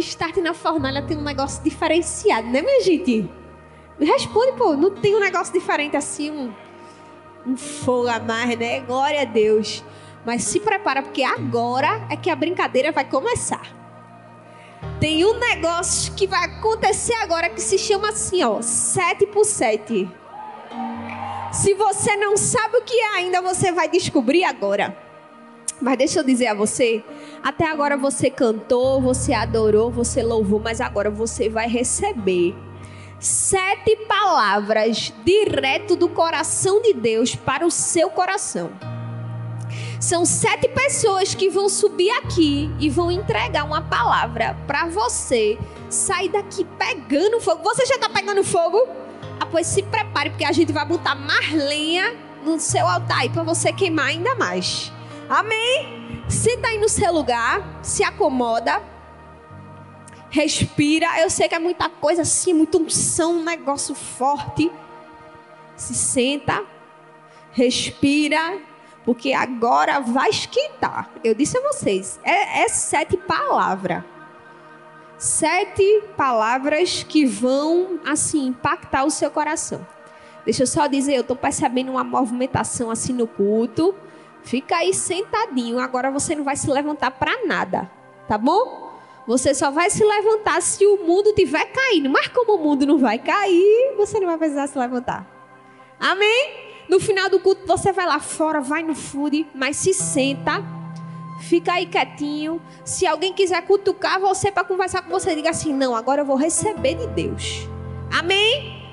Start 0.00 0.36
na 0.38 0.54
fornalha 0.54 1.02
tem 1.02 1.16
um 1.16 1.22
negócio 1.22 1.62
diferenciado, 1.62 2.48
né, 2.48 2.62
minha 2.62 2.82
gente? 2.82 3.28
Me 3.98 4.06
responde, 4.06 4.52
pô, 4.52 4.74
não 4.74 4.90
tem 4.90 5.14
um 5.14 5.20
negócio 5.20 5.52
diferente 5.52 5.96
assim, 5.96 6.30
um, 6.30 6.52
um 7.46 7.56
fogo 7.56 8.08
a 8.08 8.18
mais, 8.18 8.58
né? 8.58 8.80
Glória 8.80 9.22
a 9.22 9.24
Deus. 9.24 9.84
Mas 10.24 10.44
se 10.44 10.58
prepara, 10.58 11.02
porque 11.02 11.22
agora 11.22 12.06
é 12.10 12.16
que 12.16 12.30
a 12.30 12.36
brincadeira 12.36 12.90
vai 12.90 13.04
começar. 13.04 13.62
Tem 14.98 15.24
um 15.24 15.38
negócio 15.38 16.14
que 16.14 16.26
vai 16.26 16.44
acontecer 16.44 17.14
agora 17.14 17.48
que 17.48 17.60
se 17.60 17.78
chama 17.78 18.08
assim, 18.08 18.42
ó, 18.42 18.62
7 18.62 19.26
por 19.26 19.44
7. 19.44 20.08
Se 21.52 21.74
você 21.74 22.16
não 22.16 22.36
sabe 22.36 22.78
o 22.78 22.82
que 22.82 22.98
é 22.98 23.16
ainda, 23.16 23.40
você 23.40 23.70
vai 23.70 23.88
descobrir 23.88 24.44
agora. 24.44 24.96
Mas 25.80 25.98
deixa 25.98 26.20
eu 26.20 26.24
dizer 26.24 26.48
a 26.48 26.54
você, 26.54 27.04
até 27.44 27.70
agora 27.70 27.94
você 27.94 28.30
cantou, 28.30 29.02
você 29.02 29.34
adorou, 29.34 29.90
você 29.90 30.22
louvou, 30.22 30.58
mas 30.58 30.80
agora 30.80 31.10
você 31.10 31.46
vai 31.50 31.68
receber 31.68 32.56
sete 33.20 33.96
palavras 34.08 35.12
direto 35.22 35.94
do 35.94 36.08
coração 36.08 36.80
de 36.80 36.94
Deus 36.94 37.34
para 37.34 37.66
o 37.66 37.70
seu 37.70 38.08
coração. 38.08 38.70
São 40.00 40.24
sete 40.24 40.68
pessoas 40.68 41.34
que 41.34 41.50
vão 41.50 41.68
subir 41.68 42.10
aqui 42.12 42.70
e 42.80 42.88
vão 42.88 43.10
entregar 43.10 43.64
uma 43.64 43.82
palavra 43.82 44.56
para 44.66 44.86
você 44.86 45.58
sair 45.90 46.30
daqui 46.30 46.66
pegando 46.78 47.42
fogo. 47.42 47.62
Você 47.62 47.84
já 47.84 47.96
está 47.96 48.08
pegando 48.08 48.42
fogo? 48.42 48.88
Ah, 49.38 49.44
pois 49.44 49.66
se 49.66 49.82
prepare, 49.82 50.30
porque 50.30 50.46
a 50.46 50.52
gente 50.52 50.72
vai 50.72 50.86
botar 50.86 51.14
mais 51.14 51.52
lenha 51.52 52.16
no 52.42 52.58
seu 52.58 52.86
altar 52.86 53.18
aí 53.18 53.28
para 53.28 53.42
você 53.42 53.70
queimar 53.70 54.06
ainda 54.06 54.34
mais. 54.34 54.90
Amém? 55.28 56.03
Senta 56.28 56.68
aí 56.68 56.78
no 56.78 56.88
seu 56.88 57.12
lugar, 57.12 57.80
se 57.82 58.02
acomoda, 58.02 58.82
respira. 60.30 61.20
Eu 61.20 61.30
sei 61.30 61.48
que 61.48 61.54
é 61.54 61.58
muita 61.58 61.88
coisa 61.88 62.22
assim, 62.22 62.52
muita 62.52 62.78
unção, 62.78 63.38
um 63.38 63.44
negócio 63.44 63.94
forte. 63.94 64.70
Se 65.76 65.94
senta, 65.94 66.64
respira 67.52 68.58
porque 69.04 69.32
agora 69.32 70.00
vai 70.00 70.30
esquentar. 70.30 71.10
Eu 71.22 71.34
disse 71.34 71.58
a 71.58 71.60
vocês, 71.60 72.18
é, 72.24 72.62
é 72.62 72.68
sete 72.68 73.16
palavras. 73.16 74.02
Sete 75.18 76.02
palavras 76.16 77.04
que 77.04 77.24
vão, 77.24 78.00
assim, 78.04 78.48
impactar 78.48 79.04
o 79.04 79.10
seu 79.10 79.30
coração. 79.30 79.86
Deixa 80.44 80.62
eu 80.62 80.66
só 80.66 80.86
dizer, 80.86 81.14
eu 81.14 81.20
estou 81.20 81.36
percebendo 81.36 81.92
uma 81.92 82.04
movimentação 82.04 82.90
assim 82.90 83.12
no 83.12 83.26
culto. 83.26 83.94
Fica 84.44 84.76
aí 84.76 84.94
sentadinho. 84.94 85.78
Agora 85.78 86.10
você 86.10 86.34
não 86.34 86.44
vai 86.44 86.56
se 86.56 86.70
levantar 86.70 87.10
para 87.10 87.44
nada, 87.46 87.90
tá 88.28 88.38
bom? 88.38 88.92
Você 89.26 89.54
só 89.54 89.70
vai 89.70 89.88
se 89.88 90.04
levantar 90.04 90.60
se 90.60 90.86
o 90.86 90.98
mundo 91.04 91.32
tiver 91.32 91.64
caindo. 91.64 92.10
Mas 92.10 92.28
como 92.28 92.56
o 92.56 92.62
mundo 92.62 92.86
não 92.86 92.98
vai 92.98 93.18
cair, 93.18 93.94
você 93.96 94.20
não 94.20 94.26
vai 94.26 94.36
precisar 94.36 94.66
se 94.66 94.78
levantar. 94.78 95.26
Amém? 95.98 96.84
No 96.88 97.00
final 97.00 97.30
do 97.30 97.40
culto, 97.40 97.66
você 97.66 97.90
vai 97.90 98.04
lá 98.06 98.20
fora, 98.20 98.60
vai 98.60 98.82
no 98.82 98.94
food, 98.94 99.46
mas 99.54 99.78
se 99.78 99.94
senta, 99.94 100.62
fica 101.40 101.72
aí 101.72 101.86
quietinho. 101.86 102.60
Se 102.84 103.06
alguém 103.06 103.32
quiser 103.32 103.62
cutucar 103.62 104.20
você 104.20 104.52
para 104.52 104.64
conversar 104.64 105.00
com 105.00 105.08
você, 105.08 105.34
diga 105.34 105.48
assim: 105.48 105.72
não, 105.72 105.96
agora 105.96 106.20
eu 106.20 106.26
vou 106.26 106.36
receber 106.36 106.94
de 106.94 107.06
Deus. 107.06 107.66
Amém? 108.12 108.83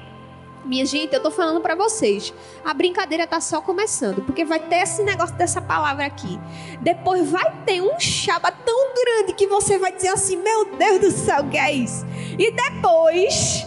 Minha 0.63 0.85
gente, 0.85 1.13
eu 1.13 1.21
tô 1.21 1.31
falando 1.31 1.59
para 1.59 1.73
vocês. 1.73 2.31
A 2.63 2.73
brincadeira 2.73 3.25
tá 3.25 3.41
só 3.41 3.61
começando, 3.61 4.21
porque 4.21 4.45
vai 4.45 4.59
ter 4.59 4.83
esse 4.83 5.01
negócio 5.01 5.35
dessa 5.35 5.59
palavra 5.59 6.05
aqui. 6.05 6.39
Depois 6.79 7.29
vai 7.29 7.51
ter 7.65 7.81
um 7.81 7.99
chaba 7.99 8.51
tão 8.51 8.93
grande 8.93 9.33
que 9.33 9.47
você 9.47 9.79
vai 9.79 9.91
dizer 9.91 10.09
assim: 10.09 10.37
"Meu 10.37 10.65
Deus 10.75 10.99
do 10.99 11.11
céu, 11.11 11.49
que 11.49 11.57
é 11.57 11.73
isso?". 11.73 12.05
E 12.37 12.51
depois 12.51 13.65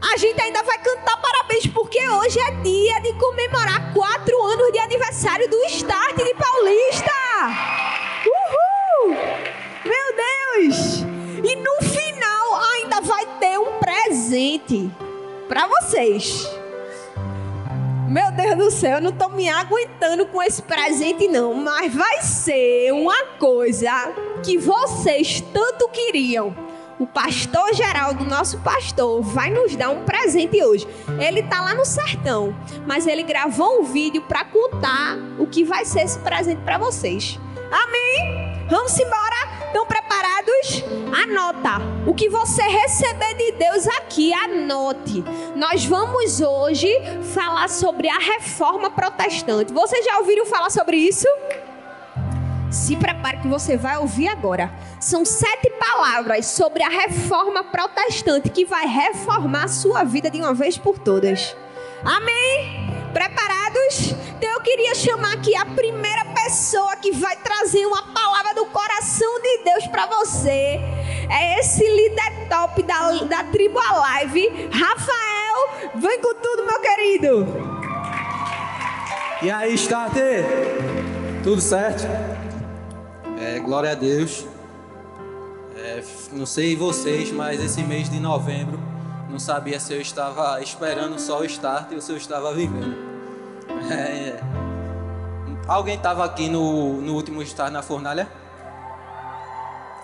a 0.00 0.16
gente 0.16 0.40
ainda 0.40 0.62
vai 0.62 0.78
cantar 0.78 1.20
parabéns 1.20 1.66
porque 1.66 2.08
hoje 2.08 2.40
é 2.40 2.50
dia 2.62 3.00
de 3.00 3.12
comemorar 3.18 3.92
quatro 3.92 4.42
anos 4.42 4.72
de 4.72 4.78
aniversário 4.78 5.48
do 5.48 5.62
Start 5.64 6.16
de 6.16 6.34
Paulista. 6.34 7.12
Uhul! 8.26 9.14
Meu 9.84 10.16
Deus! 10.16 11.00
E 11.44 11.56
no 11.56 11.90
final 11.90 12.62
ainda 12.72 13.00
vai 13.02 13.26
ter 13.38 13.58
um 13.58 13.78
presente 13.78 14.90
para 15.50 15.66
vocês. 15.66 16.48
Meu 18.08 18.30
Deus 18.30 18.56
do 18.56 18.70
céu, 18.70 18.98
eu 18.98 19.00
não 19.00 19.10
tô 19.10 19.28
me 19.30 19.48
aguentando 19.48 20.24
com 20.26 20.40
esse 20.40 20.62
presente 20.62 21.26
não, 21.26 21.54
mas 21.54 21.92
vai 21.92 22.22
ser 22.22 22.92
uma 22.92 23.24
coisa 23.36 23.90
que 24.44 24.56
vocês 24.56 25.40
tanto 25.52 25.88
queriam 25.88 26.54
o 27.00 27.06
pastor 27.06 27.74
Geraldo, 27.74 28.24
nosso 28.24 28.58
pastor, 28.58 29.22
vai 29.22 29.50
nos 29.50 29.74
dar 29.74 29.90
um 29.90 30.04
presente 30.04 30.62
hoje. 30.62 30.86
Ele 31.18 31.42
tá 31.42 31.62
lá 31.62 31.74
no 31.74 31.84
sertão, 31.84 32.54
mas 32.86 33.06
ele 33.06 33.22
gravou 33.22 33.80
um 33.80 33.84
vídeo 33.84 34.22
para 34.22 34.44
contar 34.44 35.16
o 35.38 35.46
que 35.46 35.64
vai 35.64 35.84
ser 35.84 36.02
esse 36.02 36.18
presente 36.18 36.60
para 36.62 36.78
vocês. 36.78 37.40
Amém? 37.72 38.66
Vamos 38.68 38.96
embora? 39.00 39.59
Estão 39.70 39.86
preparados? 39.86 40.82
Anota. 41.22 41.80
O 42.04 42.12
que 42.12 42.28
você 42.28 42.60
receber 42.60 43.34
de 43.34 43.52
Deus 43.52 43.86
aqui, 43.86 44.32
anote. 44.32 45.22
Nós 45.54 45.84
vamos 45.84 46.40
hoje 46.40 46.88
falar 47.32 47.68
sobre 47.68 48.08
a 48.08 48.18
reforma 48.18 48.90
protestante. 48.90 49.72
Vocês 49.72 50.04
já 50.04 50.18
ouviram 50.18 50.44
falar 50.44 50.70
sobre 50.70 50.96
isso? 50.96 51.28
Se 52.68 52.96
prepare 52.96 53.42
que 53.42 53.46
você 53.46 53.76
vai 53.76 53.96
ouvir 53.98 54.26
agora. 54.26 54.72
São 54.98 55.24
sete 55.24 55.70
palavras 55.78 56.46
sobre 56.46 56.82
a 56.82 56.88
reforma 56.88 57.62
protestante 57.62 58.50
que 58.50 58.64
vai 58.64 58.88
reformar 58.88 59.66
a 59.66 59.68
sua 59.68 60.02
vida 60.02 60.28
de 60.28 60.40
uma 60.40 60.52
vez 60.52 60.76
por 60.76 60.98
todas. 60.98 61.54
Amém? 62.04 62.89
Preparados? 63.12 64.14
Então 64.36 64.50
eu 64.50 64.60
queria 64.60 64.94
chamar 64.94 65.34
aqui 65.34 65.54
a 65.56 65.66
primeira 65.66 66.24
pessoa 66.26 66.96
que 66.96 67.12
vai 67.12 67.36
trazer 67.36 67.84
uma 67.86 68.02
palavra 68.14 68.54
do 68.54 68.66
coração 68.66 69.40
de 69.42 69.64
Deus 69.64 69.86
para 69.88 70.06
você. 70.06 70.80
É 71.28 71.60
esse 71.60 71.86
líder 71.86 72.48
top 72.48 72.82
da, 72.82 73.12
da 73.24 73.44
tribo 73.44 73.78
Alive, 73.78 74.68
Rafael. 74.72 75.90
Vem 75.96 76.20
com 76.20 76.34
tudo, 76.34 76.64
meu 76.64 76.80
querido. 76.80 77.46
E 79.42 79.50
aí, 79.50 79.74
Start? 79.74 80.14
Tudo 81.42 81.60
certo? 81.60 82.06
É, 83.40 83.58
glória 83.58 83.92
a 83.92 83.94
Deus. 83.94 84.46
É, 85.76 86.02
não 86.32 86.46
sei 86.46 86.76
vocês, 86.76 87.32
mas 87.32 87.62
esse 87.62 87.82
mês 87.82 88.08
de 88.08 88.20
novembro 88.20 88.89
não 89.30 89.38
sabia 89.38 89.78
se 89.78 89.92
eu 89.92 90.00
estava 90.00 90.60
esperando 90.60 91.18
só 91.18 91.40
o 91.40 91.44
start 91.44 91.92
ou 91.92 92.00
se 92.00 92.10
eu 92.10 92.16
estava 92.16 92.52
vivendo. 92.52 92.96
É, 93.88 93.94
é. 93.94 94.40
Alguém 95.68 95.94
estava 95.94 96.24
aqui 96.24 96.48
no, 96.48 97.00
no 97.00 97.14
último 97.14 97.40
start 97.42 97.72
na 97.72 97.80
fornalha? 97.80 98.28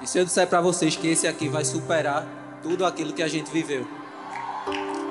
E 0.01 0.07
se 0.07 0.19
eu 0.19 0.25
disser 0.25 0.47
para 0.47 0.61
vocês 0.61 0.95
que 0.95 1.09
esse 1.09 1.27
aqui 1.27 1.49
vai 1.49 1.65
superar 1.65 2.25
tudo 2.63 2.87
aquilo 2.87 3.13
que 3.13 3.23
a 3.23 3.29
gente 3.29 3.51
viveu? 3.51 3.87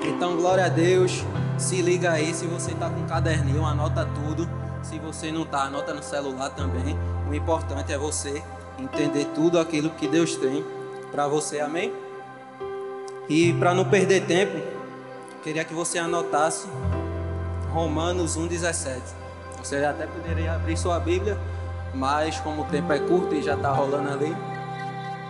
Então, 0.02 0.36
glória 0.36 0.64
a 0.64 0.68
Deus. 0.68 1.24
Se 1.58 1.82
liga 1.82 2.12
aí, 2.12 2.32
se 2.32 2.46
você 2.46 2.72
está 2.72 2.88
com 2.88 3.00
um 3.00 3.06
caderninho, 3.06 3.64
anota 3.64 4.08
tudo. 4.24 4.48
Se 4.82 4.98
você 4.98 5.30
não 5.30 5.42
está, 5.42 5.64
anota 5.64 5.92
no 5.92 6.02
celular 6.02 6.50
também. 6.50 6.96
O 7.28 7.34
importante 7.34 7.92
é 7.92 7.98
você 7.98 8.42
entender 8.78 9.26
tudo 9.34 9.58
aquilo 9.58 9.90
que 9.90 10.06
Deus 10.06 10.36
tem 10.36 10.64
para 11.10 11.26
você, 11.26 11.60
amém? 11.60 11.92
E 13.28 13.52
para 13.54 13.74
não 13.74 13.84
perder 13.84 14.24
tempo, 14.24 14.56
queria 15.42 15.64
que 15.64 15.74
você 15.74 15.98
anotasse 15.98 16.68
Romanos 17.72 18.38
1,17. 18.38 19.00
Você 19.58 19.84
até 19.84 20.06
poderia 20.06 20.54
abrir 20.54 20.76
sua 20.76 21.00
Bíblia, 21.00 21.36
mas 21.92 22.38
como 22.40 22.62
o 22.62 22.64
tempo 22.66 22.92
é 22.92 22.98
curto 23.00 23.34
e 23.34 23.42
já 23.42 23.54
está 23.54 23.72
rolando 23.72 24.10
ali, 24.10 24.36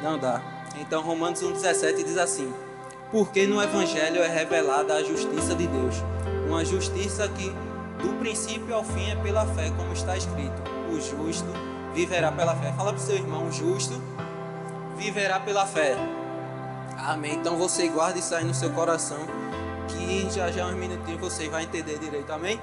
não 0.02 0.18
dá. 0.18 0.42
Então, 0.78 1.02
Romanos 1.02 1.42
1,17 1.42 2.04
diz 2.04 2.18
assim: 2.18 2.52
Porque 3.10 3.46
no 3.46 3.62
Evangelho 3.62 4.22
é 4.22 4.28
revelada 4.28 4.94
a 4.94 5.02
justiça 5.02 5.54
de 5.54 5.66
Deus, 5.66 5.94
uma 6.46 6.64
justiça 6.64 7.26
que 7.28 7.50
do 8.02 8.18
princípio 8.18 8.74
ao 8.74 8.84
fim 8.84 9.10
é 9.10 9.16
pela 9.16 9.46
fé, 9.46 9.72
como 9.76 9.92
está 9.94 10.16
escrito: 10.16 10.62
o 10.90 11.00
justo 11.00 11.48
viverá 11.94 12.30
pela 12.30 12.54
fé. 12.54 12.72
Fala 12.72 12.92
para 12.92 13.00
o 13.00 13.04
seu 13.04 13.16
irmão, 13.16 13.50
justo 13.50 14.00
viverá 14.98 15.40
pela 15.40 15.64
fé. 15.64 15.96
Amém. 17.06 17.34
Então 17.34 17.56
você 17.56 17.86
guarda 17.86 18.18
isso 18.18 18.34
aí 18.34 18.44
no 18.44 18.52
seu 18.52 18.70
coração, 18.70 19.18
que 19.86 20.28
já 20.28 20.50
já 20.50 20.66
uns 20.66 20.74
minutinhos 20.74 21.20
você 21.20 21.48
vai 21.48 21.62
entender 21.62 22.00
direito. 22.00 22.32
Amém? 22.32 22.60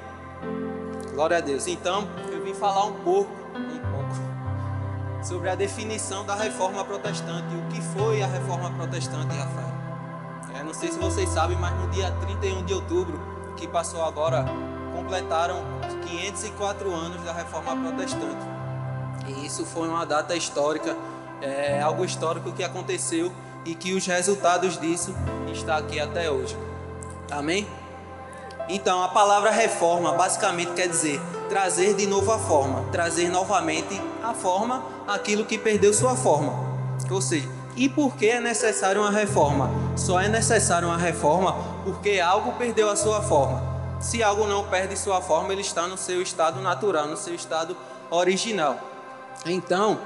Glória 1.13 1.37
a 1.37 1.39
Deus. 1.39 1.65
Então, 1.65 2.09
eu 2.29 2.43
vim 2.43 2.53
falar 2.53 2.83
um 2.83 2.93
pouco, 3.05 3.31
um 3.55 3.79
pouco 3.79 5.25
sobre 5.25 5.49
a 5.49 5.55
definição 5.55 6.25
da 6.25 6.35
reforma 6.35 6.83
protestante. 6.83 7.55
O 7.55 7.73
que 7.73 7.81
foi 7.97 8.21
a 8.21 8.27
reforma 8.27 8.69
protestante, 8.71 9.33
Rafael? 9.33 9.71
É, 10.53 10.61
não 10.61 10.73
sei 10.73 10.91
se 10.91 10.99
vocês 10.99 11.29
sabem, 11.29 11.57
mas 11.57 11.73
no 11.79 11.89
dia 11.91 12.11
31 12.11 12.65
de 12.65 12.73
outubro, 12.73 13.17
que 13.55 13.65
passou 13.65 14.03
agora, 14.03 14.43
completaram 14.93 15.63
504 16.05 16.93
anos 16.93 17.23
da 17.23 17.31
reforma 17.31 17.89
protestante. 17.89 18.45
E 19.25 19.45
isso 19.45 19.65
foi 19.65 19.87
uma 19.87 20.05
data 20.05 20.35
histórica, 20.35 20.97
é 21.39 21.81
algo 21.81 22.03
histórico 22.03 22.51
que 22.51 22.61
aconteceu 22.63 23.31
e 23.65 23.75
que 23.75 23.93
os 23.93 24.05
resultados 24.05 24.79
disso 24.79 25.13
está 25.51 25.77
aqui 25.77 25.99
até 25.99 26.29
hoje. 26.29 26.57
Amém? 27.31 27.67
Então, 28.69 29.03
a 29.03 29.09
palavra 29.09 29.51
reforma 29.51 30.13
basicamente 30.13 30.71
quer 30.73 30.87
dizer 30.87 31.21
trazer 31.49 31.93
de 31.95 32.07
novo 32.07 32.31
a 32.31 32.39
forma, 32.39 32.85
trazer 32.91 33.29
novamente 33.29 34.01
a 34.23 34.33
forma 34.33 34.83
aquilo 35.07 35.45
que 35.45 35.57
perdeu 35.57 35.93
sua 35.93 36.15
forma. 36.15 36.53
Ou 37.09 37.21
seja, 37.21 37.47
e 37.75 37.89
por 37.89 38.15
que 38.15 38.27
é 38.29 38.39
necessário 38.39 39.01
uma 39.01 39.11
reforma? 39.11 39.69
Só 39.95 40.19
é 40.19 40.27
necessário 40.27 40.87
uma 40.87 40.97
reforma 40.97 41.55
porque 41.83 42.19
algo 42.19 42.53
perdeu 42.53 42.89
a 42.89 42.95
sua 42.95 43.21
forma. 43.21 43.61
Se 43.99 44.21
algo 44.21 44.45
não 44.45 44.63
perde 44.65 44.97
sua 44.97 45.21
forma, 45.21 45.51
ele 45.51 45.61
está 45.61 45.87
no 45.87 45.97
seu 45.97 46.21
estado 46.21 46.61
natural, 46.61 47.07
no 47.07 47.17
seu 47.17 47.33
estado 47.33 47.75
original. 48.09 48.77
Então, 49.45 49.99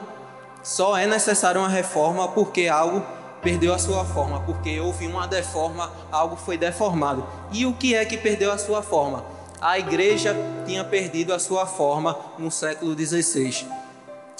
só 0.63 0.97
é 0.97 1.05
necessário 1.05 1.61
uma 1.61 1.69
reforma 1.69 2.27
porque 2.27 2.67
algo 2.67 3.03
perdeu 3.47 3.73
a 3.73 3.77
sua 3.77 4.03
forma, 4.03 4.41
porque 4.41 4.77
houve 4.77 5.07
uma 5.07 5.25
deforma, 5.25 5.89
algo 6.11 6.35
foi 6.35 6.57
deformado. 6.57 7.25
E 7.53 7.65
o 7.65 7.71
que 7.71 7.95
é 7.95 8.03
que 8.03 8.17
perdeu 8.17 8.51
a 8.51 8.57
sua 8.57 8.81
forma? 8.81 9.23
A 9.61 9.79
igreja 9.79 10.35
tinha 10.65 10.83
perdido 10.83 11.33
a 11.33 11.39
sua 11.39 11.65
forma 11.65 12.19
no 12.37 12.51
século 12.51 12.93
XVI. 12.93 13.65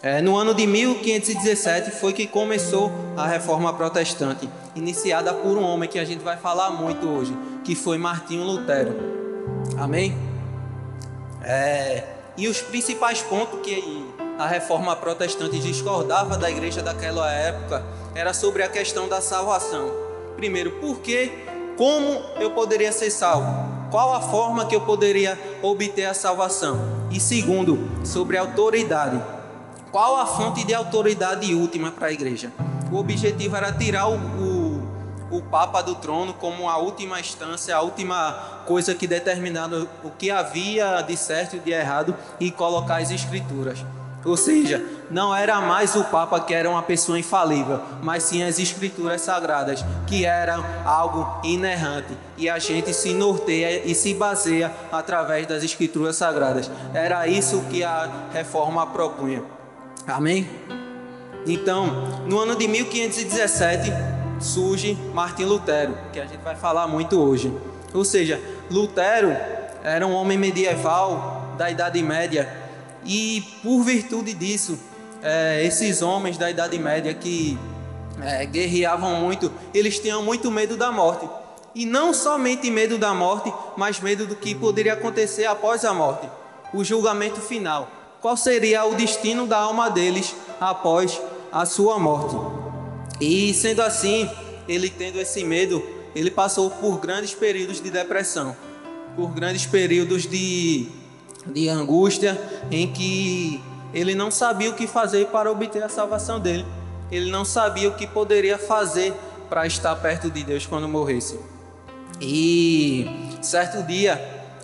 É, 0.03 0.21
no 0.21 0.35
ano 0.35 0.53
de 0.53 0.67
1517 0.67 1.91
foi 1.91 2.11
que 2.11 2.27
começou 2.27 2.91
a 3.15 3.25
reforma 3.25 3.71
protestante, 3.71 4.49
iniciada 4.75 5.33
por 5.33 5.57
um 5.57 5.63
homem 5.63 5.87
que 5.87 5.99
a 5.99 6.03
gente 6.03 6.21
vai 6.21 6.35
falar 6.35 6.71
muito 6.71 7.07
hoje, 7.07 7.33
que 7.63 7.75
foi 7.75 7.97
Martinho 7.97 8.43
Lutero. 8.43 8.93
Amém? 9.77 10.17
É, 11.41 12.03
e 12.35 12.49
os 12.49 12.59
principais 12.59 13.21
pontos 13.21 13.61
que 13.61 14.05
a 14.37 14.45
reforma 14.45 14.93
protestante 14.97 15.59
discordava 15.59 16.37
da 16.37 16.51
igreja 16.51 16.81
daquela 16.81 17.31
época 17.31 17.85
era 18.17 18.33
sobre 18.33 18.63
a 18.63 18.67
questão 18.67 19.07
da 19.07 19.21
salvação. 19.21 19.91
Primeiro, 20.35 20.71
por 20.81 21.01
que, 21.01 21.31
como 21.77 22.19
eu 22.39 22.49
poderia 22.49 22.91
ser 22.91 23.11
salvo? 23.11 23.47
Qual 23.91 24.11
a 24.11 24.19
forma 24.19 24.65
que 24.65 24.75
eu 24.75 24.81
poderia 24.81 25.39
obter 25.61 26.05
a 26.05 26.15
salvação? 26.15 26.79
E 27.11 27.19
segundo, 27.19 27.77
sobre 28.03 28.35
a 28.35 28.41
autoridade. 28.41 29.21
Qual 29.91 30.17
a 30.17 30.25
fonte 30.25 30.63
de 30.63 30.73
autoridade 30.73 31.53
última 31.53 31.91
para 31.91 32.07
a 32.07 32.11
igreja? 32.11 32.51
O 32.91 32.97
objetivo 32.97 33.55
era 33.55 33.71
tirar 33.71 34.07
o, 34.07 34.15
o, 34.15 35.37
o 35.37 35.41
Papa 35.43 35.83
do 35.83 35.93
trono 35.93 36.33
como 36.33 36.67
a 36.67 36.77
última 36.77 37.19
instância, 37.19 37.75
a 37.75 37.81
última 37.81 38.63
coisa 38.65 38.95
que 38.95 39.05
determinava 39.05 39.87
o 40.03 40.09
que 40.09 40.31
havia 40.31 41.01
de 41.03 41.15
certo 41.15 41.57
e 41.57 41.59
de 41.59 41.69
errado 41.69 42.15
e 42.39 42.49
colocar 42.49 42.97
as 42.97 43.11
escrituras. 43.11 43.85
Ou 44.27 44.35
seja, 44.35 44.83
não 45.09 45.33
era 45.33 45.61
mais 45.61 45.95
o 45.95 46.03
Papa 46.03 46.37
que 46.41 46.53
era 46.53 46.69
uma 46.69 46.83
pessoa 46.83 47.17
infalível, 47.17 47.79
mas 48.03 48.23
sim 48.23 48.43
as 48.43 48.59
escrituras 48.59 49.21
sagradas, 49.21 49.85
que 50.05 50.25
eram 50.25 50.65
algo 50.85 51.39
inerrante. 51.45 52.09
E 52.37 52.49
a 52.49 52.59
gente 52.59 52.93
se 52.93 53.13
norteia 53.13 53.83
e 53.85 53.95
se 53.95 54.13
baseia 54.13 54.69
através 54.91 55.47
das 55.47 55.63
escrituras 55.63 56.17
sagradas. 56.17 56.69
Era 56.93 57.25
isso 57.25 57.63
que 57.69 57.85
a 57.85 58.09
reforma 58.33 58.85
propunha. 58.87 59.41
Amém? 60.05 60.49
Então, 61.45 61.85
no 62.27 62.37
ano 62.37 62.57
de 62.57 62.67
1517, 62.67 63.93
surge 64.41 64.93
Martim 65.13 65.45
Lutero, 65.45 65.97
que 66.11 66.19
a 66.19 66.25
gente 66.25 66.43
vai 66.43 66.57
falar 66.57 66.85
muito 66.85 67.17
hoje. 67.17 67.49
Ou 67.93 68.03
seja, 68.03 68.41
Lutero 68.69 69.33
era 69.85 70.05
um 70.05 70.13
homem 70.13 70.37
medieval 70.37 71.53
da 71.57 71.71
Idade 71.71 72.03
Média 72.03 72.66
e 73.07 73.41
por 73.63 73.83
virtude 73.83 74.33
disso, 74.33 74.77
é, 75.23 75.63
esses 75.65 76.01
homens 76.01 76.37
da 76.37 76.51
Idade 76.51 76.77
Média 76.77 77.13
que 77.13 77.57
é, 78.21 78.45
guerreavam 78.45 79.15
muito, 79.21 79.51
eles 79.73 79.97
tinham 79.97 80.21
muito 80.21 80.51
medo 80.51 80.75
da 80.75 80.91
morte. 80.91 81.27
E 81.73 81.85
não 81.85 82.13
somente 82.13 82.69
medo 82.69 82.97
da 82.97 83.13
morte, 83.13 83.53
mas 83.77 83.99
medo 83.99 84.25
do 84.27 84.35
que 84.35 84.53
poderia 84.53 84.93
acontecer 84.93 85.45
após 85.45 85.85
a 85.85 85.93
morte 85.93 86.27
o 86.73 86.83
julgamento 86.83 87.39
final. 87.39 87.89
Qual 88.21 88.35
seria 88.35 88.85
o 88.85 88.95
destino 88.95 89.45
da 89.45 89.57
alma 89.57 89.89
deles 89.89 90.35
após 90.59 91.21
a 91.51 91.65
sua 91.65 91.99
morte? 91.99 92.35
E 93.21 93.53
sendo 93.53 93.81
assim, 93.81 94.29
ele 94.67 94.89
tendo 94.89 95.19
esse 95.19 95.43
medo, 95.43 95.83
ele 96.15 96.31
passou 96.31 96.69
por 96.69 96.99
grandes 96.99 97.33
períodos 97.33 97.81
de 97.81 97.89
depressão, 97.89 98.55
por 99.15 99.29
grandes 99.29 99.65
períodos 99.65 100.27
de 100.27 100.89
de 101.53 101.69
angústia, 101.69 102.39
em 102.71 102.91
que 102.91 103.61
ele 103.93 104.13
não 104.13 104.29
sabia 104.29 104.69
o 104.69 104.73
que 104.73 104.87
fazer 104.87 105.27
para 105.27 105.51
obter 105.51 105.83
a 105.83 105.89
salvação 105.89 106.39
dele. 106.39 106.65
Ele 107.11 107.31
não 107.31 107.45
sabia 107.45 107.87
o 107.89 107.95
que 107.95 108.05
poderia 108.05 108.57
fazer 108.57 109.13
para 109.49 109.65
estar 109.65 109.95
perto 109.95 110.29
de 110.29 110.43
Deus 110.43 110.65
quando 110.65 110.87
morresse. 110.87 111.39
E 112.19 113.05
certo 113.41 113.85
dia, 113.85 114.19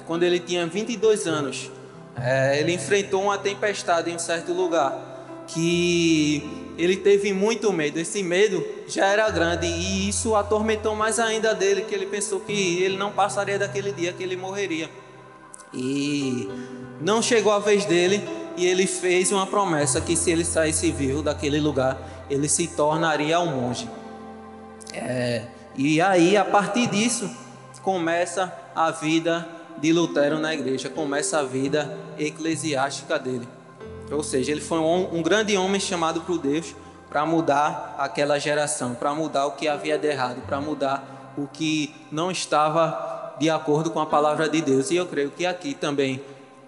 quando 0.06 0.24
ele 0.24 0.40
tinha 0.40 0.66
22 0.68 1.28
anos, 1.28 1.72
é, 2.16 2.60
ele 2.60 2.74
enfrentou 2.74 3.24
uma 3.24 3.38
tempestade 3.38 4.12
em 4.12 4.16
um 4.16 4.20
certo 4.20 4.52
lugar 4.54 5.14
que 5.48 6.74
ele 6.78 6.98
teve 6.98 7.34
muito 7.34 7.72
medo. 7.72 8.00
Esse 8.00 8.24
medo 8.24 8.64
já 8.88 9.08
era 9.08 9.30
grande 9.30 9.68
e 9.68 10.10
isso 10.10 10.36
atormentou 10.36 10.96
mais 10.96 11.20
ainda 11.20 11.54
dele, 11.54 11.84
que 11.84 11.94
ele 11.94 12.06
pensou 12.06 12.40
que 12.40 12.84
ele 12.84 12.98
não 12.98 13.12
passaria 13.12 13.58
daquele 13.58 13.92
dia 13.92 14.12
que 14.14 14.24
ele 14.24 14.36
morreria. 14.36 14.90
E 15.74 16.50
não 17.02 17.22
chegou 17.22 17.52
a 17.52 17.60
vez 17.60 17.86
dele 17.86 18.24
e 18.56 18.66
ele 18.66 18.86
fez 18.86 19.32
uma 19.32 19.48
promessa 19.48 20.00
que 20.00 20.16
se 20.16 20.32
ele 20.32 20.46
saísse 20.46 20.92
vivo 20.92 21.24
daquele 21.24 21.60
lugar, 21.60 21.98
ele 22.30 22.48
se 22.48 22.68
tornaria 22.68 23.40
um 23.40 23.62
monge. 23.62 23.90
É, 24.94 25.44
e 25.76 26.00
aí, 26.00 26.38
a 26.38 26.46
partir 26.46 26.88
disso, 26.88 27.30
começa 27.82 28.54
a 28.76 28.92
vida 28.92 29.48
de 29.78 29.92
Lutero 29.92 30.40
na 30.40 30.54
igreja, 30.54 30.90
começa 30.90 31.40
a 31.40 31.44
vida 31.44 31.98
eclesiástica 32.18 33.18
dele. 33.18 33.48
Ou 34.12 34.24
seja, 34.24 34.52
ele 34.52 34.62
foi 34.62 34.78
um, 34.78 35.18
um 35.18 35.24
grande 35.24 35.58
homem 35.58 35.82
chamado 35.82 36.22
por 36.22 36.38
Deus 36.38 36.76
para 37.10 37.26
mudar 37.26 37.96
aquela 37.98 38.40
geração, 38.40 38.94
para 38.94 39.14
mudar 39.14 39.48
o 39.48 39.52
que 39.52 39.68
havia 39.68 39.98
de 39.98 40.08
errado, 40.08 40.42
para 40.46 40.62
mudar 40.62 41.34
o 41.38 41.48
que 41.48 41.94
não 42.12 42.32
estava 42.32 43.23
de 43.40 43.50
acordo 43.50 43.90
com 43.90 44.00
a 44.00 44.06
palavra 44.06 44.48
de 44.50 44.62
Deus. 44.62 44.92
E 44.92 44.96
eu 44.96 45.06
creio 45.06 45.32
que 45.32 45.46
aqui 45.46 45.74
também 45.74 46.22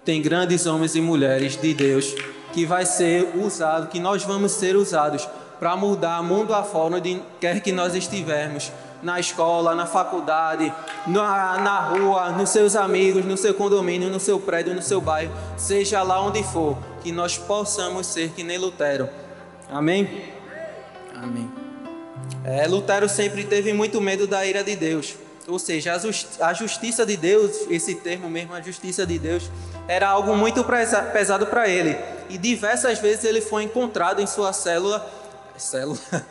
tem 0.04 0.22
grandes 0.22 0.66
homens 0.66 0.94
e 0.94 1.00
mulheres 1.00 1.56
de 1.56 1.74
Deus 1.74 2.14
que 2.52 2.64
vai 2.64 2.86
ser 2.86 3.32
usado, 3.36 3.88
que 3.88 3.98
nós 3.98 4.22
vamos 4.22 4.52
ser 4.52 4.76
usados 4.76 5.28
para 5.58 5.76
mudar 5.76 6.22
mundo 6.22 6.54
afora, 6.54 6.96
onde 6.96 7.20
quer 7.40 7.60
que 7.60 7.72
nós 7.72 7.94
estivermos, 7.94 8.70
na 9.02 9.20
escola, 9.20 9.74
na 9.74 9.84
faculdade, 9.84 10.72
na, 11.06 11.58
na 11.58 11.80
rua, 11.80 12.30
nos 12.30 12.50
seus 12.50 12.74
amigos, 12.74 13.24
no 13.24 13.36
seu 13.36 13.52
condomínio, 13.52 14.08
no 14.08 14.18
seu 14.18 14.40
prédio, 14.40 14.74
no 14.74 14.80
seu 14.80 15.00
bairro, 15.00 15.32
seja 15.56 16.02
lá 16.02 16.20
onde 16.20 16.42
for, 16.42 16.78
que 17.02 17.12
nós 17.12 17.36
possamos 17.36 18.06
ser 18.06 18.30
que 18.30 18.42
nem 18.42 18.56
Lutero. 18.56 19.08
Amém? 19.70 20.32
Amém. 21.14 21.50
É, 22.44 22.66
Lutero 22.66 23.08
sempre 23.08 23.44
teve 23.44 23.72
muito 23.72 24.00
medo 24.00 24.26
da 24.26 24.46
ira 24.46 24.64
de 24.64 24.76
Deus 24.76 25.25
ou 25.48 25.58
seja, 25.58 25.94
a, 25.94 25.98
justi 25.98 26.42
a 26.42 26.52
justiça 26.52 27.06
de 27.06 27.16
Deus, 27.16 27.66
esse 27.70 27.94
termo 27.94 28.28
mesmo, 28.28 28.54
a 28.54 28.60
justiça 28.60 29.06
de 29.06 29.18
Deus, 29.18 29.50
era 29.86 30.08
algo 30.08 30.34
muito 30.36 30.64
pesado 31.12 31.46
para 31.46 31.68
ele. 31.68 31.96
E 32.28 32.36
diversas 32.36 32.98
vezes 32.98 33.24
ele 33.24 33.40
foi 33.40 33.62
encontrado 33.62 34.20
em 34.20 34.26
sua 34.26 34.52
célula, 34.52 35.08
célula 35.56 35.98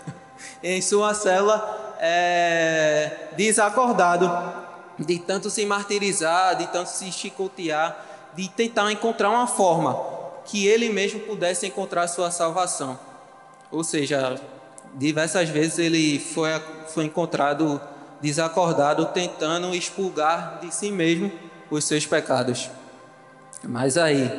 em 0.62 0.82
sua 0.82 1.14
célula 1.14 1.96
é, 2.00 3.30
desacordado, 3.38 4.30
de 5.00 5.20
tanto 5.20 5.50
se 5.50 5.66
martirizar, 5.66 6.58
de 6.58 6.68
tanto 6.68 6.90
se 6.90 7.10
chicotear, 7.12 7.98
de 8.34 8.50
tentar 8.50 8.92
encontrar 8.92 9.30
uma 9.30 9.48
forma 9.48 9.98
que 10.44 10.68
ele 10.68 10.90
mesmo 10.90 11.22
pudesse 11.22 11.66
encontrar 11.66 12.08
sua 12.08 12.32
salvação. 12.32 13.00
Ou 13.72 13.84
seja, 13.84 14.40
diversas 14.94 15.50
vezes 15.50 15.80
ele 15.80 16.20
foi, 16.20 16.50
foi 16.88 17.06
encontrado 17.06 17.82
desacordado, 18.22 19.06
tentando 19.08 19.74
expulgar 19.76 20.60
de 20.62 20.74
si 20.74 20.92
mesmo 20.92 21.32
os 21.70 21.84
seus 21.84 22.06
pecados. 22.06 22.70
Mas 23.64 23.98
aí, 23.98 24.30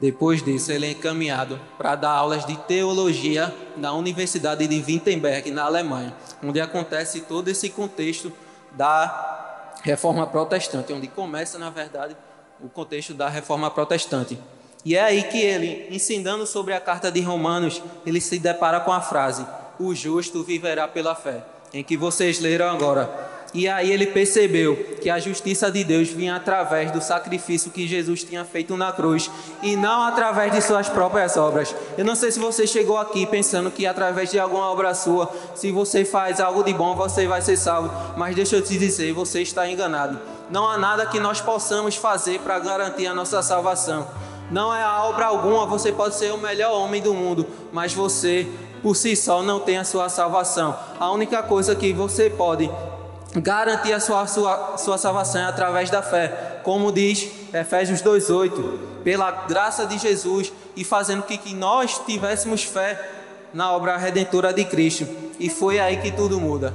depois 0.00 0.42
disso, 0.42 0.72
ele 0.72 0.86
é 0.86 0.90
encaminhado 0.90 1.60
para 1.78 1.94
dar 1.94 2.10
aulas 2.10 2.44
de 2.44 2.56
teologia 2.56 3.54
na 3.76 3.92
Universidade 3.92 4.66
de 4.66 4.82
Wittenberg, 4.82 5.50
na 5.50 5.64
Alemanha, 5.64 6.14
onde 6.42 6.60
acontece 6.60 7.20
todo 7.22 7.48
esse 7.48 7.70
contexto 7.70 8.32
da 8.72 9.72
reforma 9.82 10.26
protestante, 10.26 10.92
onde 10.92 11.08
começa, 11.08 11.58
na 11.58 11.70
verdade, 11.70 12.16
o 12.60 12.68
contexto 12.68 13.14
da 13.14 13.28
reforma 13.28 13.70
protestante. 13.70 14.38
E 14.84 14.96
é 14.96 15.02
aí 15.02 15.22
que 15.24 15.40
ele, 15.40 15.86
ensinando 15.94 16.46
sobre 16.46 16.74
a 16.74 16.80
carta 16.80 17.10
de 17.10 17.20
Romanos, 17.20 17.80
ele 18.04 18.20
se 18.20 18.38
depara 18.38 18.80
com 18.80 18.92
a 18.92 19.00
frase: 19.00 19.46
O 19.78 19.94
justo 19.94 20.42
viverá 20.42 20.88
pela 20.88 21.14
fé 21.14 21.44
em 21.72 21.82
que 21.82 21.96
vocês 21.96 22.38
leram 22.38 22.68
agora. 22.68 23.32
E 23.54 23.68
aí 23.68 23.92
ele 23.92 24.06
percebeu 24.06 24.74
que 25.02 25.10
a 25.10 25.18
justiça 25.18 25.70
de 25.70 25.84
Deus 25.84 26.08
vinha 26.08 26.36
através 26.36 26.90
do 26.90 27.02
sacrifício 27.02 27.70
que 27.70 27.86
Jesus 27.86 28.24
tinha 28.24 28.46
feito 28.46 28.78
na 28.78 28.90
cruz 28.92 29.30
e 29.62 29.76
não 29.76 30.02
através 30.02 30.52
de 30.52 30.62
suas 30.62 30.88
próprias 30.88 31.36
obras. 31.36 31.74
Eu 31.98 32.04
não 32.04 32.14
sei 32.14 32.32
se 32.32 32.38
você 32.38 32.66
chegou 32.66 32.96
aqui 32.96 33.26
pensando 33.26 33.70
que 33.70 33.86
através 33.86 34.30
de 34.30 34.38
alguma 34.38 34.70
obra 34.70 34.94
sua, 34.94 35.30
se 35.54 35.70
você 35.70 36.02
faz 36.02 36.40
algo 36.40 36.64
de 36.64 36.72
bom, 36.72 36.94
você 36.94 37.26
vai 37.26 37.42
ser 37.42 37.58
salvo, 37.58 37.92
mas 38.16 38.34
deixa 38.34 38.56
eu 38.56 38.62
te 38.62 38.78
dizer, 38.78 39.12
você 39.12 39.42
está 39.42 39.68
enganado. 39.68 40.18
Não 40.50 40.66
há 40.66 40.78
nada 40.78 41.04
que 41.04 41.20
nós 41.20 41.42
possamos 41.42 41.94
fazer 41.94 42.40
para 42.40 42.58
garantir 42.58 43.06
a 43.06 43.14
nossa 43.14 43.42
salvação. 43.42 44.08
Não 44.50 44.74
é 44.74 44.82
a 44.82 45.04
obra 45.04 45.26
alguma, 45.26 45.66
você 45.66 45.92
pode 45.92 46.14
ser 46.14 46.32
o 46.32 46.38
melhor 46.38 46.72
homem 46.72 47.02
do 47.02 47.12
mundo, 47.12 47.46
mas 47.70 47.92
você 47.92 48.46
por 48.82 48.96
si 48.96 49.14
só 49.14 49.42
não 49.42 49.60
tem 49.60 49.78
a 49.78 49.84
sua 49.84 50.08
salvação. 50.08 50.76
A 50.98 51.10
única 51.10 51.42
coisa 51.42 51.74
que 51.74 51.92
você 51.92 52.28
pode 52.28 52.70
garantir 53.36 53.92
a 53.92 54.00
sua, 54.00 54.26
sua, 54.26 54.76
sua 54.76 54.98
salvação 54.98 55.40
é 55.40 55.44
através 55.44 55.88
da 55.88 56.02
fé, 56.02 56.60
como 56.62 56.92
diz 56.92 57.30
Efésios 57.54 58.02
2,8, 58.02 59.02
pela 59.04 59.30
graça 59.30 59.86
de 59.86 59.98
Jesus 59.98 60.52
e 60.76 60.84
fazendo 60.84 61.22
que, 61.22 61.38
que 61.38 61.54
nós 61.54 62.00
tivéssemos 62.04 62.64
fé 62.64 63.00
na 63.54 63.72
obra 63.72 63.96
redentora 63.96 64.52
de 64.52 64.64
Cristo. 64.64 65.06
E 65.38 65.48
foi 65.48 65.78
aí 65.78 65.98
que 65.98 66.10
tudo 66.10 66.40
muda. 66.40 66.74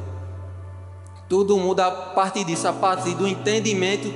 Tudo 1.29 1.57
muda 1.57 1.87
a 1.87 1.91
partir 1.91 2.45
disso, 2.45 2.67
a 2.67 2.73
partir 2.73 3.13
do 3.15 3.27
entendimento 3.27 4.11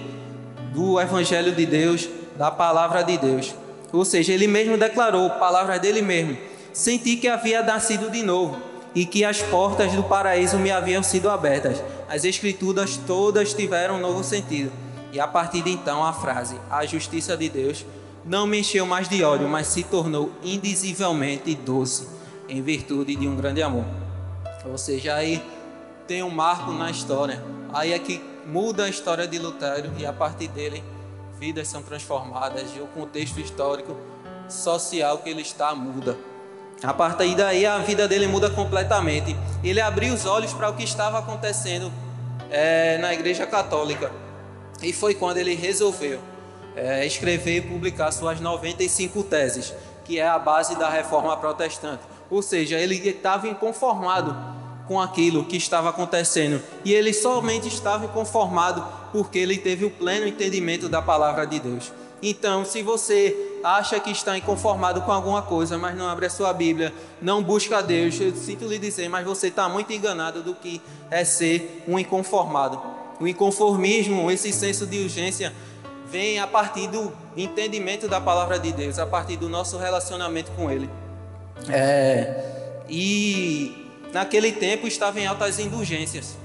do 0.73 0.99
Evangelho 0.99 1.53
de 1.53 1.65
Deus, 1.65 2.07
da 2.37 2.49
palavra 2.49 3.03
de 3.03 3.17
Deus. 3.17 3.53
Ou 3.91 4.05
seja, 4.05 4.31
ele 4.31 4.47
mesmo 4.47 4.77
declarou, 4.77 5.29
palavras 5.31 5.79
dele 5.81 6.01
mesmo: 6.01 6.37
Senti 6.73 7.17
que 7.17 7.27
havia 7.27 7.61
nascido 7.61 8.09
de 8.09 8.23
novo 8.23 8.57
e 8.95 9.05
que 9.05 9.25
as 9.25 9.41
portas 9.41 9.93
do 9.93 10.03
paraíso 10.03 10.57
me 10.57 10.71
haviam 10.71 11.03
sido 11.03 11.29
abertas. 11.29 11.83
As 12.09 12.23
escrituras 12.23 12.97
todas 12.97 13.53
tiveram 13.53 13.95
um 13.95 13.99
novo 13.99 14.23
sentido. 14.23 14.71
E 15.11 15.19
a 15.19 15.27
partir 15.27 15.61
de 15.61 15.71
então 15.71 16.03
a 16.03 16.13
frase, 16.13 16.55
a 16.69 16.85
justiça 16.85 17.35
de 17.35 17.49
Deus, 17.49 17.85
não 18.23 18.47
me 18.47 18.59
encheu 18.59 18.85
mais 18.85 19.09
de 19.09 19.23
ódio, 19.23 19.47
mas 19.49 19.67
se 19.67 19.83
tornou 19.83 20.31
indizivelmente 20.43 21.53
doce, 21.55 22.07
em 22.47 22.61
virtude 22.61 23.15
de 23.15 23.27
um 23.27 23.35
grande 23.35 23.61
amor. 23.61 23.85
Ou 24.65 24.77
seja, 24.77 25.15
aí 25.15 25.43
tem 26.07 26.23
um 26.23 26.29
marco 26.29 26.71
na 26.71 26.89
história. 26.89 27.43
Aí 27.73 27.91
é 27.91 27.99
que 27.99 28.21
muda 28.45 28.85
a 28.85 28.89
história 28.89 29.27
de 29.27 29.37
Lutero 29.37 29.91
e 29.97 30.05
a 30.05 30.13
partir 30.13 30.47
dele 30.47 30.83
vidas 31.37 31.67
são 31.67 31.81
transformadas 31.81 32.69
e 32.77 32.79
o 32.79 32.87
contexto 32.87 33.39
histórico 33.39 33.97
social 34.47 35.17
que 35.17 35.29
ele 35.29 35.41
está 35.41 35.73
muda. 35.73 36.30
A 36.83 36.93
partir 36.93 37.35
daí 37.35 37.65
a 37.65 37.77
vida 37.77 38.07
dele 38.07 38.27
muda 38.27 38.49
completamente. 38.49 39.35
Ele 39.63 39.79
abriu 39.79 40.13
os 40.13 40.25
olhos 40.25 40.51
para 40.51 40.69
o 40.69 40.73
que 40.73 40.83
estava 40.83 41.19
acontecendo 41.19 41.91
é, 42.49 42.97
na 42.97 43.13
Igreja 43.13 43.45
Católica. 43.45 44.11
E 44.81 44.91
foi 44.91 45.13
quando 45.13 45.37
ele 45.37 45.53
resolveu 45.53 46.19
é, 46.75 47.05
escrever 47.05 47.57
e 47.57 47.61
publicar 47.61 48.11
suas 48.11 48.39
95 48.39 49.23
teses, 49.23 49.73
que 50.03 50.19
é 50.19 50.27
a 50.27 50.39
base 50.39 50.75
da 50.75 50.89
reforma 50.89 51.37
protestante. 51.37 52.01
Ou 52.31 52.41
seja, 52.41 52.79
ele 52.79 52.95
estava 53.07 53.47
inconformado 53.47 54.35
com 54.87 54.99
aquilo 54.99 55.45
que 55.45 55.57
estava 55.57 55.89
acontecendo. 55.89 56.61
E 56.83 56.93
ele 56.93 57.13
somente 57.13 57.67
estava 57.67 58.05
inconformado 58.05 58.83
porque 59.11 59.37
ele 59.37 59.57
teve 59.57 59.85
o 59.85 59.91
pleno 59.91 60.25
entendimento 60.25 60.89
da 60.89 61.01
palavra 61.01 61.45
de 61.45 61.59
Deus. 61.59 61.91
Então, 62.21 62.63
se 62.63 62.83
você 62.83 63.35
acha 63.63 63.99
que 63.99 64.11
está 64.11 64.37
inconformado 64.37 65.01
com 65.01 65.11
alguma 65.11 65.41
coisa, 65.41 65.77
mas 65.77 65.95
não 65.97 66.07
abre 66.07 66.27
a 66.27 66.29
sua 66.29 66.53
Bíblia, 66.53 66.93
não 67.21 67.41
busca 67.41 67.79
a 67.79 67.81
Deus, 67.81 68.19
eu 68.19 68.35
sinto 68.35 68.65
lhe 68.65 68.77
dizer, 68.77 69.09
mas 69.09 69.25
você 69.25 69.47
está 69.47 69.67
muito 69.67 69.91
enganado 69.91 70.43
do 70.43 70.53
que 70.53 70.81
é 71.09 71.23
ser 71.23 71.83
um 71.87 71.97
inconformado. 71.97 72.81
O 73.19 73.27
inconformismo, 73.27 74.29
esse 74.31 74.51
senso 74.51 74.85
de 74.85 74.99
urgência, 74.99 75.53
vem 76.11 76.39
a 76.39 76.45
partir 76.45 76.87
do 76.87 77.11
entendimento 77.37 78.07
da 78.07 78.19
palavra 78.19 78.59
de 78.59 78.71
Deus, 78.71 78.99
a 78.99 79.05
partir 79.05 79.37
do 79.37 79.47
nosso 79.47 79.77
relacionamento 79.77 80.51
com 80.51 80.69
Ele. 80.69 80.89
É, 81.69 82.81
e 82.89 83.87
naquele 84.11 84.51
tempo 84.51 84.87
estava 84.87 85.19
em 85.19 85.25
altas 85.25 85.59
indulgências. 85.59 86.37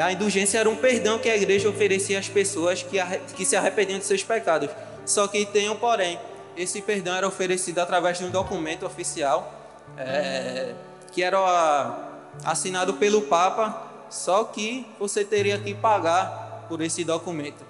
A 0.00 0.12
indulgência 0.12 0.58
era 0.58 0.68
um 0.68 0.76
perdão 0.76 1.18
que 1.18 1.28
a 1.28 1.36
igreja 1.36 1.68
oferecia 1.68 2.18
às 2.18 2.28
pessoas 2.28 2.82
que, 2.82 2.98
que 3.34 3.44
se 3.44 3.56
arrependiam 3.56 3.98
de 3.98 4.04
seus 4.04 4.22
pecados. 4.22 4.68
Só 5.06 5.26
que 5.28 5.46
tem 5.46 5.70
um 5.70 5.76
porém. 5.76 6.18
Esse 6.56 6.82
perdão 6.82 7.14
era 7.14 7.26
oferecido 7.26 7.78
através 7.78 8.18
de 8.18 8.24
um 8.24 8.30
documento 8.30 8.84
oficial 8.84 9.52
é, 9.96 10.74
que 11.12 11.22
era 11.22 12.08
assinado 12.44 12.94
pelo 12.94 13.22
Papa, 13.22 13.82
só 14.10 14.44
que 14.44 14.86
você 14.98 15.24
teria 15.24 15.58
que 15.58 15.74
pagar 15.74 16.66
por 16.68 16.80
esse 16.80 17.04
documento. 17.04 17.64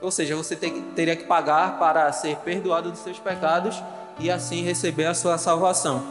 Ou 0.00 0.10
seja, 0.10 0.34
você 0.34 0.56
teria 0.56 1.14
que 1.14 1.24
pagar 1.24 1.78
para 1.78 2.10
ser 2.12 2.36
perdoado 2.38 2.90
dos 2.90 3.00
seus 3.00 3.18
pecados 3.18 3.82
e 4.18 4.30
assim 4.30 4.62
receber 4.62 5.06
a 5.06 5.14
sua 5.14 5.36
salvação. 5.36 6.02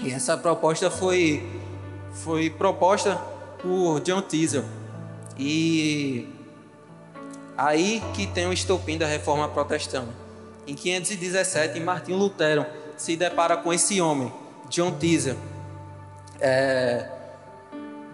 E 0.00 0.12
essa 0.12 0.36
proposta 0.36 0.90
foi, 0.90 1.48
foi 2.24 2.50
proposta 2.50 3.16
por 3.62 4.00
John 4.00 4.20
Teasel. 4.20 4.64
E 5.38 6.28
Aí 7.56 8.02
que 8.14 8.26
tem 8.26 8.46
o 8.46 8.52
estopim 8.52 8.98
da 8.98 9.06
reforma 9.06 9.48
protestante. 9.48 10.10
Em 10.66 10.74
517, 10.74 11.78
Martinho 11.80 12.18
Lutero 12.18 12.64
se 12.96 13.16
depara 13.16 13.56
com 13.56 13.72
esse 13.72 14.00
homem, 14.00 14.32
John 14.68 14.92
Teaser, 14.92 15.36
é, 16.40 17.08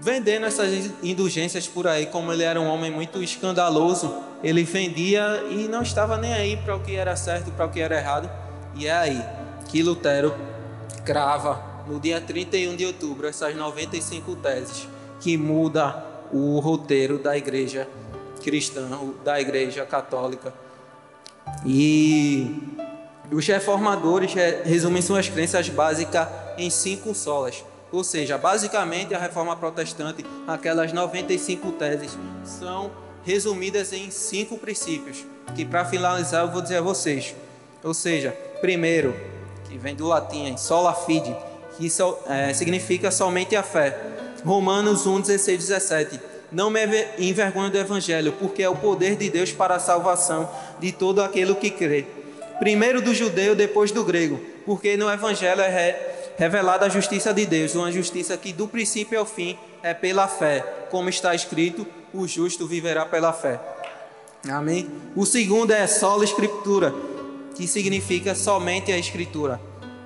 vendendo 0.00 0.46
essas 0.46 0.90
indulgências 1.02 1.68
por 1.68 1.86
aí, 1.86 2.06
como 2.06 2.32
ele 2.32 2.42
era 2.42 2.60
um 2.60 2.66
homem 2.66 2.90
muito 2.90 3.22
escandaloso, 3.22 4.14
ele 4.42 4.64
vendia 4.64 5.44
e 5.50 5.68
não 5.68 5.82
estava 5.82 6.16
nem 6.16 6.32
aí 6.32 6.56
para 6.56 6.74
o 6.74 6.80
que 6.80 6.96
era 6.96 7.14
certo, 7.16 7.50
para 7.52 7.66
o 7.66 7.70
que 7.70 7.80
era 7.80 7.96
errado. 7.96 8.30
E 8.74 8.86
é 8.86 8.92
aí 8.92 9.22
que 9.68 9.82
Lutero 9.82 10.34
crava, 11.04 11.62
no 11.86 12.00
dia 12.00 12.20
31 12.20 12.76
de 12.76 12.86
outubro, 12.86 13.26
essas 13.26 13.54
95 13.54 14.36
teses 14.36 14.88
que 15.20 15.36
muda 15.36 16.04
o 16.32 16.58
roteiro 16.60 17.18
da 17.18 17.36
igreja 17.36 17.86
cristão 18.40 19.14
da 19.24 19.40
Igreja 19.40 19.84
Católica. 19.86 20.52
E 21.64 22.56
os 23.30 23.46
reformadores 23.46 24.32
resumem 24.64 25.02
suas 25.02 25.28
crenças 25.28 25.68
básicas 25.68 26.26
em 26.58 26.70
cinco 26.70 27.14
solas. 27.14 27.64
Ou 27.92 28.04
seja, 28.04 28.38
basicamente 28.38 29.14
a 29.14 29.18
reforma 29.18 29.56
protestante, 29.56 30.24
aquelas 30.46 30.92
95 30.92 31.72
teses, 31.72 32.16
são 32.44 32.90
resumidas 33.24 33.92
em 33.92 34.10
cinco 34.10 34.56
princípios, 34.56 35.24
que 35.54 35.64
para 35.64 35.84
finalizar 35.84 36.44
eu 36.44 36.50
vou 36.50 36.62
dizer 36.62 36.76
a 36.76 36.82
vocês. 36.82 37.34
Ou 37.82 37.92
seja, 37.92 38.30
primeiro, 38.60 39.14
que 39.68 39.76
vem 39.76 39.94
do 39.94 40.06
latim, 40.06 40.56
sola 40.56 40.94
fide, 40.94 41.34
que 41.76 41.90
so, 41.90 42.16
é, 42.26 42.52
significa 42.54 43.10
somente 43.10 43.56
a 43.56 43.62
fé. 43.62 43.98
Romanos 44.44 45.06
1, 45.06 45.20
16, 45.20 45.68
17 45.68 46.20
não 46.52 46.70
me 46.70 46.80
envergonho 47.18 47.70
do 47.70 47.78
Evangelho, 47.78 48.32
porque 48.32 48.62
é 48.62 48.68
o 48.68 48.74
poder 48.74 49.16
de 49.16 49.30
Deus 49.30 49.52
para 49.52 49.76
a 49.76 49.80
salvação 49.80 50.50
de 50.80 50.90
todo 50.92 51.22
aquele 51.22 51.54
que 51.54 51.70
crê. 51.70 52.06
Primeiro 52.58 53.00
do 53.00 53.14
judeu, 53.14 53.54
depois 53.54 53.90
do 53.90 54.04
grego, 54.04 54.40
porque 54.66 54.96
no 54.96 55.10
Evangelho 55.10 55.60
é 55.60 56.34
revelada 56.36 56.86
a 56.86 56.88
justiça 56.88 57.32
de 57.32 57.46
Deus, 57.46 57.74
uma 57.74 57.92
justiça 57.92 58.36
que 58.36 58.52
do 58.52 58.66
princípio 58.66 59.18
ao 59.18 59.24
fim 59.24 59.56
é 59.82 59.94
pela 59.94 60.26
fé, 60.26 60.64
como 60.90 61.08
está 61.08 61.34
escrito: 61.34 61.86
o 62.12 62.26
justo 62.26 62.66
viverá 62.66 63.06
pela 63.06 63.32
fé. 63.32 63.60
Amém? 64.48 64.90
O 65.14 65.24
segundo 65.24 65.70
é 65.70 65.86
sola 65.86 66.24
escritura, 66.24 66.92
que 67.54 67.66
significa 67.66 68.34
somente 68.34 68.90
a 68.90 68.98
escritura. 68.98 69.60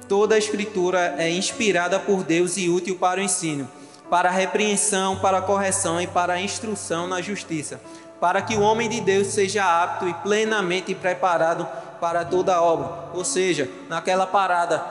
Toda 0.09 0.35
a 0.35 0.39
escritura 0.39 1.15
é 1.19 1.31
inspirada 1.31 1.99
por 1.99 2.23
Deus 2.23 2.57
e 2.57 2.69
útil 2.69 2.97
para 2.97 3.21
o 3.21 3.23
ensino 3.23 3.69
para 4.11 4.29
a 4.29 4.33
repreensão, 4.33 5.17
para 5.17 5.39
a 5.39 5.43
correção 5.43 6.01
e 6.01 6.07
para 6.07 6.35
a 6.35 6.41
instrução 6.41 7.07
na 7.07 7.21
justiça, 7.21 7.81
para 8.21 8.43
que 8.43 8.57
o 8.57 8.61
homem 8.61 8.89
de 8.89 9.01
Deus 9.01 9.29
seja 9.29 9.65
apto 9.83 10.09
e 10.09 10.15
plenamente 10.15 10.95
preparado 10.95 11.67
para 12.01 12.25
toda 12.25 12.61
obra. 12.61 13.09
Ou 13.15 13.25
seja, 13.25 13.69
naquela 13.89 14.27
parada 14.27 14.85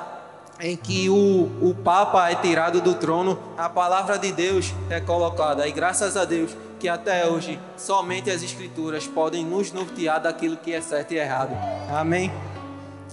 em 0.60 0.76
que 0.78 1.10
o, 1.10 1.52
o 1.62 1.76
Papa 1.84 2.30
é 2.30 2.36
tirado 2.36 2.80
do 2.80 2.96
trono, 2.96 3.38
a 3.58 3.70
palavra 3.70 4.18
de 4.18 4.32
Deus 4.32 4.74
é 4.90 5.00
colocada. 5.00 5.68
E 5.68 5.72
graças 5.72 6.16
a 6.16 6.26
Deus 6.26 6.56
que 6.80 6.90
até 6.90 7.26
hoje 7.28 7.60
somente 7.78 8.30
as 8.30 8.44
Escrituras 8.44 9.08
podem 9.08 9.46
nos 9.46 9.72
nortear 9.72 10.22
daquilo 10.22 10.58
que 10.58 10.74
é 10.74 10.82
certo 10.82 11.14
e 11.14 11.18
errado. 11.18 11.56
Amém? 11.90 12.32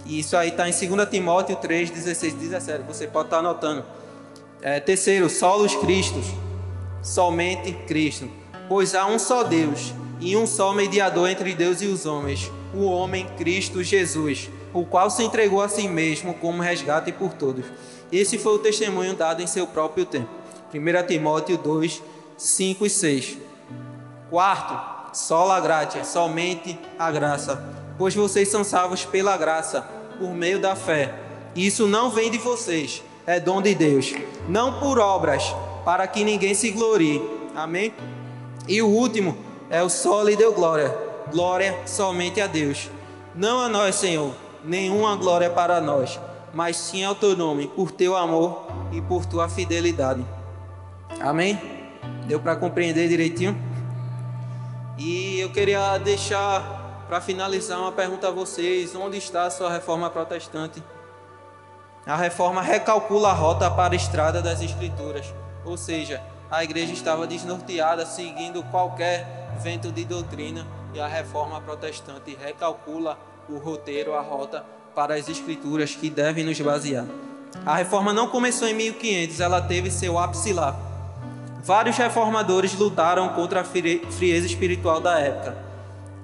E 0.05 0.19
isso 0.19 0.37
aí 0.37 0.49
está 0.49 0.69
em 0.69 0.73
2 0.73 1.09
Timóteo 1.09 1.57
3, 1.57 1.91
16 1.91 2.35
e 2.35 2.37
17. 2.37 2.85
Você 2.85 3.07
pode 3.07 3.27
estar 3.27 3.39
anotando. 3.39 3.85
É, 4.63 4.79
terceiro, 4.79 5.31
solos 5.31 5.75
Cristos, 5.75 6.27
somente 7.03 7.73
Cristo. 7.87 8.29
Pois 8.69 8.95
há 8.95 9.07
um 9.07 9.19
só 9.19 9.43
Deus 9.43 9.95
e 10.21 10.37
um 10.37 10.47
só 10.47 10.75
mediador 10.75 11.31
entre 11.31 11.55
Deus 11.55 11.81
e 11.81 11.87
os 11.87 12.05
homens, 12.05 12.53
o 12.75 12.85
homem 12.85 13.27
Cristo 13.39 13.83
Jesus, 13.83 14.51
o 14.75 14.85
qual 14.85 15.11
se 15.11 15.23
entregou 15.23 15.63
a 15.63 15.69
si 15.69 15.89
mesmo 15.89 16.35
como 16.35 16.63
resgate 16.63 17.11
por 17.11 17.33
todos. 17.33 17.65
Esse 18.13 18.37
foi 18.37 18.55
o 18.55 18.59
testemunho 18.59 19.15
dado 19.15 19.43
em 19.43 19.47
seu 19.47 19.67
próprio 19.67 20.05
tempo. 20.05 20.29
1 20.75 21.07
Timóteo 21.07 21.57
2, 21.57 22.03
5 22.37 22.85
e 22.87 22.91
6. 22.91 23.39
Quarto, 24.29 25.17
sola 25.17 25.59
gratia, 25.59 26.05
somente 26.05 26.79
a 26.99 27.11
graça. 27.11 27.65
Pois 27.97 28.15
vocês 28.15 28.49
são 28.49 28.63
salvos 28.63 29.07
pela 29.07 29.37
graça, 29.39 29.83
por 30.19 30.35
meio 30.35 30.61
da 30.61 30.77
fé. 30.77 31.15
Isso 31.57 31.87
não 31.87 32.11
vem 32.11 32.31
de 32.31 32.39
vocês, 32.39 33.03
é 33.31 33.41
dom 33.41 33.63
de 33.63 33.75
Deus. 33.75 34.13
Não 34.49 34.81
por 34.81 34.99
obras, 34.99 35.55
para 35.85 36.07
que 36.07 36.25
ninguém 36.25 36.55
se 36.55 36.71
glorie. 36.71 37.23
Amém? 37.55 37.95
E 38.67 38.83
o 38.83 38.89
último 38.89 39.37
é 39.69 39.83
o 39.83 39.89
solo 39.89 40.31
e 40.31 40.37
deu 40.37 40.53
glória. 40.53 40.95
Glória 41.31 41.79
somente 41.87 42.41
a 42.41 42.47
Deus. 42.47 42.91
Não 43.35 43.61
a 43.61 43.69
nós, 43.69 43.95
Senhor, 43.95 44.35
nenhuma 44.65 45.15
glória 45.17 45.49
para 45.49 45.81
nós, 45.81 46.19
mas 46.53 46.77
sim 46.77 47.05
ao 47.05 47.15
teu 47.15 47.37
nome, 47.37 47.69
por 47.69 47.93
teu 47.93 48.17
amor 48.17 48.67
e 48.93 49.01
por 49.01 49.25
tua 49.25 49.49
fidelidade. 49.49 50.25
Amém? 51.21 51.61
Deu 52.27 52.41
para 52.41 52.57
compreender 52.57 53.09
direitinho? 53.09 53.57
E 54.99 55.39
eu 55.41 55.51
queria 55.51 55.97
deixar 55.99 57.05
para 57.09 57.21
finalizar 57.21 57.79
uma 57.79 57.93
pergunta 57.93 58.29
a 58.29 58.31
vocês: 58.31 58.95
onde 58.95 59.19
está 59.19 59.45
a 59.45 59.51
sua 59.51 59.73
reforma 59.73 60.11
protestante? 60.11 60.83
A 62.11 62.17
reforma 62.17 62.61
recalcula 62.61 63.31
a 63.31 63.33
rota 63.33 63.71
para 63.71 63.95
a 63.95 63.97
estrada 63.97 64.43
das 64.43 64.61
Escrituras, 64.61 65.33
ou 65.65 65.77
seja, 65.77 66.21
a 66.51 66.65
igreja 66.65 66.93
estava 66.93 67.25
desnorteada, 67.25 68.05
seguindo 68.05 68.65
qualquer 68.65 69.25
vento 69.63 69.93
de 69.93 70.05
doutrina, 70.05 70.67
e 70.93 70.99
a 70.99 71.07
reforma 71.07 71.61
protestante 71.61 72.37
recalcula 72.37 73.17
o 73.49 73.59
roteiro, 73.59 74.13
a 74.13 74.21
rota 74.21 74.65
para 74.93 75.15
as 75.15 75.29
Escrituras 75.29 75.95
que 75.95 76.11
devem 76.11 76.43
nos 76.43 76.61
basear. 76.61 77.07
A 77.65 77.77
reforma 77.77 78.13
não 78.13 78.27
começou 78.27 78.67
em 78.67 78.75
1500, 78.75 79.39
ela 79.39 79.63
teve 79.63 79.89
seu 79.89 80.19
ápice 80.19 80.53
lá. 80.53 80.77
Vários 81.63 81.97
reformadores 81.97 82.75
lutaram 82.75 83.29
contra 83.35 83.61
a 83.61 83.65
frieza 83.65 84.47
espiritual 84.47 85.01
da 85.01 85.17
época. 85.21 85.57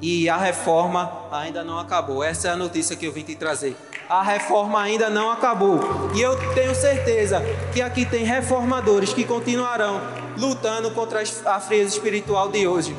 E 0.02 0.28
a 0.28 0.36
reforma 0.36 1.12
ainda 1.30 1.62
não 1.62 1.78
acabou. 1.78 2.24
Essa 2.24 2.48
é 2.48 2.50
a 2.50 2.56
notícia 2.56 2.96
que 2.96 3.06
eu 3.06 3.12
vim 3.12 3.22
te 3.22 3.36
trazer 3.36 3.76
a 4.08 4.22
reforma 4.22 4.80
ainda 4.80 5.10
não 5.10 5.30
acabou. 5.30 5.80
E 6.14 6.20
eu 6.20 6.36
tenho 6.54 6.74
certeza 6.74 7.42
que 7.72 7.82
aqui 7.82 8.04
tem 8.04 8.24
reformadores 8.24 9.12
que 9.12 9.24
continuarão 9.24 10.00
lutando 10.36 10.90
contra 10.90 11.22
a 11.46 11.60
frieza 11.60 11.94
espiritual 11.94 12.48
de 12.48 12.66
hoje, 12.66 12.96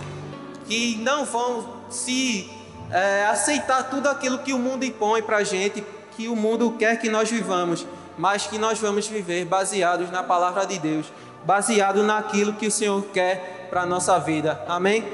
que 0.66 0.98
não 0.98 1.26
vão 1.26 1.78
se 1.90 2.50
é, 2.92 3.26
aceitar 3.28 3.90
tudo 3.90 4.08
aquilo 4.08 4.40
que 4.40 4.54
o 4.54 4.60
mundo 4.60 4.84
impõe 4.84 5.22
para 5.22 5.38
a 5.38 5.44
gente, 5.44 5.84
que 6.16 6.28
o 6.28 6.36
mundo 6.36 6.72
quer 6.78 7.00
que 7.00 7.10
nós 7.10 7.30
vivamos, 7.30 7.86
mas 8.18 8.48
que 8.48 8.58
nós 8.58 8.80
vamos 8.80 9.08
viver 9.08 9.46
baseados 9.46 10.10
na 10.10 10.24
palavra 10.24 10.66
de 10.66 10.80
Deus, 10.80 11.06
baseado 11.46 12.04
naquilo 12.04 12.54
que 12.54 12.68
o 12.68 12.72
Senhor 12.72 13.04
quer 13.14 13.68
para 13.70 13.82
a 13.82 13.86
nossa 13.86 14.18
vida. 14.20 14.64
Amém? 14.68 15.08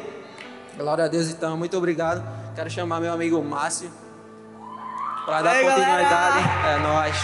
Glória 0.77 1.05
a 1.05 1.07
Deus, 1.07 1.27
então, 1.27 1.57
muito 1.57 1.77
obrigado. 1.77 2.23
Quero 2.55 2.69
chamar 2.69 2.99
meu 2.99 3.13
amigo 3.13 3.43
Márcio. 3.43 4.02
Para 5.25 5.41
dar 5.41 5.61
continuidade, 5.61 6.43
galera. 6.43 6.67
é 6.67 6.79
nós. 6.79 7.15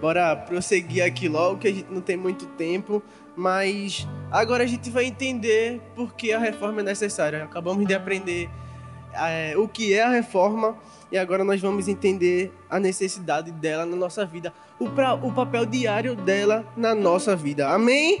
Bora 0.00 0.36
prosseguir 0.36 1.04
aqui 1.04 1.28
logo, 1.28 1.58
que 1.58 1.68
a 1.68 1.72
gente 1.72 1.90
não 1.90 2.00
tem 2.00 2.16
muito 2.16 2.46
tempo, 2.46 3.02
mas 3.36 4.06
agora 4.30 4.64
a 4.64 4.66
gente 4.66 4.90
vai 4.90 5.04
entender 5.04 5.80
por 5.94 6.14
que 6.14 6.32
a 6.32 6.38
reforma 6.38 6.80
é 6.80 6.84
necessária. 6.84 7.44
Acabamos 7.44 7.86
de 7.86 7.94
aprender 7.94 8.50
é, 9.14 9.54
o 9.56 9.66
que 9.68 9.94
é 9.94 10.02
a 10.02 10.10
reforma 10.10 10.76
e 11.10 11.16
agora 11.16 11.44
nós 11.44 11.60
vamos 11.60 11.88
entender 11.88 12.52
a 12.68 12.80
necessidade 12.80 13.50
dela 13.52 13.86
na 13.86 13.96
nossa 13.96 14.26
vida, 14.26 14.52
o, 14.78 14.90
pra, 14.90 15.14
o 15.14 15.32
papel 15.32 15.64
diário 15.64 16.14
dela 16.14 16.66
na 16.76 16.94
nossa 16.94 17.36
vida. 17.36 17.68
Amém? 17.68 18.20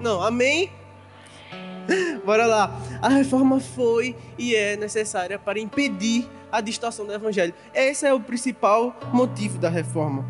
Não, 0.00 0.22
amém? 0.22 0.70
Bora 2.24 2.46
lá. 2.46 2.78
A 3.00 3.08
reforma 3.08 3.60
foi 3.60 4.16
e 4.38 4.54
é 4.54 4.76
necessária 4.76 5.38
para 5.38 5.58
impedir 5.58 6.28
a 6.50 6.60
distorção 6.60 7.04
do 7.04 7.12
evangelho. 7.12 7.52
Esse 7.74 8.06
é 8.06 8.14
o 8.14 8.20
principal 8.20 8.96
motivo 9.12 9.58
da 9.58 9.68
reforma. 9.68 10.24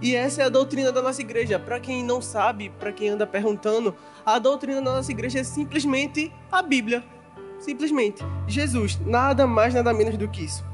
E 0.00 0.14
essa 0.14 0.42
é 0.42 0.44
a 0.44 0.48
doutrina 0.48 0.92
da 0.92 1.00
nossa 1.00 1.20
igreja. 1.20 1.58
Para 1.58 1.80
quem 1.80 2.04
não 2.04 2.20
sabe, 2.20 2.70
para 2.78 2.92
quem 2.92 3.08
anda 3.08 3.26
perguntando, 3.26 3.94
a 4.24 4.38
doutrina 4.38 4.82
da 4.82 4.92
nossa 4.92 5.10
igreja 5.10 5.40
é 5.40 5.44
simplesmente 5.44 6.32
a 6.52 6.62
Bíblia. 6.62 7.02
Simplesmente. 7.58 8.22
Jesus. 8.46 8.98
Nada 9.06 9.46
mais, 9.46 9.72
nada 9.72 9.92
menos 9.94 10.18
do 10.18 10.28
que 10.28 10.44
isso. 10.44 10.64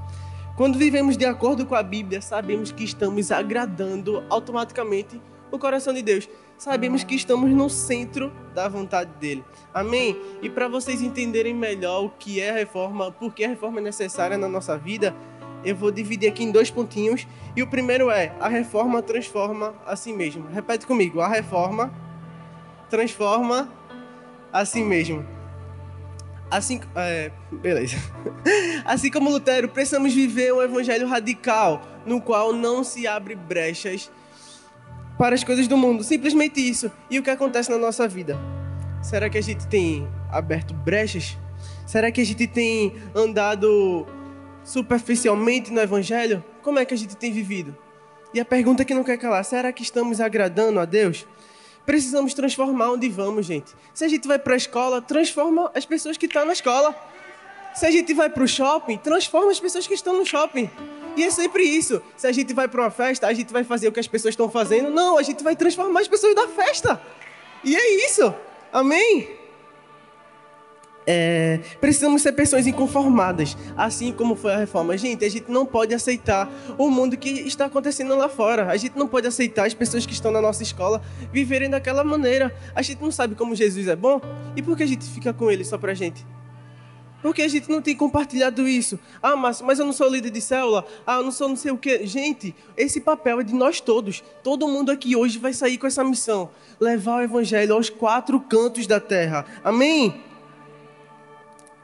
Quando 0.56 0.78
vivemos 0.78 1.16
de 1.16 1.24
acordo 1.24 1.64
com 1.64 1.74
a 1.74 1.83
Bíblia, 1.83 2.20
sabemos 2.20 2.72
que 2.72 2.85
estamos 2.85 3.30
agradando 3.30 4.22
automaticamente 4.28 5.20
o 5.50 5.58
coração 5.58 5.92
de 5.92 6.02
Deus 6.02 6.28
sabemos 6.58 7.02
que 7.02 7.14
estamos 7.14 7.50
no 7.50 7.70
centro 7.70 8.30
da 8.54 8.68
vontade 8.68 9.10
dele. 9.18 9.44
Amém? 9.72 10.16
E 10.42 10.50
para 10.50 10.68
vocês 10.68 11.00
entenderem 11.00 11.54
melhor 11.54 12.04
o 12.04 12.10
que 12.10 12.40
é 12.40 12.50
a 12.50 12.54
reforma, 12.54 13.10
por 13.10 13.32
que 13.32 13.44
a 13.44 13.48
reforma 13.48 13.80
é 13.80 13.82
necessária 13.82 14.36
na 14.36 14.48
nossa 14.48 14.76
vida, 14.76 15.14
eu 15.64 15.74
vou 15.74 15.90
dividir 15.90 16.28
aqui 16.28 16.44
em 16.44 16.50
dois 16.50 16.70
pontinhos. 16.70 17.26
E 17.56 17.62
o 17.62 17.66
primeiro 17.66 18.10
é: 18.10 18.34
a 18.40 18.48
reforma 18.48 19.02
transforma 19.02 19.74
a 19.86 19.96
si 19.96 20.12
mesmo. 20.12 20.46
Repete 20.48 20.86
comigo: 20.86 21.20
a 21.20 21.28
reforma 21.28 21.92
transforma 22.88 23.70
a 24.52 24.64
si 24.64 24.82
mesmo. 24.82 25.24
Assim, 26.50 26.80
é, 26.96 27.30
beleza. 27.52 27.96
Assim 28.84 29.10
como 29.10 29.30
Lutero, 29.30 29.68
precisamos 29.68 30.12
viver 30.12 30.52
um 30.52 30.60
evangelho 30.60 31.06
radical, 31.06 31.80
no 32.04 32.20
qual 32.20 32.52
não 32.52 32.82
se 32.82 33.06
abre 33.06 33.36
brechas 33.36 34.10
para 35.20 35.35
as 35.35 35.44
coisas 35.44 35.68
do 35.68 35.76
mundo. 35.76 36.02
Simplesmente 36.02 36.66
isso. 36.66 36.90
E 37.11 37.18
o 37.18 37.22
que 37.22 37.28
acontece 37.28 37.70
na 37.70 37.76
nossa 37.76 38.09
vida? 38.09 38.38
Será 39.02 39.28
que 39.28 39.37
a 39.37 39.42
gente 39.42 39.66
tem 39.66 40.09
aberto 40.33 40.72
brechas? 40.72 41.37
Será 41.87 42.11
que 42.11 42.22
a 42.22 42.24
gente 42.24 42.46
tem 42.46 42.94
andado 43.14 44.06
superficialmente 44.64 45.70
no 45.70 45.78
Evangelho? 45.78 46.42
Como 46.62 46.78
é 46.78 46.87
que 46.87 46.94
a 46.94 46.96
gente 46.96 47.18
tem 47.18 47.30
vivido? 47.30 47.76
E 48.33 48.40
a 48.40 48.46
pergunta 48.46 48.83
que 48.83 48.94
não 48.94 49.04
quer 49.04 49.18
calar: 49.18 49.44
será 49.44 49.70
que 49.74 49.83
estamos 49.83 50.22
agradando 50.22 50.80
a 50.80 50.87
Deus? 50.87 51.26
Precisamos 51.85 52.33
transformar 52.33 52.92
onde 52.92 53.11
vamos, 53.11 53.44
gente. 53.44 53.74
Se 53.92 54.06
a 54.06 54.09
gente 54.09 54.26
vai 54.26 54.38
para 54.38 54.54
a 54.54 54.56
escola, 54.56 55.02
transforma 55.02 55.70
as 55.74 55.85
pessoas 55.85 56.16
que 56.16 56.24
estão 56.24 56.46
na 56.46 56.54
escola. 56.54 56.96
Se 57.74 57.85
a 57.85 57.90
gente 57.90 58.14
vai 58.14 58.30
para 58.30 58.42
o 58.42 58.48
shopping, 58.48 58.96
transforma 58.96 59.50
as 59.50 59.61
pessoas 59.61 59.87
que 59.87 59.92
estão 59.92 60.16
no 60.16 60.24
shopping. 60.24 60.70
E 61.16 61.25
é 61.25 61.31
sempre 61.31 61.62
isso. 61.62 62.01
Se 62.16 62.27
a 62.27 62.33
gente 62.33 62.53
vai 62.55 62.68
para 62.68 62.81
uma 62.81 62.90
festa, 62.90 63.27
a 63.27 63.33
gente 63.33 63.53
vai 63.53 63.64
fazer 63.64 63.88
o 63.88 63.92
que 63.92 64.01
as 64.01 64.09
pessoas 64.09 64.33
estão 64.33 64.49
fazendo? 64.49 64.90
Não, 64.90 65.18
a 65.18 65.23
gente 65.23 65.42
vai 65.42 65.57
transformar 65.57 66.01
as 66.01 66.09
pessoas 66.09 66.35
da 66.35 66.49
festa. 66.49 67.01
E 67.64 67.77
é 67.77 68.07
isso. 68.07 68.35
Amém? 68.73 69.40
É, 71.07 71.59
precisamos 71.81 72.23
ser 72.23 72.33
pessoas 72.33 72.66
inconformadas, 72.66 73.57
assim 73.77 74.12
como 74.12 74.37
foi 74.37 74.53
a 74.53 74.57
reforma. 74.59 74.96
Gente, 74.96 75.25
a 75.25 75.29
gente 75.29 75.51
não 75.51 75.66
pode 75.66 75.94
aceitar 75.94 76.49
o 76.79 76.90
mundo 76.90 77.16
que 77.16 77.29
está 77.29 77.64
acontecendo 77.64 78.14
lá 78.14 78.29
fora. 78.29 78.70
A 78.70 78.77
gente 78.77 78.96
não 78.96 79.09
pode 79.09 79.27
aceitar 79.27 79.66
as 79.66 79.75
pessoas 79.75 80.07
que 80.07 80.12
estão 80.12 80.31
na 80.31 80.40
nossa 80.40 80.62
escola 80.62 81.03
viverem 81.33 81.68
daquela 81.68 82.05
maneira. 82.05 82.55
A 82.75 82.83
gente 82.83 83.03
não 83.03 83.11
sabe 83.11 83.35
como 83.35 83.57
Jesus 83.57 83.88
é 83.88 83.96
bom 83.96 84.20
e 84.55 84.62
por 84.62 84.77
que 84.77 84.83
a 84.83 84.87
gente 84.87 85.05
fica 85.05 85.33
com 85.33 85.51
ele 85.51 85.64
só 85.64 85.77
pra 85.77 85.94
gente? 85.94 86.25
Porque 87.22 87.42
a 87.42 87.48
gente 87.48 87.70
não 87.70 87.83
tem 87.83 87.94
compartilhado 87.94 88.66
isso. 88.66 88.98
Ah, 89.22 89.37
mas, 89.37 89.61
mas 89.61 89.78
eu 89.78 89.85
não 89.85 89.92
sou 89.92 90.09
líder 90.09 90.30
de 90.30 90.40
célula. 90.40 90.87
Ah, 91.06 91.16
eu 91.16 91.24
não 91.24 91.33
sou 91.33 91.48
não 91.48 91.56
sei 91.56 91.70
o 91.70 91.76
quê. 91.76 92.06
Gente, 92.06 92.54
esse 92.76 93.00
papel 93.00 93.40
é 93.40 93.44
de 93.44 93.54
nós 93.54 93.80
todos. 93.80 94.22
Todo 94.42 94.66
mundo 94.66 94.90
aqui 94.90 95.14
hoje 95.14 95.38
vai 95.38 95.52
sair 95.52 95.76
com 95.78 95.87
essa 95.87 96.02
missão: 96.02 96.50
levar 96.78 97.16
o 97.16 97.22
evangelho 97.22 97.74
aos 97.74 97.90
quatro 97.90 98.40
cantos 98.40 98.87
da 98.87 98.98
terra. 98.98 99.44
Amém? 99.62 100.22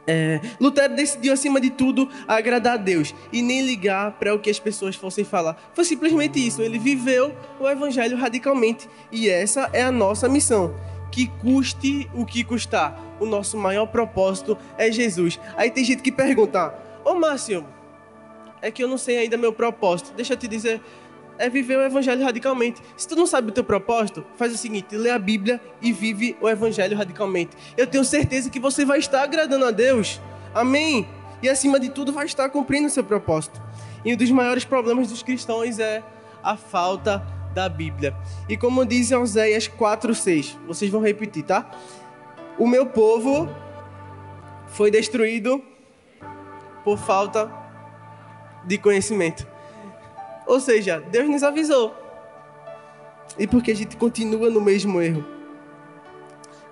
É, 0.08 0.40
Lutero 0.60 0.94
decidiu, 0.94 1.32
acima 1.32 1.60
de 1.60 1.68
tudo, 1.68 2.08
agradar 2.28 2.74
a 2.74 2.76
Deus 2.76 3.12
e 3.32 3.42
nem 3.42 3.62
ligar 3.62 4.12
para 4.12 4.32
o 4.32 4.38
que 4.38 4.48
as 4.48 4.58
pessoas 4.58 4.94
fossem 4.94 5.24
falar. 5.24 5.70
Foi 5.74 5.84
simplesmente 5.84 6.44
isso. 6.44 6.62
Ele 6.62 6.78
viveu 6.78 7.34
o 7.58 7.68
evangelho 7.68 8.16
radicalmente. 8.16 8.88
E 9.10 9.28
essa 9.28 9.68
é 9.72 9.82
a 9.82 9.90
nossa 9.90 10.28
missão 10.28 10.74
que 11.16 11.28
custe 11.28 12.10
o 12.12 12.26
que 12.26 12.44
custar. 12.44 13.00
O 13.18 13.24
nosso 13.24 13.56
maior 13.56 13.86
propósito 13.86 14.58
é 14.76 14.92
Jesus. 14.92 15.40
Aí 15.56 15.70
tem 15.70 15.82
gente 15.82 16.02
que 16.02 16.12
pergunta: 16.12 16.74
Ô 17.02 17.14
Márcio, 17.14 17.66
é 18.60 18.70
que 18.70 18.84
eu 18.84 18.88
não 18.88 18.98
sei 18.98 19.16
ainda 19.16 19.38
meu 19.38 19.50
propósito. 19.50 20.12
Deixa 20.14 20.34
eu 20.34 20.36
te 20.36 20.46
dizer, 20.46 20.78
é 21.38 21.48
viver 21.48 21.78
o 21.78 21.82
evangelho 21.82 22.22
radicalmente. 22.22 22.82
Se 22.98 23.08
tu 23.08 23.16
não 23.16 23.24
sabe 23.24 23.48
o 23.48 23.52
teu 23.52 23.64
propósito, 23.64 24.26
faz 24.36 24.52
o 24.52 24.58
seguinte, 24.58 24.94
lê 24.94 25.08
a 25.08 25.18
Bíblia 25.18 25.58
e 25.80 25.90
vive 25.90 26.36
o 26.38 26.50
evangelho 26.50 26.94
radicalmente. 26.94 27.56
Eu 27.78 27.86
tenho 27.86 28.04
certeza 28.04 28.50
que 28.50 28.60
você 28.60 28.84
vai 28.84 28.98
estar 28.98 29.22
agradando 29.22 29.64
a 29.64 29.70
Deus. 29.70 30.20
Amém. 30.54 31.08
E 31.42 31.48
acima 31.48 31.80
de 31.80 31.88
tudo 31.88 32.12
vai 32.12 32.26
estar 32.26 32.50
cumprindo 32.50 32.88
o 32.88 32.90
seu 32.90 33.02
propósito. 33.02 33.62
E 34.04 34.12
um 34.12 34.16
dos 34.18 34.30
maiores 34.30 34.66
problemas 34.66 35.08
dos 35.08 35.22
cristãos 35.22 35.78
é 35.78 36.02
a 36.42 36.58
falta 36.58 37.26
da 37.56 37.70
Bíblia. 37.70 38.14
E 38.50 38.54
como 38.54 38.84
diz 38.84 39.10
Oséias 39.10 39.66
4:6, 39.66 40.58
vocês 40.66 40.90
vão 40.90 41.00
repetir, 41.00 41.42
tá? 41.42 41.70
O 42.58 42.68
meu 42.68 42.84
povo 42.84 43.48
foi 44.68 44.90
destruído 44.90 45.64
por 46.84 46.98
falta 46.98 47.50
de 48.66 48.76
conhecimento. 48.76 49.46
Ou 50.46 50.60
seja, 50.60 51.00
Deus 51.00 51.28
nos 51.30 51.42
avisou. 51.42 51.94
E 53.38 53.46
porque 53.46 53.70
a 53.70 53.74
gente 53.74 53.96
continua 53.96 54.50
no 54.50 54.60
mesmo 54.60 55.00
erro. 55.00 55.24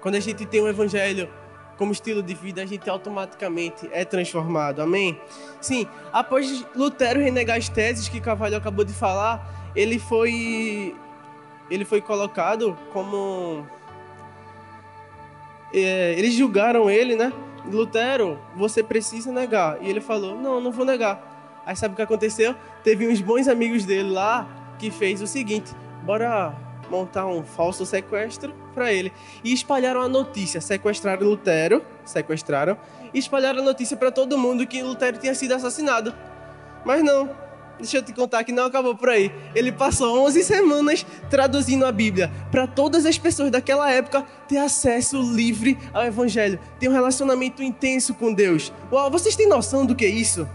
Quando 0.03 0.16
a 0.16 0.20
gente 0.20 0.44
tem 0.44 0.62
um 0.62 0.68
evangelho 0.68 1.31
como 1.79 1.92
estilo 1.92 2.23
de 2.23 2.35
vida, 2.35 2.62
a 2.62 2.66
gente 2.66 2.90
automaticamente 2.90 3.88
é 3.90 4.05
transformado. 4.05 4.83
Amém? 4.83 5.18
Sim, 5.62 5.88
após 6.12 6.64
Lutero 6.77 7.20
renegar 7.20 7.57
as 7.57 7.70
teses 7.70 8.07
que 8.07 8.20
Carvalho 8.20 8.57
acabou 8.57 8.85
de 8.85 8.92
falar, 8.92 9.63
ele 9.75 9.99
foi 9.99 10.97
ele 11.71 11.85
foi 11.85 12.01
colocado 12.01 12.77
como 12.93 13.67
é, 15.73 16.15
eles 16.17 16.35
julgaram 16.35 16.91
ele, 16.91 17.17
né? 17.17 17.33
Lutero, 17.65 18.39
você 18.55 18.83
precisa 18.83 19.33
negar. 19.33 19.83
E 19.83 19.89
ele 19.89 20.01
falou: 20.01 20.37
"Não, 20.37 20.61
não 20.61 20.71
vou 20.71 20.85
negar". 20.85 21.63
Aí 21.67 21.75
sabe 21.75 21.95
o 21.95 21.97
que 21.97 22.03
aconteceu? 22.03 22.55
Teve 22.83 23.09
uns 23.09 23.21
bons 23.21 23.49
amigos 23.49 23.85
dele 23.85 24.11
lá 24.11 24.47
que 24.79 24.91
fez 24.91 25.23
o 25.23 25.27
seguinte: 25.27 25.75
"Bora 26.03 26.55
montar 26.91 27.27
um 27.27 27.43
falso 27.43 27.85
sequestro 27.87 28.55
para 28.75 28.93
ele. 28.93 29.13
E 29.43 29.53
espalharam 29.53 30.01
a 30.01 30.09
notícia, 30.09 30.61
sequestraram 30.61 31.27
Lutero, 31.27 31.83
sequestraram, 32.05 32.77
e 33.13 33.19
espalharam 33.19 33.61
a 33.61 33.65
notícia 33.65 33.97
para 33.97 34.11
todo 34.11 34.37
mundo 34.37 34.67
que 34.67 34.83
Lutero 34.83 35.19
tinha 35.19 35.35
sido 35.35 35.53
assassinado. 35.53 36.15
Mas 36.85 37.03
não, 37.03 37.31
deixa 37.79 37.99
eu 37.99 38.03
te 38.03 38.13
contar 38.13 38.45
que 38.45 38.53
não 38.53 38.67
acabou 38.67 38.95
por 38.95 39.09
aí. 39.09 39.33
Ele 39.55 39.73
passou 39.73 40.27
11 40.27 40.43
semanas 40.45 41.07
traduzindo 41.29 41.85
a 41.85 41.93
Bíblia 41.93 42.31
para 42.51 42.67
todas 42.67 43.07
as 43.07 43.19
pessoas 43.19 43.51
daquela 43.51 43.91
época 43.91 44.23
ter 44.49 44.59
acesso 44.59 45.21
livre 45.21 45.79
ao 45.93 46.05
Evangelho, 46.05 46.59
ter 46.79 46.89
um 46.89 46.93
relacionamento 46.93 47.63
intenso 47.63 48.15
com 48.15 48.33
Deus. 48.33 48.73
Uau, 48.93 49.11
vocês 49.11 49.37
têm 49.37 49.49
noção 49.49 49.85
do 49.85 49.95
que 49.95 50.05
é 50.05 50.09
isso? 50.09 50.49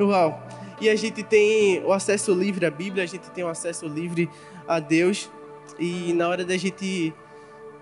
Uau! 0.00 0.42
E 0.80 0.88
a 0.88 0.96
gente 0.96 1.22
tem 1.22 1.82
o 1.84 1.92
acesso 1.92 2.32
livre 2.34 2.66
à 2.66 2.70
Bíblia, 2.70 3.04
a 3.04 3.06
gente 3.06 3.30
tem 3.30 3.44
o 3.44 3.48
acesso 3.48 3.86
livre 3.86 4.28
a 4.66 4.80
Deus. 4.80 5.30
E 5.78 6.12
na 6.12 6.28
hora 6.28 6.44
da 6.44 6.56
gente 6.56 7.14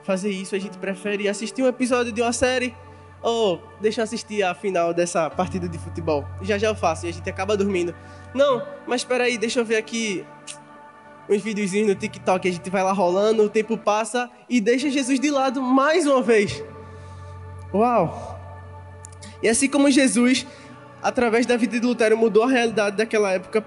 fazer 0.03 0.31
isso, 0.31 0.55
a 0.55 0.59
gente 0.59 0.79
prefere 0.79 1.29
assistir 1.29 1.63
um 1.63 1.67
episódio 1.67 2.13
de 2.13 2.21
uma 2.21 2.33
série 2.33 2.75
ou 3.23 3.63
deixa 3.81 4.01
eu 4.01 4.05
assistir 4.05 4.43
a 4.43 4.55
final 4.55 4.93
dessa 4.93 5.31
partida 5.31 5.69
de 5.69 5.79
futebol. 5.79 6.25
Já 6.43 6.59
já 6.59 6.69
eu 6.69 6.75
faço 6.75 7.07
e 7.07 7.09
a 7.09 7.13
gente 7.13 7.29
acaba 7.29 7.57
dormindo. 7.57 7.95
Não, 8.35 8.63
mas 8.87 9.03
espera 9.03 9.25
aí, 9.25 9.39
deixa 9.39 9.61
eu 9.61 9.65
ver 9.65 9.77
aqui 9.77 10.25
uns 11.29 11.41
videozinhos 11.41 11.89
no 11.89 11.95
TikTok, 11.95 12.49
a 12.49 12.53
gente 12.53 12.69
vai 12.69 12.83
lá 12.83 12.93
rolando, 12.93 13.45
o 13.45 13.49
tempo 13.49 13.79
passa 13.79 14.29
e 14.49 14.61
deixa 14.61 14.91
Jesus 14.91 15.21
de 15.21 15.31
lado 15.31 15.63
mais 15.63 16.07
uma 16.07 16.21
vez. 16.21 16.63
Uau! 17.73 18.39
E 19.43 19.49
assim 19.49 19.69
como 19.69 19.91
Jesus 19.91 20.47
através 21.03 21.45
da 21.45 21.57
vida 21.57 21.81
de 21.81 21.85
Lutero, 21.85 22.17
mudou 22.17 22.45
a 22.45 22.49
realidade 22.49 22.97
daquela 22.97 23.33
época, 23.33 23.63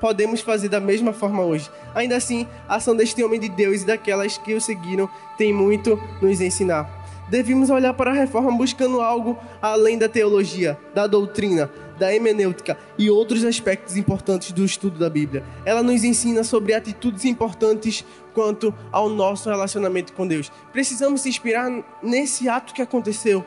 podemos 0.00 0.40
fazer 0.40 0.68
da 0.68 0.78
mesma 0.78 1.12
forma 1.12 1.42
hoje. 1.42 1.68
Ainda 1.94 2.16
assim, 2.16 2.46
a 2.68 2.76
ação 2.76 2.94
deste 2.94 3.22
homem 3.24 3.40
de 3.40 3.48
Deus 3.48 3.82
e 3.82 3.86
daquelas 3.86 4.38
que 4.38 4.54
o 4.54 4.60
seguiram 4.60 5.10
tem 5.36 5.52
muito 5.52 6.00
nos 6.22 6.40
ensinar. 6.40 6.97
Devemos 7.28 7.70
olhar 7.70 7.92
para 7.94 8.10
a 8.10 8.14
reforma 8.14 8.50
buscando 8.52 9.00
algo 9.00 9.38
além 9.60 9.98
da 9.98 10.08
teologia, 10.08 10.78
da 10.94 11.06
doutrina, 11.06 11.70
da 11.98 12.14
hemenêutica 12.14 12.78
e 12.96 13.10
outros 13.10 13.44
aspectos 13.44 13.96
importantes 13.96 14.52
do 14.52 14.64
estudo 14.64 14.98
da 14.98 15.10
Bíblia. 15.10 15.44
Ela 15.64 15.82
nos 15.82 16.04
ensina 16.04 16.42
sobre 16.42 16.74
atitudes 16.74 17.24
importantes 17.24 18.04
quanto 18.32 18.72
ao 18.90 19.08
nosso 19.08 19.50
relacionamento 19.50 20.12
com 20.12 20.26
Deus. 20.26 20.50
Precisamos 20.72 21.20
se 21.20 21.28
inspirar 21.28 21.70
nesse 22.02 22.48
ato 22.48 22.72
que 22.72 22.82
aconteceu 22.82 23.44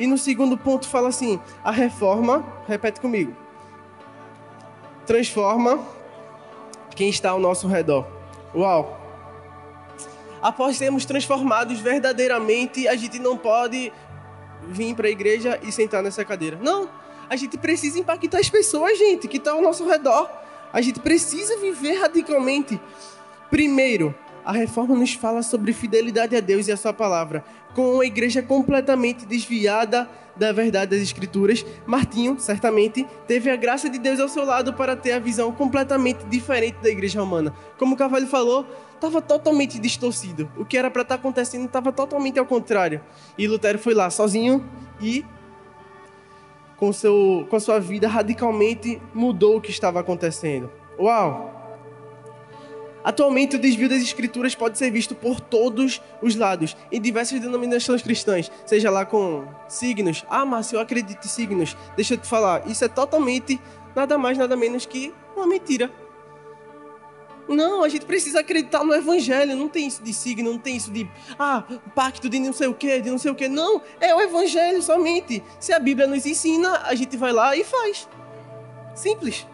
e 0.00 0.06
no 0.06 0.16
segundo 0.16 0.56
ponto 0.56 0.88
fala 0.88 1.10
assim: 1.10 1.38
a 1.62 1.70
reforma, 1.70 2.42
repete 2.66 3.00
comigo, 3.00 3.36
transforma 5.04 5.78
quem 6.96 7.10
está 7.10 7.30
ao 7.30 7.38
nosso 7.38 7.68
redor. 7.68 8.06
Uau! 8.54 8.99
Após 10.42 10.76
sermos 10.76 11.04
transformados 11.04 11.80
verdadeiramente, 11.80 12.88
a 12.88 12.96
gente 12.96 13.18
não 13.18 13.36
pode 13.36 13.92
vir 14.68 14.94
para 14.94 15.06
a 15.06 15.10
igreja 15.10 15.58
e 15.62 15.70
sentar 15.70 16.02
nessa 16.02 16.24
cadeira. 16.24 16.58
Não! 16.60 16.88
A 17.28 17.36
gente 17.36 17.56
precisa 17.56 17.98
impactar 17.98 18.38
as 18.38 18.50
pessoas, 18.50 18.98
gente, 18.98 19.28
que 19.28 19.36
estão 19.36 19.56
ao 19.56 19.62
nosso 19.62 19.86
redor. 19.86 20.28
A 20.72 20.80
gente 20.80 20.98
precisa 20.98 21.58
viver 21.58 21.94
radicalmente. 21.94 22.80
Primeiro, 23.50 24.14
a 24.44 24.52
reforma 24.52 24.94
nos 24.94 25.14
fala 25.14 25.42
sobre 25.42 25.72
fidelidade 25.72 26.34
a 26.36 26.40
Deus 26.40 26.68
e 26.68 26.72
a 26.72 26.76
sua 26.76 26.92
palavra. 26.92 27.44
Com 27.74 27.94
uma 27.94 28.04
igreja 28.04 28.42
completamente 28.42 29.26
desviada 29.26 30.08
da 30.36 30.52
verdade 30.52 30.92
das 30.92 31.02
Escrituras, 31.02 31.64
Martinho, 31.86 32.38
certamente, 32.38 33.06
teve 33.26 33.50
a 33.50 33.56
graça 33.56 33.90
de 33.90 33.98
Deus 33.98 34.18
ao 34.18 34.28
seu 34.28 34.44
lado 34.44 34.72
para 34.72 34.96
ter 34.96 35.12
a 35.12 35.18
visão 35.18 35.52
completamente 35.52 36.24
diferente 36.26 36.78
da 36.82 36.88
igreja 36.88 37.20
romana. 37.20 37.54
Como 37.78 37.94
o 37.94 37.98
Cavalho 37.98 38.26
falou, 38.26 38.66
estava 38.94 39.20
totalmente 39.20 39.78
distorcido. 39.78 40.50
O 40.56 40.64
que 40.64 40.78
era 40.78 40.90
para 40.90 41.02
estar 41.02 41.16
tá 41.16 41.20
acontecendo 41.20 41.66
estava 41.66 41.92
totalmente 41.92 42.38
ao 42.38 42.46
contrário. 42.46 43.00
E 43.36 43.46
Lutero 43.46 43.78
foi 43.78 43.94
lá 43.94 44.08
sozinho 44.08 44.64
e 45.00 45.24
com, 46.76 46.92
seu, 46.92 47.46
com 47.50 47.56
a 47.56 47.60
sua 47.60 47.78
vida 47.78 48.08
radicalmente 48.08 49.00
mudou 49.12 49.58
o 49.58 49.60
que 49.60 49.70
estava 49.70 50.00
acontecendo. 50.00 50.70
Uau! 50.98 51.59
Atualmente, 53.02 53.56
o 53.56 53.58
desvio 53.58 53.88
das 53.88 54.02
escrituras 54.02 54.54
pode 54.54 54.76
ser 54.76 54.90
visto 54.90 55.14
por 55.14 55.40
todos 55.40 56.02
os 56.20 56.36
lados, 56.36 56.76
em 56.92 57.00
diversas 57.00 57.40
denominações 57.40 58.02
cristãs, 58.02 58.50
seja 58.66 58.90
lá 58.90 59.06
com 59.06 59.46
signos. 59.68 60.24
Ah, 60.28 60.44
Márcio, 60.44 60.76
eu 60.76 60.80
acredito 60.80 61.24
em 61.24 61.28
signos. 61.28 61.76
Deixa 61.96 62.14
eu 62.14 62.18
te 62.18 62.26
falar, 62.26 62.66
isso 62.68 62.84
é 62.84 62.88
totalmente 62.88 63.60
nada 63.94 64.18
mais, 64.18 64.36
nada 64.36 64.56
menos 64.56 64.84
que 64.84 65.12
uma 65.34 65.46
mentira. 65.46 65.90
Não, 67.48 67.82
a 67.82 67.88
gente 67.88 68.04
precisa 68.06 68.40
acreditar 68.40 68.84
no 68.84 68.94
evangelho. 68.94 69.56
Não 69.56 69.68
tem 69.68 69.88
isso 69.88 70.02
de 70.02 70.14
signo, 70.14 70.52
não 70.52 70.58
tem 70.58 70.76
isso 70.76 70.90
de 70.90 71.08
ah, 71.36 71.64
pacto 71.94 72.28
de 72.28 72.38
não 72.38 72.52
sei 72.52 72.68
o 72.68 72.74
que, 72.74 73.00
de 73.00 73.10
não 73.10 73.18
sei 73.18 73.30
o 73.30 73.34
que. 73.34 73.48
Não, 73.48 73.82
é 74.00 74.14
o 74.14 74.20
evangelho 74.20 74.80
somente. 74.80 75.42
Se 75.58 75.72
a 75.72 75.78
Bíblia 75.80 76.06
nos 76.06 76.24
ensina, 76.24 76.82
a 76.84 76.94
gente 76.94 77.16
vai 77.16 77.32
lá 77.32 77.56
e 77.56 77.64
faz. 77.64 78.08
Simples. 78.94 79.46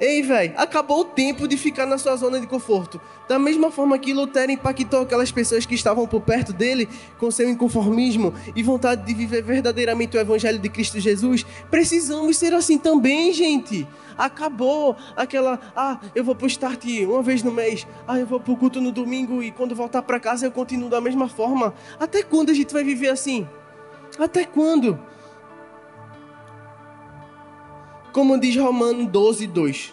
Ei, 0.00 0.22
velho, 0.22 0.54
acabou 0.56 1.00
o 1.00 1.04
tempo 1.04 1.46
de 1.46 1.56
ficar 1.56 1.86
na 1.86 1.98
sua 1.98 2.16
zona 2.16 2.40
de 2.40 2.46
conforto. 2.46 3.00
Da 3.28 3.38
mesma 3.38 3.70
forma 3.70 3.98
que 3.98 4.12
Lutero 4.12 4.52
impactou 4.52 5.02
aquelas 5.02 5.30
pessoas 5.30 5.64
que 5.64 5.74
estavam 5.74 6.06
por 6.06 6.20
perto 6.20 6.52
dele 6.52 6.88
com 7.18 7.30
seu 7.30 7.48
inconformismo 7.48 8.34
e 8.54 8.62
vontade 8.62 9.04
de 9.04 9.14
viver 9.14 9.42
verdadeiramente 9.42 10.16
o 10.16 10.20
evangelho 10.20 10.58
de 10.58 10.68
Cristo 10.68 11.00
Jesus, 11.00 11.46
precisamos 11.70 12.36
ser 12.36 12.52
assim 12.52 12.78
também, 12.78 13.32
gente. 13.32 13.86
Acabou 14.16 14.96
aquela, 15.16 15.58
ah, 15.74 15.98
eu 16.14 16.22
vou 16.22 16.34
pro 16.34 16.46
start 16.46 16.84
uma 17.06 17.22
vez 17.22 17.42
no 17.42 17.50
mês, 17.50 17.86
ah, 18.06 18.18
eu 18.18 18.26
vou 18.26 18.38
pro 18.38 18.56
culto 18.56 18.80
no 18.80 18.92
domingo 18.92 19.42
e 19.42 19.50
quando 19.50 19.74
voltar 19.74 20.02
para 20.02 20.20
casa 20.20 20.46
eu 20.46 20.52
continuo 20.52 20.90
da 20.90 21.00
mesma 21.00 21.28
forma. 21.28 21.74
Até 21.98 22.22
quando 22.22 22.50
a 22.50 22.54
gente 22.54 22.72
vai 22.72 22.84
viver 22.84 23.08
assim? 23.08 23.48
Até 24.18 24.44
quando? 24.44 24.98
Como 28.14 28.38
diz 28.38 28.54
Romano 28.56 29.04
12, 29.06 29.48
2. 29.48 29.92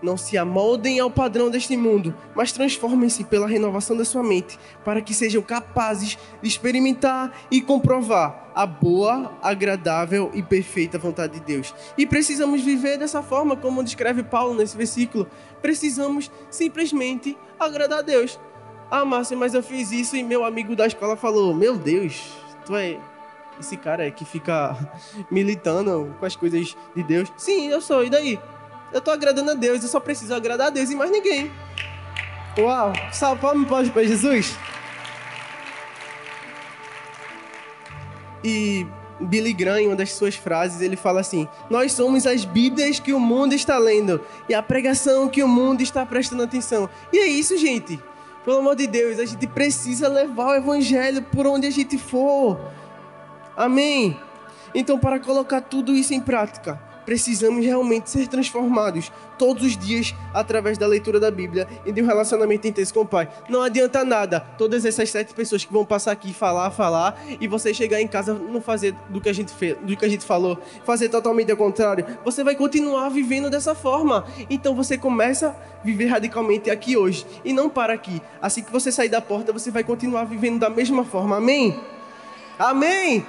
Não 0.00 0.16
se 0.16 0.38
amoldem 0.38 1.00
ao 1.00 1.10
padrão 1.10 1.50
deste 1.50 1.76
mundo, 1.76 2.14
mas 2.32 2.52
transformem-se 2.52 3.24
pela 3.24 3.48
renovação 3.48 3.96
da 3.96 4.04
sua 4.04 4.22
mente, 4.22 4.56
para 4.84 5.00
que 5.00 5.12
sejam 5.12 5.42
capazes 5.42 6.16
de 6.40 6.48
experimentar 6.48 7.36
e 7.50 7.60
comprovar 7.60 8.52
a 8.54 8.64
boa, 8.64 9.36
agradável 9.42 10.30
e 10.32 10.44
perfeita 10.44 10.96
vontade 10.96 11.40
de 11.40 11.40
Deus. 11.40 11.74
E 11.98 12.06
precisamos 12.06 12.62
viver 12.62 12.98
dessa 12.98 13.20
forma, 13.20 13.56
como 13.56 13.82
descreve 13.82 14.22
Paulo 14.22 14.54
nesse 14.54 14.76
versículo. 14.76 15.26
Precisamos 15.60 16.30
simplesmente 16.48 17.36
agradar 17.58 17.98
a 17.98 18.02
Deus. 18.02 18.38
Ah, 18.88 19.04
Márcia, 19.04 19.36
mas 19.36 19.54
eu 19.54 19.62
fiz 19.64 19.90
isso 19.90 20.14
e 20.14 20.22
meu 20.22 20.44
amigo 20.44 20.76
da 20.76 20.86
escola 20.86 21.16
falou: 21.16 21.52
Meu 21.52 21.76
Deus, 21.76 22.30
tu 22.64 22.76
é 22.76 22.96
esse 23.58 23.76
cara 23.76 24.06
é 24.06 24.10
que 24.10 24.24
fica 24.24 24.76
militando 25.30 26.14
com 26.18 26.26
as 26.26 26.36
coisas 26.36 26.76
de 26.94 27.02
Deus. 27.02 27.32
Sim, 27.36 27.68
eu 27.68 27.80
sou, 27.80 28.04
e 28.04 28.10
daí? 28.10 28.38
Eu 28.92 29.00
tô 29.00 29.10
agradando 29.10 29.50
a 29.50 29.54
Deus, 29.54 29.82
eu 29.82 29.88
só 29.88 30.00
preciso 30.00 30.34
agradar 30.34 30.68
a 30.68 30.70
Deus 30.70 30.90
e 30.90 30.94
mais 30.94 31.10
ninguém. 31.10 31.50
Uau, 32.58 32.92
salve 33.12 33.40
palmas 33.40 33.68
pode 33.68 33.90
para 33.90 34.04
Jesus. 34.04 34.56
E 38.42 38.86
Billy 39.20 39.52
Graham, 39.52 39.80
em 39.80 39.86
uma 39.88 39.96
das 39.96 40.12
suas 40.12 40.36
frases, 40.36 40.80
ele 40.80 40.96
fala 40.96 41.20
assim: 41.20 41.48
Nós 41.68 41.92
somos 41.92 42.26
as 42.26 42.44
Bíblias 42.44 43.00
que 43.00 43.12
o 43.12 43.20
mundo 43.20 43.54
está 43.54 43.76
lendo 43.78 44.20
e 44.48 44.54
a 44.54 44.62
pregação 44.62 45.28
que 45.28 45.42
o 45.42 45.48
mundo 45.48 45.82
está 45.82 46.06
prestando 46.06 46.42
atenção. 46.42 46.88
E 47.12 47.18
é 47.18 47.26
isso, 47.26 47.56
gente. 47.58 48.00
Pelo 48.44 48.58
amor 48.58 48.76
de 48.76 48.86
Deus, 48.86 49.18
a 49.18 49.26
gente 49.26 49.46
precisa 49.46 50.06
levar 50.08 50.46
o 50.46 50.54
Evangelho 50.54 51.20
por 51.22 51.46
onde 51.46 51.66
a 51.66 51.70
gente 51.70 51.98
for. 51.98 52.58
Amém? 53.56 54.18
Então, 54.74 54.98
para 54.98 55.18
colocar 55.18 55.60
tudo 55.60 55.94
isso 55.94 56.12
em 56.12 56.20
prática, 56.20 56.78
precisamos 57.06 57.64
realmente 57.64 58.10
ser 58.10 58.26
transformados 58.26 59.12
todos 59.38 59.62
os 59.62 59.76
dias 59.76 60.12
através 60.34 60.76
da 60.76 60.86
leitura 60.86 61.20
da 61.20 61.30
Bíblia 61.30 61.68
e 61.86 61.92
de 61.92 62.02
um 62.02 62.06
relacionamento 62.06 62.66
intenso 62.66 62.92
com 62.92 63.00
o 63.00 63.06
Pai. 63.06 63.28
Não 63.48 63.62
adianta 63.62 64.04
nada 64.04 64.40
todas 64.58 64.84
essas 64.84 65.08
sete 65.08 65.32
pessoas 65.32 65.64
que 65.64 65.72
vão 65.72 65.84
passar 65.84 66.12
aqui 66.12 66.34
falar, 66.34 66.70
falar 66.72 67.18
e 67.40 67.46
você 67.46 67.72
chegar 67.72 68.00
em 68.00 68.08
casa 68.08 68.34
não 68.34 68.60
fazer 68.60 68.92
do 69.08 69.20
que 69.20 69.28
a 69.28 69.32
gente 69.32 69.52
fez, 69.52 69.76
do 69.78 69.96
que 69.96 70.04
a 70.04 70.08
gente 70.08 70.24
falou, 70.24 70.58
fazer 70.84 71.08
totalmente 71.08 71.50
ao 71.50 71.56
contrário. 71.56 72.04
Você 72.24 72.42
vai 72.42 72.56
continuar 72.56 73.08
vivendo 73.08 73.48
dessa 73.48 73.74
forma. 73.74 74.26
Então 74.50 74.74
você 74.74 74.98
começa 74.98 75.48
a 75.50 75.84
viver 75.84 76.06
radicalmente 76.06 76.70
aqui 76.70 76.96
hoje 76.96 77.24
e 77.44 77.52
não 77.52 77.70
para 77.70 77.94
aqui. 77.94 78.20
Assim 78.42 78.62
que 78.62 78.72
você 78.72 78.90
sair 78.90 79.08
da 79.08 79.20
porta, 79.20 79.52
você 79.52 79.70
vai 79.70 79.84
continuar 79.84 80.24
vivendo 80.24 80.58
da 80.58 80.68
mesma 80.68 81.04
forma. 81.04 81.36
Amém? 81.36 81.78
Amém? 82.58 83.24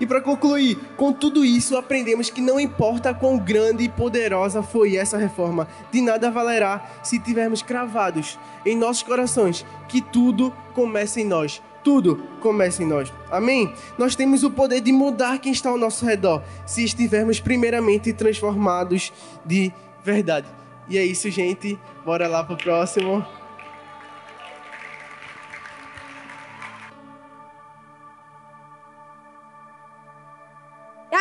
E 0.00 0.06
para 0.06 0.20
concluir, 0.20 0.76
com 0.96 1.12
tudo 1.12 1.44
isso, 1.44 1.76
aprendemos 1.76 2.30
que 2.30 2.40
não 2.40 2.58
importa 2.58 3.14
quão 3.14 3.38
grande 3.38 3.84
e 3.84 3.88
poderosa 3.88 4.62
foi 4.62 4.96
essa 4.96 5.16
reforma, 5.16 5.68
de 5.90 6.00
nada 6.00 6.30
valerá 6.30 6.84
se 7.02 7.18
tivermos 7.18 7.62
cravados 7.62 8.38
em 8.64 8.76
nossos 8.76 9.02
corações 9.02 9.64
que 9.88 10.00
tudo 10.00 10.52
começa 10.74 11.20
em 11.20 11.24
nós. 11.24 11.62
Tudo 11.82 12.16
começa 12.40 12.82
em 12.82 12.86
nós. 12.86 13.12
Amém? 13.30 13.72
Nós 13.98 14.16
temos 14.16 14.42
o 14.42 14.50
poder 14.50 14.80
de 14.80 14.90
mudar 14.90 15.38
quem 15.38 15.52
está 15.52 15.68
ao 15.68 15.76
nosso 15.76 16.06
redor, 16.06 16.42
se 16.64 16.82
estivermos 16.82 17.40
primeiramente 17.40 18.12
transformados 18.12 19.12
de 19.44 19.70
verdade. 20.02 20.48
E 20.88 20.96
é 20.96 21.04
isso, 21.04 21.30
gente. 21.30 21.78
Bora 22.04 22.26
lá 22.26 22.42
pro 22.42 22.56
próximo. 22.56 23.24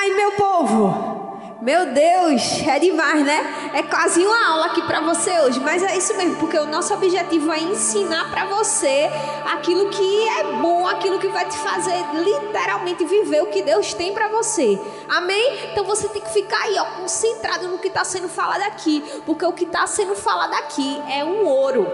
Ai, 0.04 0.10
meu 0.10 0.34
povo! 0.34 1.33
Meu 1.64 1.86
Deus, 1.86 2.60
é 2.68 2.78
demais, 2.78 3.24
né? 3.24 3.72
É 3.74 3.84
quase 3.84 4.20
uma 4.26 4.50
aula 4.50 4.66
aqui 4.66 4.82
para 4.82 5.00
você 5.00 5.32
hoje, 5.40 5.62
mas 5.62 5.82
é 5.82 5.96
isso 5.96 6.14
mesmo, 6.18 6.36
porque 6.36 6.58
o 6.60 6.66
nosso 6.66 6.94
objetivo 6.94 7.50
é 7.54 7.60
ensinar 7.62 8.30
para 8.30 8.44
você 8.48 9.10
aquilo 9.50 9.90
que 9.90 10.28
é 10.28 10.44
bom, 10.44 10.86
aquilo 10.86 11.20
que 11.20 11.30
vai 11.30 11.48
te 11.48 11.58
fazer 11.58 11.96
literalmente 12.16 13.06
viver 13.06 13.44
o 13.44 13.46
que 13.46 13.62
Deus 13.62 13.94
tem 13.94 14.14
para 14.14 14.28
você. 14.28 14.78
Amém? 15.08 15.70
Então 15.72 15.86
você 15.86 16.10
tem 16.10 16.22
que 16.22 16.34
ficar 16.34 16.62
aí, 16.64 16.76
ó, 16.78 16.84
concentrado 17.00 17.70
no 17.70 17.80
que 17.80 17.88
está 17.88 18.04
sendo 18.04 18.28
falado 18.28 18.64
aqui, 18.64 19.02
porque 19.26 19.46
o 19.46 19.54
que 19.54 19.64
está 19.64 19.88
sendo 19.88 20.16
falado 20.16 20.54
aqui 20.56 21.02
é 21.10 21.24
um 21.24 21.46
ouro. 21.46 21.88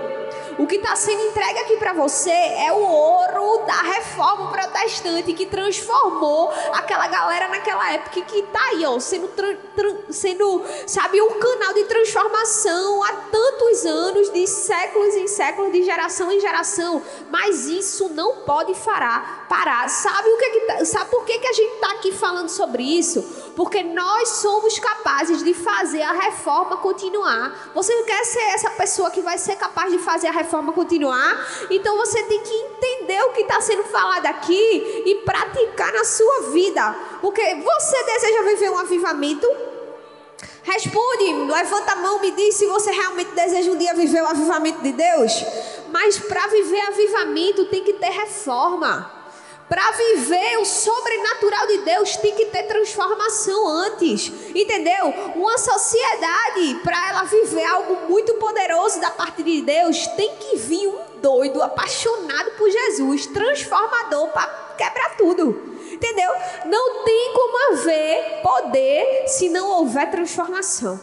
O 0.59 0.67
que 0.67 0.75
está 0.75 0.93
sendo 0.95 1.21
entregue 1.21 1.59
aqui 1.59 1.77
para 1.77 1.93
você 1.93 2.29
é 2.29 2.71
o 2.71 2.81
ouro 2.81 3.65
da 3.65 3.81
reforma 3.81 4.51
protestante 4.51 5.31
que 5.31 5.45
transformou 5.45 6.51
aquela 6.73 7.07
galera 7.07 7.47
naquela 7.47 7.93
época 7.93 8.21
que 8.21 8.39
está 8.39 8.59
aí, 8.71 8.85
ó, 8.85 8.99
sendo, 8.99 9.29
sendo, 10.09 10.63
sabe, 10.85 11.21
um 11.21 11.39
canal 11.39 11.73
de 11.73 11.83
transformação 11.85 13.03
há 13.03 13.13
tantos 13.31 13.85
anos, 13.85 14.31
de 14.31 14.45
séculos 14.47 15.15
em 15.15 15.27
séculos, 15.27 15.71
de 15.71 15.83
geração 15.83 16.31
em 16.31 16.39
geração. 16.39 17.01
Mas 17.29 17.65
isso 17.65 18.09
não 18.09 18.37
pode 18.37 18.73
parar. 18.75 19.47
parar. 19.47 19.89
Sabe 19.89 20.29
o 20.29 20.37
que, 20.37 20.49
que 20.49 20.59
tá, 20.61 20.85
sabe 20.85 21.11
por 21.11 21.25
que, 21.25 21.39
que 21.39 21.47
a 21.47 21.53
gente 21.53 21.73
está 21.75 21.91
aqui 21.91 22.11
falando 22.11 22.49
sobre 22.49 22.83
isso? 22.83 23.48
Porque 23.59 23.83
nós 23.83 24.29
somos 24.29 24.79
capazes 24.79 25.43
de 25.43 25.53
fazer 25.53 26.01
a 26.01 26.13
reforma 26.13 26.77
continuar. 26.77 27.71
Você 27.75 27.93
quer 28.03 28.23
ser 28.23 28.39
essa 28.39 28.69
pessoa 28.69 29.11
que 29.11 29.19
vai 29.19 29.37
ser 29.37 29.57
capaz 29.57 29.91
de 29.91 29.99
fazer 29.99 30.27
a 30.27 30.31
reforma 30.31 30.49
forma 30.49 30.71
continuar. 30.71 31.45
Então 31.69 31.97
você 31.97 32.23
tem 32.23 32.39
que 32.39 32.53
entender 32.53 33.21
o 33.23 33.33
que 33.33 33.41
está 33.41 33.59
sendo 33.59 33.83
falado 33.83 34.25
aqui 34.27 35.03
e 35.05 35.15
praticar 35.25 35.91
na 35.91 36.05
sua 36.05 36.51
vida. 36.53 36.95
Porque 37.19 37.41
você 37.55 38.03
deseja 38.05 38.43
viver 38.43 38.69
um 38.71 38.77
avivamento? 38.77 39.45
Responde, 40.63 41.33
levanta 41.51 41.91
a 41.91 41.95
mão, 41.97 42.21
me 42.21 42.31
diz 42.31 42.55
se 42.55 42.65
você 42.65 42.91
realmente 42.91 43.31
deseja 43.31 43.71
um 43.71 43.77
dia 43.77 43.93
viver 43.93 44.21
o 44.21 44.27
avivamento 44.27 44.81
de 44.81 44.93
Deus. 44.93 45.33
Mas 45.91 46.17
para 46.17 46.47
viver 46.47 46.79
avivamento 46.79 47.65
tem 47.65 47.83
que 47.83 47.91
ter 47.91 48.09
reforma. 48.09 49.18
Para 49.69 49.91
viver 49.91 50.57
o 50.57 50.65
sobrenatural 50.65 51.67
de 51.67 51.77
Deus 51.79 52.17
tem 52.17 52.33
que 52.33 52.47
ter 52.47 52.63
transformação 52.63 53.67
antes, 53.67 54.31
entendeu? 54.55 55.13
Uma 55.35 55.59
sociedade, 55.59 56.79
para 56.83 57.09
ela 57.09 57.23
viver 57.25 57.65
algo 57.65 58.09
muito 58.09 58.33
poderoso 58.33 58.99
da 58.99 59.11
parte 59.11 59.43
de 59.43 59.61
Deus, 59.61 60.07
tem 60.07 60.35
que 60.37 60.57
vir 60.57 60.87
um 60.87 61.19
doido, 61.21 61.61
apaixonado 61.61 62.51
por 62.57 62.67
Jesus, 62.67 63.27
transformador 63.27 64.29
para 64.29 64.47
quebrar 64.75 65.15
tudo. 65.15 65.77
Entendeu? 65.91 66.31
Não 66.65 67.03
tem 67.03 67.33
como 67.33 67.73
haver 67.73 68.41
poder 68.41 69.27
se 69.27 69.49
não 69.49 69.69
houver 69.69 70.09
transformação. 70.09 70.99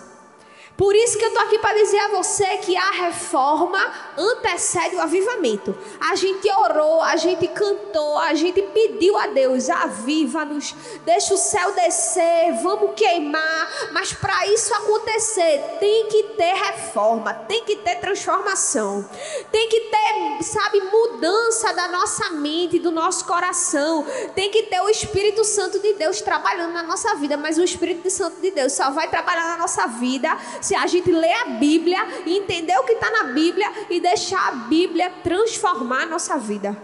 Por 0.76 0.94
isso 0.94 1.16
que 1.16 1.24
eu 1.24 1.28
estou 1.28 1.42
aqui 1.42 1.58
para 1.58 1.78
dizer 1.78 1.98
a 1.98 2.08
você 2.08 2.58
que 2.58 2.76
a 2.76 2.90
reforma 2.90 3.92
antecede 4.16 4.96
o 4.96 5.00
avivamento. 5.00 5.76
A 5.98 6.14
gente 6.14 6.50
orou, 6.50 7.00
a 7.00 7.16
gente 7.16 7.48
cantou, 7.48 8.18
a 8.18 8.34
gente 8.34 8.60
pediu 8.60 9.16
a 9.16 9.26
Deus: 9.28 9.70
aviva-nos, 9.70 10.74
deixa 11.04 11.32
o 11.32 11.38
céu 11.38 11.72
descer, 11.72 12.60
vamos 12.62 12.92
queimar. 12.94 13.90
Mas 13.92 14.12
para 14.12 14.46
isso 14.48 14.74
acontecer, 14.74 15.62
tem 15.80 16.08
que 16.08 16.22
ter 16.36 16.52
reforma, 16.52 17.32
tem 17.32 17.64
que 17.64 17.76
ter 17.76 17.96
transformação, 17.96 19.08
tem 19.50 19.68
que 19.70 19.80
ter, 19.80 20.42
sabe, 20.44 20.80
mudança 20.80 21.72
da 21.72 21.88
nossa 21.88 22.30
mente, 22.32 22.78
do 22.78 22.90
nosso 22.90 23.24
coração. 23.24 24.04
Tem 24.34 24.50
que 24.50 24.64
ter 24.64 24.80
o 24.82 24.90
Espírito 24.90 25.42
Santo 25.42 25.78
de 25.78 25.94
Deus 25.94 26.20
trabalhando 26.20 26.72
na 26.72 26.82
nossa 26.82 27.14
vida. 27.14 27.36
Mas 27.36 27.56
o 27.56 27.62
Espírito 27.62 28.10
Santo 28.10 28.42
de 28.42 28.50
Deus 28.50 28.74
só 28.74 28.90
vai 28.90 29.08
trabalhar 29.08 29.44
na 29.44 29.56
nossa 29.56 29.86
vida 29.86 30.36
se 30.66 30.74
a 30.74 30.87
gente 30.87 31.12
ler 31.12 31.33
a 31.33 31.44
Bíblia 31.44 31.98
entender 32.26 32.76
o 32.79 32.83
que 32.83 32.94
está 32.94 33.09
na 33.11 33.24
Bíblia 33.24 33.70
e 33.88 34.00
deixar 34.00 34.48
a 34.48 34.52
Bíblia 34.52 35.12
transformar 35.22 36.02
a 36.02 36.07
nossa 36.07 36.37
vida. 36.38 36.76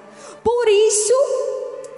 Por 0.43 0.69
isso 0.69 1.13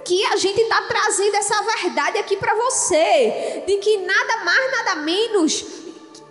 que 0.03 0.25
a 0.25 0.35
gente 0.35 0.61
está 0.61 0.81
trazendo 0.81 1.35
essa 1.35 1.61
verdade 1.61 2.17
aqui 2.17 2.37
para 2.37 2.55
você, 2.55 3.63
de 3.67 3.77
que 3.77 3.97
nada 3.97 4.43
mais, 4.43 4.71
nada 4.71 4.95
menos 5.01 5.65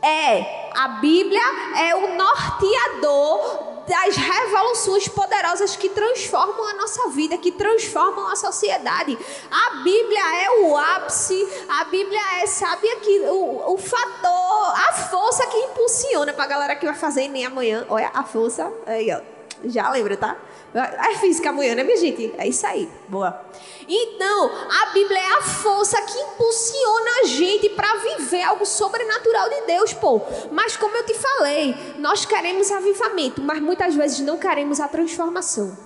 é 0.02 0.70
a 0.74 0.88
Bíblia 0.88 1.40
é 1.76 1.94
o 1.94 2.14
norteador 2.14 3.73
das 3.86 4.16
revoluções 4.16 5.08
poderosas 5.08 5.76
que 5.76 5.88
transformam 5.88 6.66
a 6.68 6.74
nossa 6.74 7.08
vida, 7.10 7.36
que 7.36 7.52
transformam 7.52 8.28
a 8.28 8.36
sociedade. 8.36 9.18
A 9.50 9.76
Bíblia 9.82 10.42
é 10.42 10.50
o 10.62 10.76
ápice, 10.76 11.48
a 11.68 11.84
Bíblia 11.84 12.20
é, 12.42 12.46
sabe, 12.46 12.88
aqui, 12.90 13.20
o, 13.26 13.74
o 13.74 13.78
fator, 13.78 14.74
a 14.88 14.92
força 15.10 15.46
que 15.46 15.56
impulsiona 15.56 16.32
para 16.32 16.44
a 16.44 16.48
galera 16.48 16.76
que 16.76 16.86
vai 16.86 16.94
fazer 16.94 17.28
nem 17.28 17.44
amanhã. 17.44 17.86
Olha 17.88 18.10
a 18.14 18.24
força, 18.24 18.72
aí, 18.86 19.12
ó, 19.12 19.20
já 19.64 19.90
lembra, 19.90 20.16
tá? 20.16 20.36
É 20.74 21.14
física 21.18 21.50
amanhã, 21.50 21.76
né, 21.76 21.84
minha 21.84 21.96
gente? 21.96 22.34
É 22.36 22.48
isso 22.48 22.66
aí. 22.66 22.88
Boa. 23.08 23.40
Então, 23.88 24.50
a 24.82 24.86
Bíblia 24.92 25.20
é 25.20 25.38
a 25.38 25.42
força 25.42 26.00
que 26.02 26.18
impulsiona 26.18 27.10
a 27.22 27.26
gente 27.26 27.68
para 27.70 27.94
viver 27.96 28.42
algo 28.42 28.66
sobrenatural 28.66 29.48
de 29.50 29.60
Deus, 29.66 29.92
pô. 29.92 30.20
Mas 30.50 30.76
como 30.76 30.96
eu 30.96 31.06
te 31.06 31.14
falei, 31.14 31.76
nós 31.98 32.24
queremos 32.24 32.72
avivamento, 32.72 33.40
mas 33.40 33.60
muitas 33.60 33.94
vezes 33.94 34.18
não 34.20 34.36
queremos 34.36 34.80
a 34.80 34.88
transformação. 34.88 35.78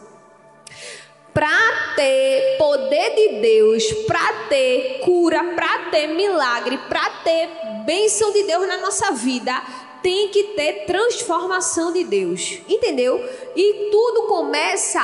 Para 1.34 1.94
ter 1.94 2.56
poder 2.56 3.14
de 3.14 3.40
Deus, 3.40 3.92
para 4.06 4.32
ter 4.48 5.00
cura, 5.04 5.44
para 5.54 5.90
ter 5.90 6.06
milagre, 6.08 6.78
para 6.88 7.10
ter 7.22 7.48
bênção 7.84 8.32
de 8.32 8.42
Deus 8.44 8.66
na 8.66 8.78
nossa 8.78 9.12
vida, 9.12 9.52
tem 10.02 10.28
que 10.28 10.42
ter 10.54 10.86
transformação 10.86 11.92
de 11.92 12.04
Deus, 12.04 12.60
entendeu? 12.68 13.18
E 13.54 13.88
tudo 13.90 14.26
começa 14.26 15.00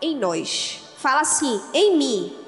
em 0.00 0.16
nós. 0.16 0.80
Fala 0.98 1.20
assim, 1.20 1.60
em 1.72 1.96
mim, 1.96 2.38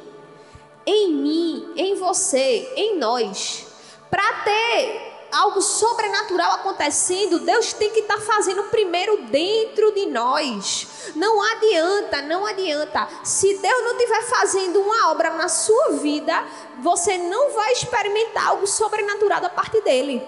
em 0.86 1.12
mim, 1.12 1.72
em 1.76 1.94
você, 1.96 2.72
em 2.76 2.98
nós. 2.98 3.66
Para 4.10 4.42
ter 4.44 5.14
algo 5.32 5.60
sobrenatural 5.60 6.52
acontecendo, 6.52 7.40
Deus 7.40 7.72
tem 7.72 7.90
que 7.90 8.00
estar 8.00 8.16
tá 8.16 8.20
fazendo 8.20 8.62
primeiro 8.64 9.22
dentro 9.24 9.92
de 9.92 10.06
nós. 10.06 11.12
Não 11.16 11.42
adianta, 11.42 12.22
não 12.22 12.46
adianta. 12.46 13.08
Se 13.24 13.58
Deus 13.58 13.84
não 13.84 13.92
estiver 13.96 14.22
fazendo 14.22 14.80
uma 14.80 15.10
obra 15.10 15.30
na 15.30 15.48
sua 15.48 15.90
vida, 15.92 16.44
você 16.80 17.18
não 17.18 17.52
vai 17.52 17.72
experimentar 17.72 18.48
algo 18.48 18.66
sobrenatural 18.66 19.40
da 19.40 19.48
parte 19.48 19.80
dele. 19.80 20.22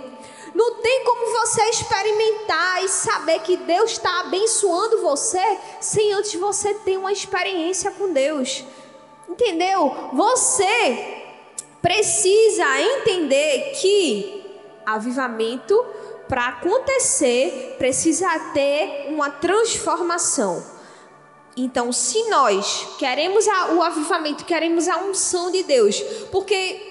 Não 0.55 0.75
tem 0.77 1.05
como 1.05 1.33
você 1.41 1.63
experimentar 1.71 2.85
e 2.85 2.89
saber 2.89 3.41
que 3.41 3.57
Deus 3.57 3.93
está 3.93 4.21
abençoando 4.21 5.03
você 5.03 5.43
sem 5.81 6.13
antes 6.13 6.35
você 6.35 6.75
ter 6.75 6.97
uma 6.97 7.13
experiência 7.13 7.91
com 7.91 8.13
Deus. 8.13 8.65
Entendeu? 9.29 10.11
Você 10.13 11.25
precisa 11.83 12.81
entender 12.81 13.73
que 13.81 14.45
avivamento 14.85 15.85
para 16.29 16.49
acontecer 16.49 17.77
precisa 17.79 18.29
ter 18.53 19.07
uma 19.09 19.31
transformação. 19.31 20.65
Então, 21.57 21.91
se 21.91 22.29
nós 22.29 22.87
queremos 22.99 23.47
o 23.47 23.83
avivamento, 23.83 24.45
queremos 24.45 24.89
a 24.89 24.99
unção 24.99 25.51
de 25.51 25.63
Deus, 25.63 26.01
porque 26.31 26.86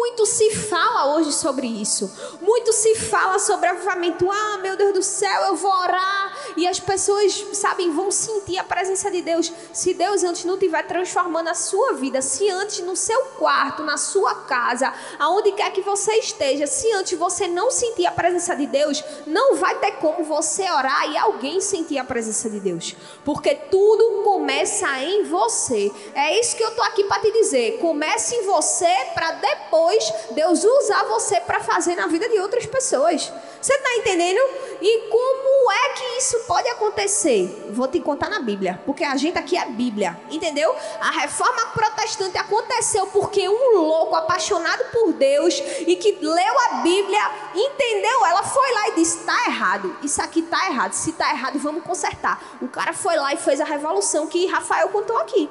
Muito 0.00 0.24
se 0.24 0.56
fala 0.56 1.14
hoje 1.14 1.30
sobre 1.30 1.66
isso. 1.66 2.10
Muito 2.40 2.72
se 2.72 2.94
fala 2.94 3.38
sobre 3.38 3.68
avivamento. 3.68 4.30
Ah, 4.30 4.56
meu 4.62 4.74
Deus 4.74 4.94
do 4.94 5.02
céu, 5.02 5.42
eu 5.42 5.56
vou 5.56 5.70
orar. 5.70 6.38
E 6.56 6.66
as 6.66 6.80
pessoas, 6.80 7.44
sabem, 7.52 7.92
vão 7.92 8.10
sentir 8.10 8.56
a 8.56 8.64
presença 8.64 9.10
de 9.10 9.20
Deus. 9.20 9.52
Se 9.74 9.92
Deus 9.92 10.24
antes 10.24 10.46
não 10.46 10.54
estiver 10.54 10.86
transformando 10.86 11.48
a 11.48 11.54
sua 11.54 11.92
vida, 11.92 12.22
se 12.22 12.48
antes 12.48 12.80
no 12.80 12.96
seu 12.96 13.20
quarto, 13.38 13.82
na 13.82 13.98
sua 13.98 14.34
casa, 14.36 14.90
aonde 15.18 15.52
quer 15.52 15.70
que 15.70 15.82
você 15.82 16.12
esteja, 16.12 16.66
se 16.66 16.90
antes 16.94 17.18
você 17.18 17.46
não 17.46 17.70
sentir 17.70 18.06
a 18.06 18.12
presença 18.12 18.56
de 18.56 18.66
Deus, 18.66 19.04
não 19.26 19.56
vai 19.56 19.78
ter 19.80 19.92
como 19.98 20.24
você 20.24 20.62
orar 20.70 21.10
e 21.10 21.18
alguém 21.18 21.60
sentir 21.60 21.98
a 21.98 22.04
presença 22.04 22.48
de 22.48 22.58
Deus. 22.58 22.96
Porque 23.22 23.54
tudo 23.54 24.22
começa 24.22 24.88
em 25.02 25.24
você. 25.24 25.92
É 26.14 26.40
isso 26.40 26.56
que 26.56 26.64
eu 26.64 26.74
tô 26.74 26.82
aqui 26.84 27.04
para 27.04 27.20
te 27.20 27.30
dizer. 27.32 27.76
Comece 27.80 28.34
em 28.34 28.46
você 28.46 28.88
para 29.12 29.32
depois 29.32 29.89
Deus 30.32 30.64
usar 30.64 31.04
você 31.04 31.40
para 31.40 31.60
fazer 31.60 31.94
na 31.94 32.06
vida 32.06 32.28
de 32.28 32.38
outras 32.38 32.66
pessoas. 32.66 33.32
Você 33.60 33.74
está 33.74 33.96
entendendo? 33.96 34.40
E 34.80 35.08
como 35.10 35.72
é 35.72 35.88
que 35.90 36.04
isso 36.18 36.38
pode 36.46 36.68
acontecer? 36.68 37.70
Vou 37.72 37.86
te 37.86 38.00
contar 38.00 38.30
na 38.30 38.40
Bíblia, 38.40 38.80
porque 38.86 39.04
a 39.04 39.16
gente 39.16 39.38
aqui 39.38 39.56
é 39.56 39.66
Bíblia, 39.66 40.18
entendeu? 40.30 40.74
A 41.00 41.10
reforma 41.10 41.66
protestante 41.74 42.38
aconteceu 42.38 43.06
porque 43.08 43.48
um 43.48 43.78
louco 43.78 44.14
apaixonado 44.14 44.84
por 44.90 45.12
Deus 45.12 45.62
e 45.86 45.96
que 45.96 46.12
leu 46.20 46.58
a 46.70 46.74
Bíblia, 46.76 47.30
entendeu? 47.54 48.26
Ela 48.26 48.42
foi 48.42 48.72
lá 48.72 48.88
e 48.88 48.94
disse: 48.94 49.18
"Tá 49.24 49.46
errado. 49.46 49.96
Isso 50.02 50.22
aqui 50.22 50.42
tá 50.42 50.66
errado. 50.68 50.92
Se 50.92 51.12
tá 51.12 51.30
errado, 51.30 51.58
vamos 51.58 51.82
consertar". 51.84 52.42
O 52.62 52.68
cara 52.68 52.92
foi 52.92 53.16
lá 53.16 53.34
e 53.34 53.36
fez 53.36 53.60
a 53.60 53.64
revolução 53.64 54.26
que 54.26 54.46
Rafael 54.46 54.88
contou 54.88 55.18
aqui. 55.18 55.50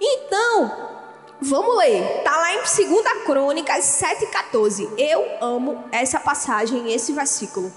Então, 0.00 0.99
Vamos 1.42 1.74
ler. 1.78 2.22
Tá 2.22 2.36
lá 2.36 2.52
em 2.52 2.58
2 2.58 3.24
Crônicas 3.24 3.84
7,14. 3.84 4.90
Eu 4.98 5.24
amo 5.40 5.84
essa 5.90 6.20
passagem, 6.20 6.92
esse 6.92 7.12
versículo. 7.12 7.72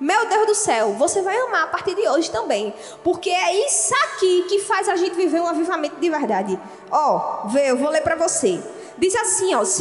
Meu 0.00 0.26
Deus 0.26 0.46
do 0.46 0.54
céu, 0.54 0.94
você 0.94 1.22
vai 1.22 1.38
amar 1.38 1.64
a 1.64 1.66
partir 1.66 1.94
de 1.94 2.08
hoje 2.08 2.30
também. 2.30 2.74
Porque 3.02 3.28
é 3.28 3.66
isso 3.66 3.94
aqui 4.06 4.46
que 4.48 4.60
faz 4.60 4.88
a 4.88 4.96
gente 4.96 5.14
viver 5.14 5.40
um 5.40 5.46
avivamento 5.46 5.96
de 5.96 6.08
verdade. 6.08 6.58
Ó, 6.90 7.44
oh, 7.44 7.48
vê, 7.48 7.70
eu 7.70 7.76
vou 7.76 7.90
ler 7.90 8.00
para 8.00 8.16
você. 8.16 8.60
Diz 8.96 9.14
assim, 9.16 9.54
ó, 9.54 9.58
2 9.58 9.78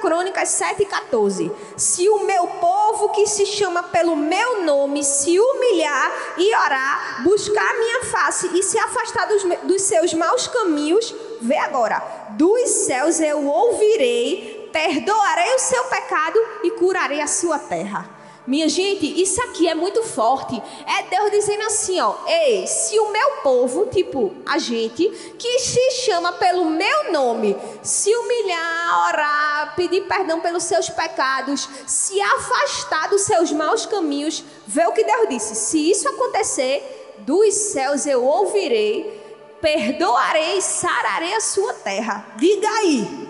Crônicas 0.00 0.48
7,14. 0.48 1.52
Se 1.76 2.08
o 2.08 2.20
meu 2.24 2.46
povo 2.46 3.10
que 3.10 3.26
se 3.26 3.44
chama 3.44 3.82
pelo 3.82 4.16
meu 4.16 4.62
nome 4.64 5.04
se 5.04 5.38
humilhar 5.38 6.10
e 6.38 6.54
orar, 6.54 7.22
buscar 7.22 7.70
a 7.70 7.78
minha 7.78 8.04
face 8.04 8.50
e 8.54 8.62
se 8.62 8.78
afastar 8.78 9.26
dos, 9.26 9.42
dos 9.64 9.82
seus 9.82 10.14
maus 10.14 10.46
caminhos, 10.46 11.14
vê 11.42 11.56
agora, 11.58 12.02
dos 12.30 12.68
céus 12.70 13.20
eu 13.20 13.46
ouvirei, 13.46 14.70
perdoarei 14.72 15.54
o 15.54 15.58
seu 15.58 15.84
pecado 15.84 16.38
e 16.62 16.70
curarei 16.70 17.20
a 17.20 17.26
sua 17.26 17.58
terra. 17.58 18.22
Minha 18.44 18.68
gente, 18.68 19.06
isso 19.22 19.40
aqui 19.42 19.68
é 19.68 19.74
muito 19.74 20.02
forte. 20.02 20.60
É 20.84 21.02
Deus 21.04 21.30
dizendo 21.30 21.62
assim, 21.62 22.00
ó, 22.00 22.16
ei, 22.26 22.66
se 22.66 22.98
o 22.98 23.12
meu 23.12 23.30
povo, 23.42 23.86
tipo 23.86 24.34
a 24.44 24.58
gente, 24.58 25.08
que 25.38 25.60
se 25.60 25.90
chama 26.04 26.32
pelo 26.32 26.64
meu 26.64 27.12
nome, 27.12 27.56
se 27.84 28.12
humilhar, 28.12 29.08
orar, 29.08 29.74
pedir 29.76 30.08
perdão 30.08 30.40
pelos 30.40 30.64
seus 30.64 30.88
pecados, 30.88 31.68
se 31.86 32.20
afastar 32.20 33.08
dos 33.10 33.22
seus 33.22 33.52
maus 33.52 33.86
caminhos, 33.86 34.42
vê 34.66 34.86
o 34.86 34.92
que 34.92 35.04
Deus 35.04 35.28
disse. 35.28 35.54
Se 35.54 35.90
isso 35.90 36.08
acontecer, 36.08 37.14
dos 37.18 37.54
céus 37.54 38.06
eu 38.06 38.24
ouvirei, 38.24 39.21
perdoarei, 39.62 40.60
sararei 40.60 41.32
a 41.34 41.40
sua 41.40 41.72
terra. 41.72 42.26
Diga 42.36 42.68
aí. 42.68 43.21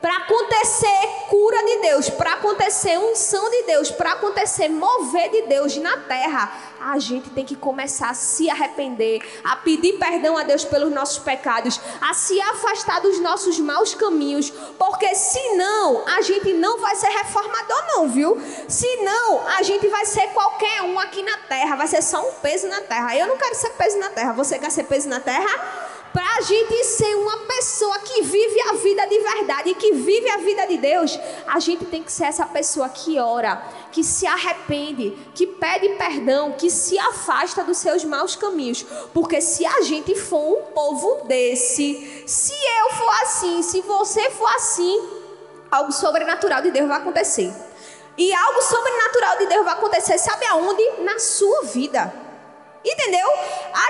Para 0.00 0.16
acontecer 0.18 1.08
cura 1.28 1.64
de 1.64 1.78
Deus, 1.78 2.08
para 2.08 2.34
acontecer 2.34 2.98
unção 2.98 3.50
de 3.50 3.62
Deus, 3.64 3.90
para 3.90 4.12
acontecer 4.12 4.68
mover 4.68 5.30
de 5.30 5.42
Deus 5.42 5.76
na 5.76 5.96
terra, 5.96 6.52
a 6.80 6.98
gente 6.98 7.30
tem 7.30 7.44
que 7.44 7.56
começar 7.56 8.10
a 8.10 8.14
se 8.14 8.48
arrepender, 8.48 9.20
a 9.42 9.56
pedir 9.56 9.94
perdão 9.94 10.38
a 10.38 10.44
Deus 10.44 10.64
pelos 10.64 10.92
nossos 10.92 11.18
pecados, 11.18 11.80
a 12.00 12.14
se 12.14 12.40
afastar 12.40 13.00
dos 13.00 13.18
nossos 13.20 13.58
maus 13.58 13.94
caminhos, 13.94 14.50
porque 14.78 15.14
senão 15.14 16.04
a 16.06 16.22
gente 16.22 16.52
não 16.52 16.78
vai 16.80 16.94
ser 16.94 17.08
reformador 17.08 17.84
não, 17.88 18.08
viu? 18.08 18.40
Senão 18.68 19.46
a 19.48 19.62
gente 19.62 19.88
vai 19.88 20.06
ser 20.06 20.28
qualquer 20.28 20.82
um 20.82 20.98
aqui 20.98 21.22
na 21.22 21.36
terra, 21.38 21.76
vai 21.76 21.88
ser 21.88 22.02
só 22.02 22.26
um 22.26 22.32
peso 22.34 22.68
na 22.68 22.80
terra. 22.80 23.16
Eu 23.16 23.26
não 23.26 23.36
quero 23.36 23.54
ser 23.54 23.70
peso 23.70 23.98
na 23.98 24.10
terra. 24.10 24.32
Você 24.34 24.58
quer 24.58 24.70
ser 24.70 24.84
peso 24.84 25.08
na 25.08 25.20
terra? 25.20 25.87
Para 26.12 26.38
a 26.38 26.40
gente 26.40 26.84
ser 26.84 27.14
uma 27.16 27.38
pessoa 27.38 27.98
que 27.98 28.22
vive 28.22 28.60
a 28.62 28.72
vida 28.74 29.06
de 29.06 29.18
verdade, 29.18 29.74
que 29.74 29.92
vive 29.92 30.30
a 30.30 30.38
vida 30.38 30.66
de 30.66 30.78
Deus, 30.78 31.18
a 31.46 31.60
gente 31.60 31.84
tem 31.84 32.02
que 32.02 32.10
ser 32.10 32.24
essa 32.24 32.46
pessoa 32.46 32.88
que 32.88 33.18
ora, 33.18 33.62
que 33.92 34.02
se 34.02 34.26
arrepende, 34.26 35.10
que 35.34 35.46
pede 35.46 35.90
perdão, 35.90 36.52
que 36.52 36.70
se 36.70 36.98
afasta 36.98 37.62
dos 37.62 37.78
seus 37.78 38.04
maus 38.04 38.36
caminhos. 38.36 38.84
Porque 39.12 39.40
se 39.40 39.66
a 39.66 39.82
gente 39.82 40.14
for 40.14 40.58
um 40.58 40.62
povo 40.72 41.24
desse, 41.26 42.24
se 42.26 42.54
eu 42.54 42.90
for 42.96 43.22
assim, 43.22 43.62
se 43.62 43.82
você 43.82 44.30
for 44.30 44.48
assim, 44.54 45.08
algo 45.70 45.92
sobrenatural 45.92 46.62
de 46.62 46.70
Deus 46.70 46.88
vai 46.88 46.98
acontecer. 46.98 47.52
E 48.16 48.32
algo 48.32 48.62
sobrenatural 48.62 49.38
de 49.38 49.46
Deus 49.46 49.64
vai 49.64 49.74
acontecer, 49.74 50.18
sabe 50.18 50.44
aonde? 50.46 51.02
Na 51.02 51.18
sua 51.18 51.62
vida. 51.64 52.27
Entendeu? 52.84 53.28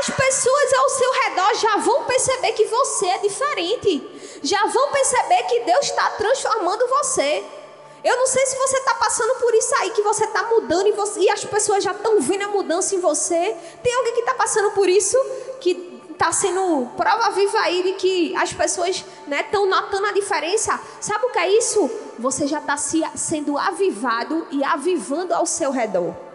As 0.01 0.11
pessoas 0.11 0.73
ao 0.73 0.89
seu 0.91 1.13
redor 1.13 1.55
já 1.55 1.77
vão 1.79 2.05
perceber 2.05 2.53
que 2.53 2.65
você 2.65 3.07
é 3.07 3.19
diferente. 3.19 4.41
Já 4.43 4.67
vão 4.67 4.91
perceber 4.91 5.43
que 5.45 5.61
Deus 5.61 5.87
está 5.87 6.11
transformando 6.11 6.87
você. 6.89 7.45
Eu 8.03 8.17
não 8.17 8.27
sei 8.27 8.47
se 8.47 8.57
você 8.57 8.79
está 8.79 8.95
passando 8.95 9.35
por 9.41 9.53
isso 9.55 9.75
aí, 9.77 9.91
que 9.91 10.03
você 10.03 10.25
está 10.25 10.45
mudando 10.45 10.87
e, 10.87 10.93
você, 10.93 11.21
e 11.21 11.31
as 11.31 11.45
pessoas 11.45 11.83
já 11.83 11.91
estão 11.91 12.21
vendo 12.21 12.45
a 12.45 12.49
mudança 12.49 12.95
em 12.95 13.01
você. 13.01 13.57
Tem 13.83 13.95
alguém 13.95 14.15
que 14.15 14.21
está 14.21 14.35
passando 14.35 14.71
por 14.71 14.89
isso? 14.89 15.19
Que 15.61 16.01
está 16.11 16.33
sendo 16.33 16.87
prova 16.97 17.31
viva 17.31 17.59
aí 17.61 17.83
de 17.83 17.93
que 17.93 18.37
as 18.37 18.53
pessoas 18.53 19.05
estão 19.31 19.67
né, 19.67 19.71
notando 19.71 20.07
a 20.07 20.13
diferença. 20.13 20.81
Sabe 21.01 21.27
o 21.27 21.31
que 21.31 21.39
é 21.39 21.51
isso? 21.51 21.91
Você 22.19 22.47
já 22.47 22.59
está 22.59 22.77
se, 22.77 23.03
sendo 23.15 23.59
avivado 23.59 24.47
e 24.51 24.63
avivando 24.65 25.35
ao 25.35 25.47
seu 25.47 25.71
redor. 25.71 26.28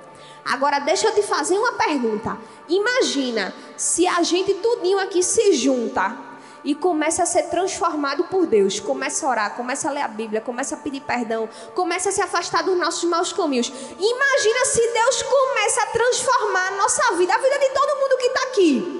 Agora 0.45 0.79
deixa 0.79 1.07
eu 1.07 1.13
te 1.13 1.21
fazer 1.23 1.57
uma 1.57 1.73
pergunta. 1.73 2.37
Imagina 2.67 3.53
se 3.77 4.07
a 4.07 4.21
gente 4.23 4.53
tudinho 4.55 4.99
aqui 4.99 5.23
se 5.23 5.53
junta 5.53 6.33
e 6.63 6.73
começa 6.73 7.23
a 7.23 7.25
ser 7.25 7.43
transformado 7.43 8.23
por 8.25 8.45
Deus, 8.45 8.79
começa 8.79 9.25
a 9.25 9.29
orar, 9.29 9.55
começa 9.55 9.89
a 9.89 9.91
ler 9.91 10.01
a 10.01 10.07
Bíblia, 10.07 10.41
começa 10.41 10.75
a 10.75 10.77
pedir 10.77 11.01
perdão, 11.01 11.49
começa 11.75 12.09
a 12.09 12.11
se 12.11 12.21
afastar 12.21 12.63
dos 12.63 12.77
nossos 12.77 13.03
maus 13.03 13.33
caminhos. 13.33 13.67
Imagina 13.67 14.65
se 14.65 14.87
Deus 14.93 15.23
começa 15.23 15.83
a 15.83 15.87
transformar 15.87 16.67
a 16.67 16.71
nossa 16.77 17.15
vida, 17.15 17.33
a 17.33 17.37
vida 17.37 17.59
de 17.59 17.69
todo 17.69 17.99
mundo 17.99 18.17
que 18.17 18.25
está 18.25 18.43
aqui. 18.43 18.99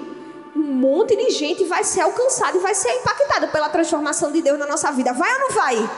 Um 0.56 0.62
monte 0.62 1.16
de 1.16 1.30
gente 1.30 1.64
vai 1.64 1.82
ser 1.82 2.02
alcançado 2.02 2.58
e 2.58 2.60
vai 2.60 2.74
ser 2.74 2.92
impactado 2.92 3.48
pela 3.48 3.68
transformação 3.68 4.30
de 4.30 4.40
Deus 4.40 4.58
na 4.58 4.66
nossa 4.66 4.92
vida. 4.92 5.12
Vai 5.12 5.32
ou 5.34 5.40
não 5.40 5.50
vai? 5.50 5.90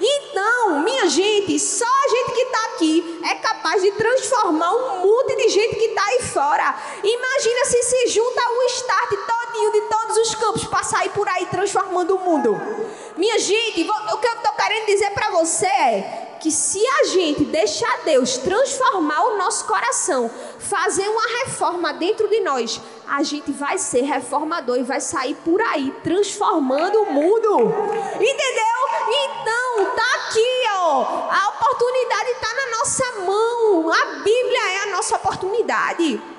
Então, 0.00 0.80
minha 0.80 1.08
gente, 1.08 1.58
só 1.58 1.84
a 1.84 2.08
gente 2.08 2.32
que 2.32 2.40
está 2.40 2.64
aqui 2.66 3.20
é 3.24 3.34
capaz 3.36 3.82
de 3.82 3.90
transformar 3.92 4.72
um 4.74 5.06
monte 5.06 5.36
de 5.36 5.48
gente 5.48 5.76
que 5.76 5.86
está 5.86 6.04
aí 6.04 6.22
fora. 6.22 6.74
Imagina 7.02 7.64
se 7.66 7.82
se 7.82 8.08
junta 8.08 8.40
o 8.40 8.62
start 8.62 9.10
todinho 9.10 9.72
de 9.72 9.80
todos 9.82 10.16
os 10.18 10.34
campos 10.34 10.64
para 10.64 10.82
sair 10.82 11.10
por 11.10 11.28
aí 11.28 11.46
transformando 11.46 12.16
o 12.16 12.20
mundo. 12.20 12.60
Minha 13.16 13.38
gente, 13.38 13.82
o 13.82 14.18
que 14.18 14.26
eu 14.26 14.34
estou 14.34 14.52
querendo 14.52 14.86
dizer 14.86 15.10
para 15.10 15.30
você 15.30 15.66
é 15.66 16.23
que 16.44 16.50
se 16.50 16.86
a 16.86 17.04
gente 17.04 17.42
deixar 17.42 18.02
Deus 18.04 18.36
transformar 18.36 19.28
o 19.28 19.38
nosso 19.38 19.64
coração, 19.64 20.30
fazer 20.58 21.08
uma 21.08 21.26
reforma 21.38 21.94
dentro 21.94 22.28
de 22.28 22.40
nós, 22.40 22.78
a 23.08 23.22
gente 23.22 23.50
vai 23.50 23.78
ser 23.78 24.02
reformador 24.02 24.76
e 24.76 24.82
vai 24.82 25.00
sair 25.00 25.34
por 25.36 25.58
aí 25.62 25.90
transformando 26.02 27.00
o 27.00 27.10
mundo. 27.10 27.72
Entendeu? 28.16 28.76
Então, 29.08 29.86
tá 29.96 30.04
aqui, 30.16 30.64
ó. 30.74 31.30
A 31.30 31.48
oportunidade 31.48 32.30
está 32.32 32.54
na 32.54 32.76
nossa 32.76 33.12
mão. 33.20 33.90
A 33.90 34.04
Bíblia 34.16 34.70
é 34.70 34.78
a 34.82 34.92
nossa 34.92 35.16
oportunidade. 35.16 36.33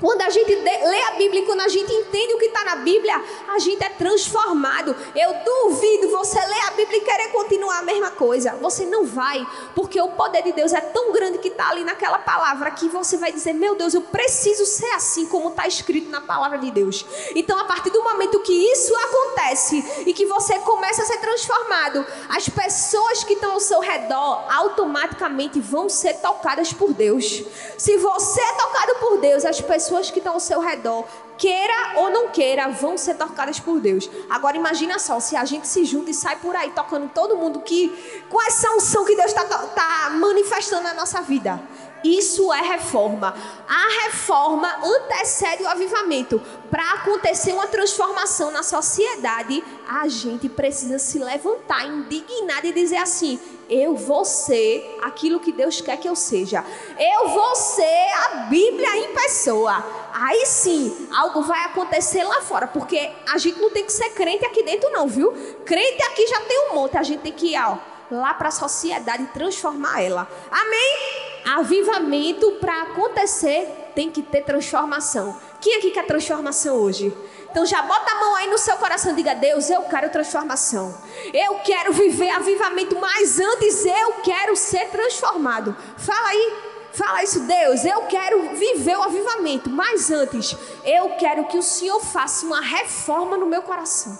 Quando 0.00 0.22
a 0.22 0.30
gente 0.30 0.54
lê 0.54 1.02
a 1.02 1.10
Bíblia 1.12 1.42
e 1.42 1.46
quando 1.46 1.60
a 1.60 1.68
gente 1.68 1.92
entende 1.92 2.32
o 2.34 2.38
que 2.38 2.46
está 2.46 2.64
na 2.64 2.76
Bíblia, 2.76 3.22
a 3.48 3.58
gente 3.58 3.84
é 3.84 3.90
transformado. 3.90 4.96
Eu 5.14 5.34
duvido 5.44 6.08
você 6.08 6.38
ler 6.38 6.60
a 6.68 6.70
Bíblia 6.70 6.98
e 6.98 7.00
querer 7.02 7.28
continuar 7.28 7.80
a 7.80 7.82
mesma 7.82 8.10
coisa. 8.10 8.56
Você 8.62 8.86
não 8.86 9.04
vai, 9.04 9.46
porque 9.74 10.00
o 10.00 10.08
poder 10.08 10.42
de 10.42 10.52
Deus 10.52 10.72
é 10.72 10.80
tão 10.80 11.12
grande 11.12 11.38
que 11.38 11.48
está 11.48 11.68
ali 11.68 11.84
naquela 11.84 12.18
palavra 12.18 12.70
que 12.70 12.88
você 12.88 13.18
vai 13.18 13.30
dizer: 13.30 13.52
Meu 13.52 13.74
Deus, 13.74 13.92
eu 13.92 14.00
preciso 14.00 14.64
ser 14.64 14.90
assim 14.92 15.26
como 15.26 15.50
está 15.50 15.68
escrito 15.68 16.08
na 16.08 16.22
palavra 16.22 16.58
de 16.58 16.70
Deus. 16.70 17.04
Então, 17.34 17.58
a 17.58 17.64
partir 17.64 17.90
do 17.90 18.02
momento 18.02 18.40
que 18.40 18.52
isso 18.52 18.94
acontece 18.96 20.04
e 20.06 20.14
que 20.14 20.24
você 20.24 20.58
começa 20.60 21.02
a 21.02 21.06
ser 21.06 21.18
transformado, 21.18 22.06
as 22.30 22.48
pessoas 22.48 23.22
que 23.22 23.34
estão 23.34 23.52
ao 23.52 23.60
seu 23.60 23.80
redor 23.80 24.46
automaticamente 24.50 25.60
vão 25.60 25.90
ser 25.90 26.14
tocadas 26.14 26.72
por 26.72 26.94
Deus. 26.94 27.42
Se 27.76 27.98
você 27.98 28.40
é 28.40 28.52
tocado 28.52 28.94
por 29.00 29.18
Deus, 29.18 29.44
as 29.44 29.60
pessoas 29.60 29.89
pessoas 29.90 30.10
que 30.10 30.18
estão 30.18 30.34
ao 30.34 30.40
seu 30.40 30.60
redor, 30.60 31.04
queira 31.36 31.94
ou 31.96 32.10
não 32.10 32.28
queira, 32.28 32.68
vão 32.68 32.96
ser 32.96 33.14
tocadas 33.14 33.58
por 33.58 33.80
Deus. 33.80 34.08
Agora 34.28 34.56
imagina 34.56 35.00
só, 35.00 35.18
se 35.18 35.34
a 35.34 35.44
gente 35.44 35.66
se 35.66 35.84
junta 35.84 36.10
e 36.10 36.14
sai 36.14 36.36
por 36.36 36.54
aí 36.54 36.70
tocando 36.70 37.10
todo 37.12 37.36
mundo, 37.36 37.60
que 37.60 37.88
com 38.28 38.40
essa 38.42 38.70
unção 38.70 39.04
que 39.04 39.16
Deus 39.16 39.32
está 39.32 39.44
tá 39.44 40.10
manifestando 40.12 40.84
na 40.84 40.94
nossa 40.94 41.20
vida. 41.22 41.60
Isso 42.04 42.50
é 42.52 42.62
reforma. 42.62 43.34
A 43.68 44.04
reforma 44.04 44.68
antecede 44.82 45.64
o 45.64 45.68
avivamento. 45.68 46.40
Para 46.70 46.92
acontecer 46.92 47.52
uma 47.52 47.66
transformação 47.66 48.50
na 48.50 48.62
sociedade, 48.62 49.62
a 49.86 50.08
gente 50.08 50.48
precisa 50.48 50.98
se 50.98 51.18
levantar 51.18 51.84
indignado 51.86 52.66
e 52.66 52.72
dizer 52.72 52.96
assim: 52.96 53.38
eu 53.70 53.94
vou 53.94 54.24
ser 54.24 54.98
aquilo 55.00 55.38
que 55.38 55.52
Deus 55.52 55.80
quer 55.80 55.96
que 55.96 56.08
eu 56.08 56.16
seja. 56.16 56.64
Eu 56.98 57.28
vou 57.28 57.54
ser 57.54 58.08
a 58.24 58.28
Bíblia 58.48 58.96
em 58.96 59.14
pessoa. 59.14 59.84
Aí 60.12 60.44
sim, 60.44 61.08
algo 61.16 61.42
vai 61.42 61.64
acontecer 61.66 62.24
lá 62.24 62.42
fora, 62.42 62.66
porque 62.66 63.10
a 63.32 63.38
gente 63.38 63.60
não 63.60 63.70
tem 63.70 63.84
que 63.84 63.92
ser 63.92 64.10
crente 64.10 64.44
aqui 64.44 64.64
dentro 64.64 64.90
não, 64.90 65.06
viu? 65.06 65.32
Crente 65.64 66.02
aqui 66.02 66.26
já 66.26 66.40
tem 66.40 66.70
um 66.70 66.74
monte, 66.74 66.98
a 66.98 67.02
gente 67.04 67.20
tem 67.20 67.32
que 67.32 67.54
ir, 67.54 67.62
ó, 67.62 67.78
lá 68.10 68.34
para 68.34 68.48
a 68.48 68.52
sociedade 68.52 69.22
e 69.22 69.26
transformar 69.28 70.02
ela. 70.02 70.28
Amém? 70.50 71.20
Avivamento 71.46 72.50
para 72.60 72.82
acontecer 72.82 73.68
tem 73.94 74.10
que 74.10 74.22
ter 74.22 74.42
transformação. 74.42 75.38
Quem 75.60 75.76
aqui 75.76 75.90
quer 75.90 76.06
transformação 76.06 76.76
hoje? 76.76 77.16
Então 77.50 77.66
já 77.66 77.82
bota 77.82 78.10
a 78.12 78.14
mão 78.14 78.36
aí 78.36 78.48
no 78.48 78.58
seu 78.58 78.76
coração 78.76 79.12
e 79.12 79.16
diga: 79.16 79.34
Deus, 79.34 79.68
eu 79.70 79.82
quero 79.82 80.10
transformação. 80.10 80.94
Eu 81.34 81.56
quero 81.58 81.92
viver 81.92 82.30
avivamento, 82.30 82.98
mas 82.98 83.40
antes 83.40 83.84
eu 83.84 84.12
quero 84.22 84.54
ser 84.56 84.88
transformado. 84.88 85.76
Fala 85.96 86.28
aí, 86.28 86.54
fala 86.92 87.22
isso, 87.24 87.40
Deus. 87.40 87.84
Eu 87.84 88.02
quero 88.02 88.54
viver 88.54 88.96
o 88.96 89.02
avivamento, 89.02 89.68
mas 89.68 90.10
antes 90.10 90.56
eu 90.84 91.10
quero 91.18 91.44
que 91.44 91.58
o 91.58 91.62
Senhor 91.62 92.00
faça 92.00 92.46
uma 92.46 92.60
reforma 92.60 93.36
no 93.36 93.46
meu 93.46 93.62
coração. 93.62 94.16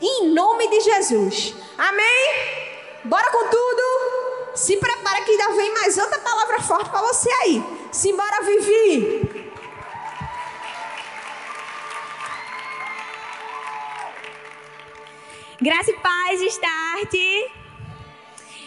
Em 0.00 0.28
nome 0.28 0.68
de 0.68 0.80
Jesus. 0.80 1.54
Amém? 1.78 2.34
Bora 3.04 3.30
com 3.30 3.48
tudo. 3.48 4.54
Se 4.54 4.76
prepara 4.76 5.22
que 5.22 5.32
ainda 5.32 5.52
vem 5.56 5.72
mais 5.72 5.96
outra 5.98 6.18
palavra 6.18 6.60
forte 6.60 6.90
para 6.90 7.00
você 7.00 7.30
aí. 7.42 7.64
Simbora, 7.90 8.42
Vivi. 8.42 9.43
Graça 15.60 15.92
e 15.92 15.94
paz, 15.94 16.42
Start. 16.42 17.12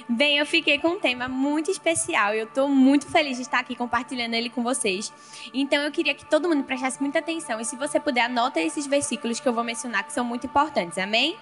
Bem, 0.07 0.37
eu 0.37 0.45
fiquei 0.45 0.79
com 0.79 0.89
um 0.89 0.99
tema 0.99 1.27
muito 1.27 1.69
especial 1.69 2.33
e 2.33 2.39
eu 2.39 2.45
estou 2.45 2.69
muito 2.69 3.05
feliz 3.07 3.35
de 3.35 3.43
estar 3.43 3.59
aqui 3.59 3.75
compartilhando 3.75 4.33
ele 4.35 4.49
com 4.49 4.63
vocês. 4.63 5.11
Então 5.53 5.83
eu 5.83 5.91
queria 5.91 6.15
que 6.15 6.23
todo 6.23 6.47
mundo 6.47 6.63
prestasse 6.63 7.01
muita 7.01 7.19
atenção 7.19 7.59
e 7.59 7.65
se 7.65 7.75
você 7.75 7.99
puder, 7.99 8.21
anota 8.21 8.61
esses 8.61 8.87
versículos 8.87 9.37
que 9.41 9.49
eu 9.49 9.53
vou 9.53 9.65
mencionar 9.65 10.05
que 10.05 10.13
são 10.13 10.23
muito 10.23 10.47
importantes, 10.47 10.97
amém? 10.97 11.37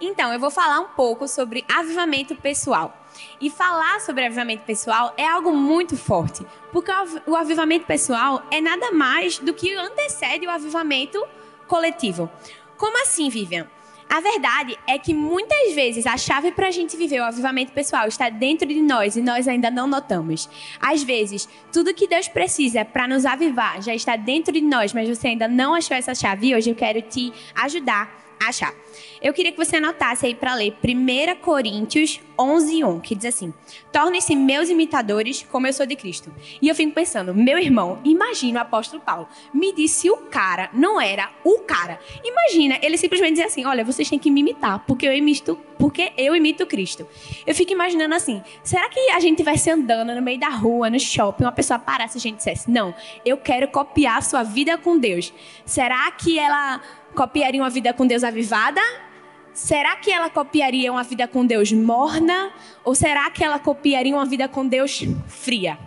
Então, 0.00 0.32
eu 0.32 0.40
vou 0.40 0.50
falar 0.50 0.80
um 0.80 0.88
pouco 0.88 1.26
sobre 1.26 1.64
avivamento 1.72 2.34
pessoal. 2.34 2.96
E 3.40 3.48
falar 3.48 4.00
sobre 4.00 4.24
avivamento 4.24 4.64
pessoal 4.64 5.14
é 5.16 5.26
algo 5.26 5.52
muito 5.52 5.96
forte, 5.96 6.44
porque 6.72 6.90
o 7.26 7.36
avivamento 7.36 7.86
pessoal 7.86 8.42
é 8.50 8.60
nada 8.60 8.90
mais 8.90 9.38
do 9.38 9.54
que 9.54 9.72
antecede 9.72 10.46
o 10.46 10.50
avivamento 10.50 11.24
coletivo. 11.68 12.28
Como 12.76 13.00
assim, 13.02 13.28
Vivian? 13.28 13.68
A 14.14 14.20
verdade 14.20 14.78
é 14.86 14.96
que 14.96 15.12
muitas 15.12 15.74
vezes 15.74 16.06
a 16.06 16.16
chave 16.16 16.52
para 16.52 16.68
a 16.68 16.70
gente 16.70 16.96
viver 16.96 17.18
o 17.20 17.24
avivamento 17.24 17.72
pessoal 17.72 18.06
está 18.06 18.28
dentro 18.28 18.68
de 18.68 18.80
nós 18.80 19.16
e 19.16 19.20
nós 19.20 19.48
ainda 19.48 19.72
não 19.72 19.88
notamos. 19.88 20.48
Às 20.80 21.02
vezes, 21.02 21.48
tudo 21.72 21.92
que 21.92 22.06
Deus 22.06 22.28
precisa 22.28 22.84
para 22.84 23.08
nos 23.08 23.26
avivar 23.26 23.82
já 23.82 23.92
está 23.92 24.14
dentro 24.14 24.52
de 24.52 24.60
nós, 24.60 24.92
mas 24.92 25.08
você 25.08 25.26
ainda 25.26 25.48
não 25.48 25.74
achou 25.74 25.96
essa 25.96 26.14
chave 26.14 26.46
e 26.46 26.54
hoje 26.54 26.70
eu 26.70 26.76
quero 26.76 27.02
te 27.02 27.32
ajudar 27.56 28.23
achar. 28.48 28.74
Eu 29.20 29.32
queria 29.32 29.52
que 29.52 29.58
você 29.58 29.76
anotasse 29.76 30.26
aí 30.26 30.34
para 30.34 30.54
ler 30.54 30.76
1 30.84 31.40
Coríntios 31.40 32.20
11, 32.38 32.84
1, 32.84 33.00
que 33.00 33.14
diz 33.14 33.26
assim: 33.26 33.54
Tornem-se 33.92 34.34
meus 34.36 34.68
imitadores, 34.68 35.46
como 35.50 35.66
eu 35.66 35.72
sou 35.72 35.86
de 35.86 35.96
Cristo. 35.96 36.32
E 36.60 36.68
eu 36.68 36.74
fico 36.74 36.92
pensando, 36.92 37.34
meu 37.34 37.58
irmão, 37.58 37.98
imagina 38.04 38.60
o 38.60 38.62
apóstolo 38.62 39.02
Paulo. 39.02 39.28
Me 39.52 39.72
disse 39.72 40.10
o 40.10 40.16
cara, 40.16 40.68
não 40.72 41.00
era 41.00 41.30
o 41.44 41.60
cara. 41.60 41.98
Imagina, 42.22 42.78
ele 42.82 42.98
simplesmente 42.98 43.32
dizia 43.32 43.46
assim: 43.46 43.64
Olha, 43.64 43.84
vocês 43.84 44.08
têm 44.08 44.18
que 44.18 44.30
me 44.30 44.40
imitar, 44.40 44.84
porque 44.86 45.06
eu 45.06 45.14
imito, 45.14 45.58
porque 45.78 46.12
eu 46.16 46.34
imito 46.36 46.66
Cristo. 46.66 47.06
Eu 47.46 47.54
fico 47.54 47.72
imaginando 47.72 48.14
assim: 48.14 48.42
será 48.62 48.88
que 48.88 49.00
a 49.10 49.20
gente 49.20 49.40
estivesse 49.40 49.70
andando 49.70 50.14
no 50.14 50.22
meio 50.22 50.38
da 50.38 50.48
rua, 50.48 50.90
no 50.90 50.98
shopping, 51.00 51.44
uma 51.44 51.52
pessoa 51.52 51.78
parasse 51.78 52.16
e 52.16 52.18
a 52.18 52.22
gente 52.22 52.36
dissesse: 52.36 52.70
Não, 52.70 52.94
eu 53.24 53.36
quero 53.36 53.68
copiar 53.68 54.18
a 54.18 54.22
sua 54.22 54.42
vida 54.42 54.76
com 54.76 54.98
Deus. 54.98 55.32
Será 55.64 56.10
que 56.10 56.38
ela 56.38 56.80
copiaria 57.14 57.62
uma 57.62 57.70
vida 57.70 57.92
com 57.94 58.06
Deus 58.06 58.22
avivada? 58.22 58.80
Será 59.54 59.96
que 59.96 60.10
ela 60.10 60.28
copiaria 60.28 60.90
uma 60.90 61.04
vida 61.04 61.28
com 61.28 61.46
Deus 61.46 61.72
morna? 61.72 62.50
Ou 62.84 62.94
será 62.94 63.30
que 63.30 63.42
ela 63.42 63.58
copiaria 63.58 64.14
uma 64.14 64.26
vida 64.26 64.48
com 64.48 64.66
Deus 64.66 65.04
fria? 65.28 65.78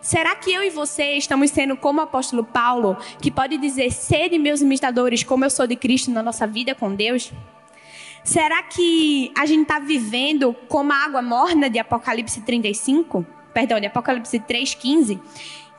Será 0.00 0.34
que 0.36 0.52
eu 0.52 0.62
e 0.62 0.70
você 0.70 1.14
estamos 1.14 1.50
sendo 1.50 1.76
como 1.76 2.00
o 2.00 2.02
apóstolo 2.04 2.44
Paulo, 2.44 2.96
que 3.20 3.30
pode 3.30 3.56
dizer, 3.56 3.90
sede 3.90 4.38
meus 4.38 4.60
imitadores, 4.60 5.24
como 5.24 5.44
eu 5.44 5.50
sou 5.50 5.66
de 5.66 5.74
Cristo 5.74 6.10
na 6.10 6.22
nossa 6.22 6.46
vida 6.46 6.74
com 6.74 6.94
Deus? 6.94 7.32
Será 8.22 8.62
que 8.62 9.32
a 9.36 9.46
gente 9.46 9.62
está 9.62 9.78
vivendo 9.78 10.54
como 10.68 10.92
a 10.92 11.04
água 11.04 11.22
morna 11.22 11.68
de 11.68 11.78
Apocalipse 11.78 12.42
35? 12.42 13.26
Perdão, 13.52 13.80
de 13.80 13.86
Apocalipse 13.86 14.38
3,15? 14.38 15.18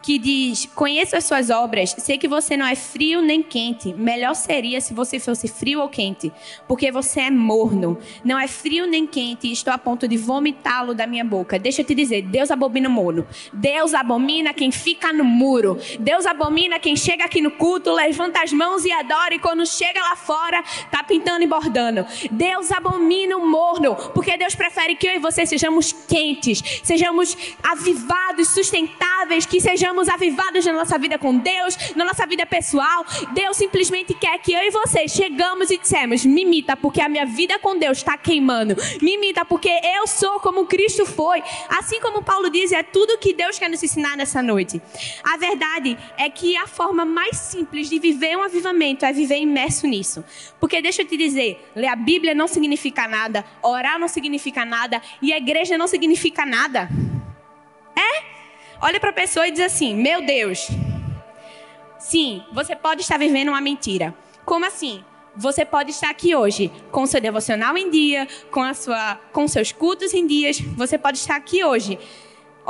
Que 0.01 0.17
diz: 0.17 0.67
Conheço 0.73 1.15
as 1.15 1.25
suas 1.25 1.49
obras, 1.49 1.95
sei 1.97 2.17
que 2.17 2.27
você 2.27 2.57
não 2.57 2.65
é 2.65 2.75
frio 2.75 3.21
nem 3.21 3.43
quente. 3.43 3.93
Melhor 3.93 4.33
seria 4.33 4.81
se 4.81 4.93
você 4.93 5.19
fosse 5.19 5.47
frio 5.47 5.81
ou 5.81 5.89
quente, 5.89 6.31
porque 6.67 6.91
você 6.91 7.21
é 7.21 7.31
morno. 7.31 7.97
Não 8.23 8.39
é 8.39 8.47
frio 8.47 8.87
nem 8.87 9.05
quente 9.05 9.47
e 9.47 9.51
estou 9.51 9.73
a 9.73 9.77
ponto 9.77 10.07
de 10.07 10.17
vomitá-lo 10.17 10.93
da 10.93 11.05
minha 11.05 11.23
boca. 11.23 11.59
Deixa 11.59 11.81
eu 11.81 11.85
te 11.85 11.93
dizer: 11.93 12.23
Deus 12.23 12.49
abomina 12.49 12.89
o 12.89 12.91
morno. 12.91 13.27
Deus 13.53 13.93
abomina 13.93 14.53
quem 14.53 14.71
fica 14.71 15.13
no 15.13 15.23
muro. 15.23 15.77
Deus 15.99 16.25
abomina 16.25 16.79
quem 16.79 16.95
chega 16.95 17.25
aqui 17.25 17.41
no 17.41 17.51
culto, 17.51 17.93
levanta 17.93 18.41
as 18.41 18.51
mãos 18.51 18.85
e 18.85 18.91
adora, 18.91 19.35
e 19.35 19.39
quando 19.39 19.65
chega 19.65 20.01
lá 20.01 20.15
fora, 20.15 20.63
tá 20.89 21.03
pintando 21.03 21.43
e 21.43 21.47
bordando. 21.47 22.05
Deus 22.31 22.71
abomina 22.71 23.37
o 23.37 23.47
morno, 23.47 23.95
porque 24.13 24.37
Deus 24.37 24.55
prefere 24.55 24.95
que 24.95 25.07
eu 25.07 25.15
e 25.15 25.19
você 25.19 25.45
sejamos 25.45 25.91
quentes, 25.91 26.81
sejamos 26.83 27.37
avivados, 27.61 28.49
sustentáveis, 28.49 29.45
que 29.45 29.59
sejamos 29.59 29.90
sejamos 29.91 30.07
avivados 30.07 30.65
na 30.65 30.73
nossa 30.73 30.97
vida 30.97 31.17
com 31.17 31.37
Deus, 31.37 31.77
na 31.95 32.05
nossa 32.05 32.25
vida 32.25 32.45
pessoal. 32.45 33.05
Deus 33.33 33.57
simplesmente 33.57 34.13
quer 34.13 34.37
que 34.39 34.53
eu 34.53 34.61
e 34.61 34.71
você 34.71 35.07
chegamos 35.07 35.69
e 35.69 35.77
dissemos: 35.77 36.25
me 36.25 36.43
imita, 36.43 36.77
porque 36.77 37.01
a 37.01 37.09
minha 37.09 37.25
vida 37.25 37.59
com 37.59 37.77
Deus 37.77 37.97
está 37.97 38.17
queimando. 38.17 38.75
Me 39.01 39.15
imita, 39.15 39.43
porque 39.43 39.69
eu 39.69 40.07
sou 40.07 40.39
como 40.39 40.65
Cristo 40.65 41.05
foi. 41.05 41.43
Assim 41.69 41.99
como 41.99 42.23
Paulo 42.23 42.49
diz, 42.49 42.71
é 42.71 42.83
tudo 42.83 43.17
que 43.17 43.33
Deus 43.33 43.59
quer 43.59 43.69
nos 43.69 43.83
ensinar 43.83 44.15
nessa 44.15 44.41
noite. 44.41 44.81
A 45.23 45.37
verdade 45.37 45.97
é 46.17 46.29
que 46.29 46.55
a 46.55 46.67
forma 46.67 47.03
mais 47.03 47.37
simples 47.37 47.89
de 47.89 47.99
viver 47.99 48.37
um 48.37 48.43
avivamento 48.43 49.05
é 49.05 49.11
viver 49.11 49.39
imerso 49.39 49.87
nisso. 49.87 50.23
Porque 50.59 50.81
deixa 50.81 51.01
eu 51.01 51.07
te 51.07 51.17
dizer, 51.17 51.69
ler 51.75 51.87
a 51.87 51.95
Bíblia 51.95 52.33
não 52.33 52.47
significa 52.47 53.07
nada, 53.07 53.43
orar 53.61 53.99
não 53.99 54.07
significa 54.07 54.63
nada 54.63 55.01
e 55.21 55.33
a 55.33 55.37
igreja 55.37 55.77
não 55.77 55.87
significa 55.87 56.45
nada. 56.45 56.89
É? 57.95 58.40
Olha 58.81 58.99
para 58.99 59.11
a 59.11 59.13
pessoa 59.13 59.47
e 59.47 59.51
diz 59.51 59.61
assim: 59.61 59.95
Meu 59.95 60.25
Deus, 60.25 60.67
sim, 61.99 62.43
você 62.51 62.75
pode 62.75 63.01
estar 63.01 63.17
vivendo 63.17 63.49
uma 63.49 63.61
mentira. 63.61 64.13
Como 64.43 64.65
assim? 64.65 65.03
Você 65.35 65.63
pode 65.63 65.91
estar 65.91 66.09
aqui 66.09 66.35
hoje 66.35 66.69
com 66.91 67.03
o 67.03 67.07
seu 67.07 67.21
devocional 67.21 67.77
em 67.77 67.89
dia, 67.89 68.27
com, 68.51 68.61
a 68.61 68.73
sua, 68.73 69.15
com 69.31 69.47
seus 69.47 69.71
cultos 69.71 70.13
em 70.13 70.27
dias. 70.27 70.59
Você 70.59 70.97
pode 70.97 71.19
estar 71.19 71.35
aqui 71.35 71.63
hoje 71.63 71.97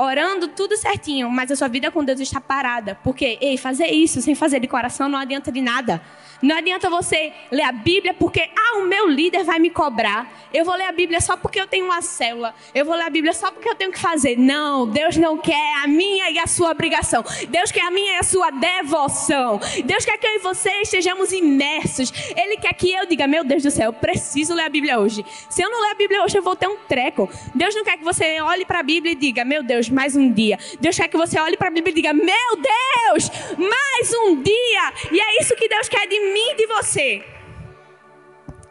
orando 0.01 0.47
tudo 0.47 0.75
certinho, 0.75 1.29
mas 1.29 1.51
a 1.51 1.55
sua 1.55 1.67
vida 1.67 1.91
com 1.91 2.03
Deus 2.03 2.19
está 2.19 2.41
parada. 2.41 2.97
Porque, 3.03 3.37
ei, 3.39 3.57
fazer 3.57 3.87
isso 3.87 4.21
sem 4.21 4.33
fazer 4.33 4.59
de 4.59 4.67
coração 4.67 5.07
não 5.07 5.19
adianta 5.19 5.51
de 5.51 5.61
nada. 5.61 6.01
Não 6.41 6.57
adianta 6.57 6.89
você 6.89 7.31
ler 7.51 7.61
a 7.61 7.71
Bíblia 7.71 8.15
porque, 8.15 8.49
ah, 8.57 8.79
o 8.79 8.87
meu 8.87 9.07
líder 9.07 9.43
vai 9.43 9.59
me 9.59 9.69
cobrar. 9.69 10.27
Eu 10.51 10.65
vou 10.65 10.75
ler 10.75 10.85
a 10.85 10.91
Bíblia 10.91 11.21
só 11.21 11.37
porque 11.37 11.59
eu 11.59 11.67
tenho 11.67 11.85
uma 11.85 12.01
célula. 12.01 12.55
Eu 12.73 12.83
vou 12.83 12.95
ler 12.95 13.03
a 13.03 13.09
Bíblia 13.09 13.31
só 13.31 13.51
porque 13.51 13.69
eu 13.69 13.75
tenho 13.75 13.91
que 13.91 13.99
fazer. 13.99 14.37
Não, 14.37 14.87
Deus 14.87 15.15
não 15.17 15.37
quer 15.37 15.75
a 15.83 15.87
minha 15.87 16.31
e 16.31 16.39
a 16.39 16.47
sua 16.47 16.71
obrigação. 16.71 17.23
Deus 17.47 17.71
quer 17.71 17.85
a 17.85 17.91
minha 17.91 18.15
e 18.15 18.17
a 18.17 18.23
sua 18.23 18.49
devoção. 18.49 19.59
Deus 19.85 20.03
quer 20.03 20.17
que 20.17 20.25
eu 20.25 20.35
e 20.35 20.39
você 20.39 20.71
estejamos 20.81 21.31
imersos. 21.31 22.11
Ele 22.35 22.57
quer 22.57 22.73
que 22.73 22.91
eu 22.91 23.05
diga, 23.05 23.27
meu 23.27 23.43
Deus 23.43 23.61
do 23.61 23.69
céu, 23.69 23.89
eu 23.89 23.93
preciso 23.93 24.55
ler 24.55 24.63
a 24.63 24.69
Bíblia 24.69 24.99
hoje. 24.99 25.23
Se 25.47 25.61
eu 25.61 25.69
não 25.69 25.79
ler 25.81 25.91
a 25.91 25.95
Bíblia 25.95 26.23
hoje, 26.23 26.37
eu 26.37 26.41
vou 26.41 26.55
ter 26.55 26.67
um 26.67 26.77
treco. 26.87 27.29
Deus 27.53 27.75
não 27.75 27.83
quer 27.83 27.97
que 27.97 28.03
você 28.03 28.41
olhe 28.41 28.65
para 28.65 28.79
a 28.79 28.83
Bíblia 28.83 29.11
e 29.11 29.15
diga, 29.15 29.45
meu 29.45 29.61
Deus, 29.61 29.90
mais 29.91 30.15
um 30.15 30.31
dia. 30.31 30.57
Deus 30.79 30.95
quer 30.95 31.07
que 31.07 31.17
você 31.17 31.39
olhe 31.39 31.57
para 31.57 31.67
a 31.67 31.71
Bíblia 31.71 31.91
e 31.91 31.95
diga, 31.95 32.13
meu 32.13 32.55
Deus, 32.55 33.29
mais 33.57 34.13
um 34.13 34.41
dia. 34.41 34.93
E 35.11 35.19
é 35.19 35.41
isso 35.41 35.55
que 35.55 35.67
Deus 35.67 35.87
quer 35.89 36.07
de 36.07 36.19
mim 36.19 36.51
e 36.51 36.55
de 36.55 36.67
você. 36.67 37.23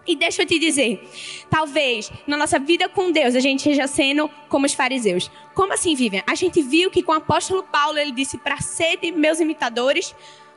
E 0.06 0.16
deixa 0.16 0.42
eu 0.42 0.46
te 0.46 0.58
dizer, 0.58 1.08
talvez 1.48 2.10
na 2.26 2.36
nossa 2.36 2.58
vida 2.58 2.88
com 2.88 3.12
Deus 3.12 3.34
a 3.34 3.40
gente 3.40 3.58
esteja 3.58 3.86
sendo 3.86 4.28
como 4.48 4.66
os 4.66 4.74
fariseus. 4.74 5.30
Como 5.54 5.72
assim, 5.72 5.94
Vivian? 5.94 6.22
A 6.26 6.34
gente 6.34 6.62
viu 6.62 6.90
que 6.90 7.02
com 7.02 7.12
o 7.12 7.16
apóstolo 7.16 7.62
Paulo 7.62 7.98
ele 7.98 8.10
disse 8.10 8.38
para 8.38 8.60
ser 8.60 8.96
de 8.96 9.12
meus 9.12 9.38
imitadores, 9.38 10.14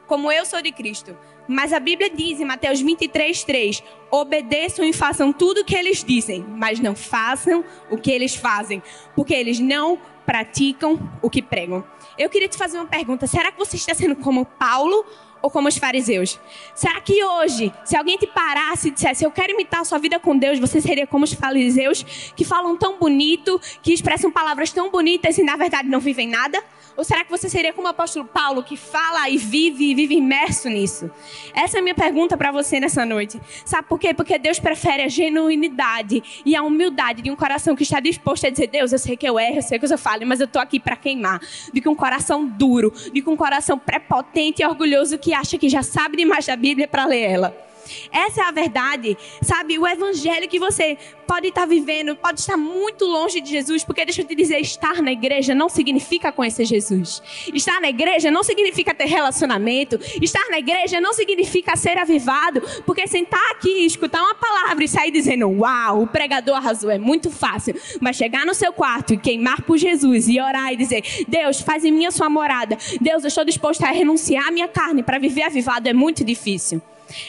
como 0.07 0.32
eu 0.32 0.45
sou 0.45 0.61
de 0.61 0.72
Cristo. 0.72 1.16
Mas 1.47 1.74
a 1.74 1.80
Bíblia 1.80 2.09
diz 2.09 2.39
em 2.39 2.45
Mateus 2.45 2.80
23, 2.80 3.43
3: 3.43 3.84
obedeçam 4.09 4.86
e 4.86 4.93
façam 4.93 5.34
tudo 5.34 5.61
o 5.61 5.66
que 5.66 5.76
eles 5.76 6.03
dizem, 6.03 6.45
mas 6.47 6.80
não 6.80 6.95
façam 6.95 7.64
o 7.91 7.97
que 7.97 8.11
eles 8.11 8.34
fazem, 8.34 8.82
porque 9.16 9.34
eles 9.34 9.59
não 9.59 9.99
praticam 10.26 10.99
o 11.21 11.30
que 11.30 11.41
pregam. 11.41 11.84
Eu 12.17 12.30
queria 12.30 12.47
te 12.47 12.57
fazer 12.57 12.78
uma 12.78 12.88
pergunta: 12.88 13.28
será 13.28 13.51
que 13.51 13.57
você 13.57 13.76
está 13.76 13.93
sendo 13.93 14.15
como 14.15 14.45
Paulo 14.45 15.05
ou 15.41 15.49
como 15.49 15.67
os 15.67 15.78
fariseus? 15.78 16.39
Será 16.74 17.01
que 17.01 17.24
hoje, 17.24 17.74
se 17.84 17.97
alguém 17.97 18.17
te 18.17 18.28
parasse 18.28 18.88
e 18.88 18.91
dissesse, 18.91 19.26
eu 19.26 19.32
quero 19.32 19.53
imitar 19.53 19.82
a 19.82 19.86
sua 19.86 19.97
vida 19.97 20.19
com 20.19 20.38
Deus, 20.38 20.59
você 20.59 20.80
seria 20.80 21.05
como 21.05 21.26
os 21.26 21.34
fariseus 21.34 22.03
que 22.36 22.45
falam 22.45 22.78
tão 22.78 22.97
bonito, 22.97 23.59
que 23.82 23.93
expressam 23.93 24.32
palavras 24.32 24.71
tão 24.71 24.89
bonitas 24.89 25.38
e 25.38 25.43
na 25.43 25.55
verdade 25.55 25.89
não 25.89 25.99
vivem 25.99 26.28
nada? 26.28 26.63
Ou 26.96 27.04
será 27.04 27.24
que 27.24 27.32
você 27.32 27.50
seria 27.50 27.74
como 27.74 27.88
o 27.88 27.89
apóstolo 27.89 28.26
Paulo, 28.26 28.64
que 28.64 28.78
fala 28.78 29.30
e 29.30 29.38
vive 29.38 29.91
e 29.91 29.96
vive 29.96 30.16
imerso 30.16 30.70
nisso? 30.70 31.10
Essa 31.54 31.78
é 31.78 31.80
a 31.80 31.84
minha 31.84 31.96
pergunta 31.96 32.38
para 32.38 32.52
você 32.52 32.80
nessa 32.80 33.06
noite. 33.06 33.41
Sabe 33.66 33.88
por 33.88 34.00
quê? 34.00 34.14
Porque 34.14 34.38
Deus 34.38 34.60
prefere 34.60 35.04
a 35.04 35.08
genuinidade 35.08 36.24
e 36.46 36.56
a 36.56 36.62
humildade 36.62 37.22
de 37.22 37.32
um 37.32 37.36
coração 37.36 37.76
que 37.76 37.84
está 37.84 38.00
disposto 38.00 38.46
a 38.46 38.50
dizer: 38.50 38.68
Deus, 38.68 38.91
eu 38.91 39.00
sei 39.00 39.18
que 39.18 39.28
eu 39.28 39.39
erro, 39.39 39.58
eu 39.58 39.62
sei 39.62 39.80
que 39.80 39.86
eu 39.86 39.98
falo, 39.98 40.26
mas 40.26 40.39
eu 40.39 40.46
estou 40.46 40.62
aqui 40.62 40.80
para 40.80 40.96
queimar. 40.96 41.39
Do 41.74 41.82
que 41.82 41.89
um 41.89 41.96
coração 41.96 42.46
duro, 42.46 42.94
de 43.12 43.22
que 43.22 43.30
um 43.30 43.36
coração 43.36 43.78
prepotente 43.78 44.62
e 44.62 44.66
orgulhoso 44.66 45.18
que 45.18 45.34
acha 45.34 45.58
que 45.58 45.70
já 45.70 45.82
sabe 45.82 46.18
demais 46.18 46.46
da 46.46 46.56
Bíblia 46.56 46.88
para 46.88 47.06
ler 47.06 47.22
ela. 47.22 47.72
Essa 48.11 48.41
é 48.41 48.43
a 48.45 48.51
verdade, 48.51 49.17
sabe? 49.41 49.77
O 49.77 49.88
evangelho 49.88 50.47
que 50.47 50.59
você 50.59 50.97
pode 51.27 51.47
estar 51.47 51.65
vivendo 51.65 52.15
pode 52.15 52.39
estar 52.39 52.57
muito 52.57 53.05
longe 53.05 53.41
de 53.41 53.49
Jesus, 53.49 53.84
porque 53.84 54.05
deixa 54.05 54.21
eu 54.21 54.25
te 54.25 54.36
dizer, 54.36 54.59
estar 54.59 55.01
na 55.01 55.11
igreja 55.11 55.55
não 55.55 55.69
significa 55.69 56.31
conhecer 56.31 56.65
Jesus. 56.65 57.21
Estar 57.53 57.79
na 57.81 57.89
igreja 57.89 58.29
não 58.29 58.43
significa 58.43 58.93
ter 58.93 59.05
relacionamento. 59.05 59.99
Estar 60.21 60.49
na 60.49 60.59
igreja 60.59 60.99
não 61.01 61.13
significa 61.13 61.75
ser 61.75 61.97
avivado, 61.97 62.61
porque 62.86 63.07
sentar 63.07 63.51
aqui, 63.51 63.86
escutar 63.86 64.21
uma 64.21 64.36
palavra 64.36 64.84
e 64.84 64.88
sair 64.88 65.11
dizendo, 65.11 65.49
uau, 65.49 66.03
o 66.03 66.07
pregador 66.07 66.55
arrasou, 66.55 66.89
é 66.89 66.97
muito 66.97 67.29
fácil. 67.31 67.75
Mas 67.99 68.15
chegar 68.15 68.45
no 68.45 68.53
seu 68.53 68.71
quarto 68.73 69.13
e 69.13 69.17
queimar 69.17 69.61
por 69.61 69.77
Jesus 69.77 70.27
e 70.27 70.39
orar 70.39 70.73
e 70.73 70.75
dizer, 70.75 71.03
Deus, 71.27 71.61
faz 71.61 71.84
em 71.84 71.91
mim 71.91 72.05
a 72.05 72.11
sua 72.11 72.29
morada. 72.29 72.77
Deus, 73.01 73.23
eu 73.23 73.27
estou 73.27 73.45
disposto 73.45 73.84
a 73.84 73.91
renunciar 73.91 74.47
à 74.47 74.51
minha 74.51 74.67
carne 74.67 75.03
para 75.03 75.19
viver 75.19 75.43
avivado, 75.43 75.88
é 75.88 75.93
muito 75.93 76.23
difícil. 76.23 76.81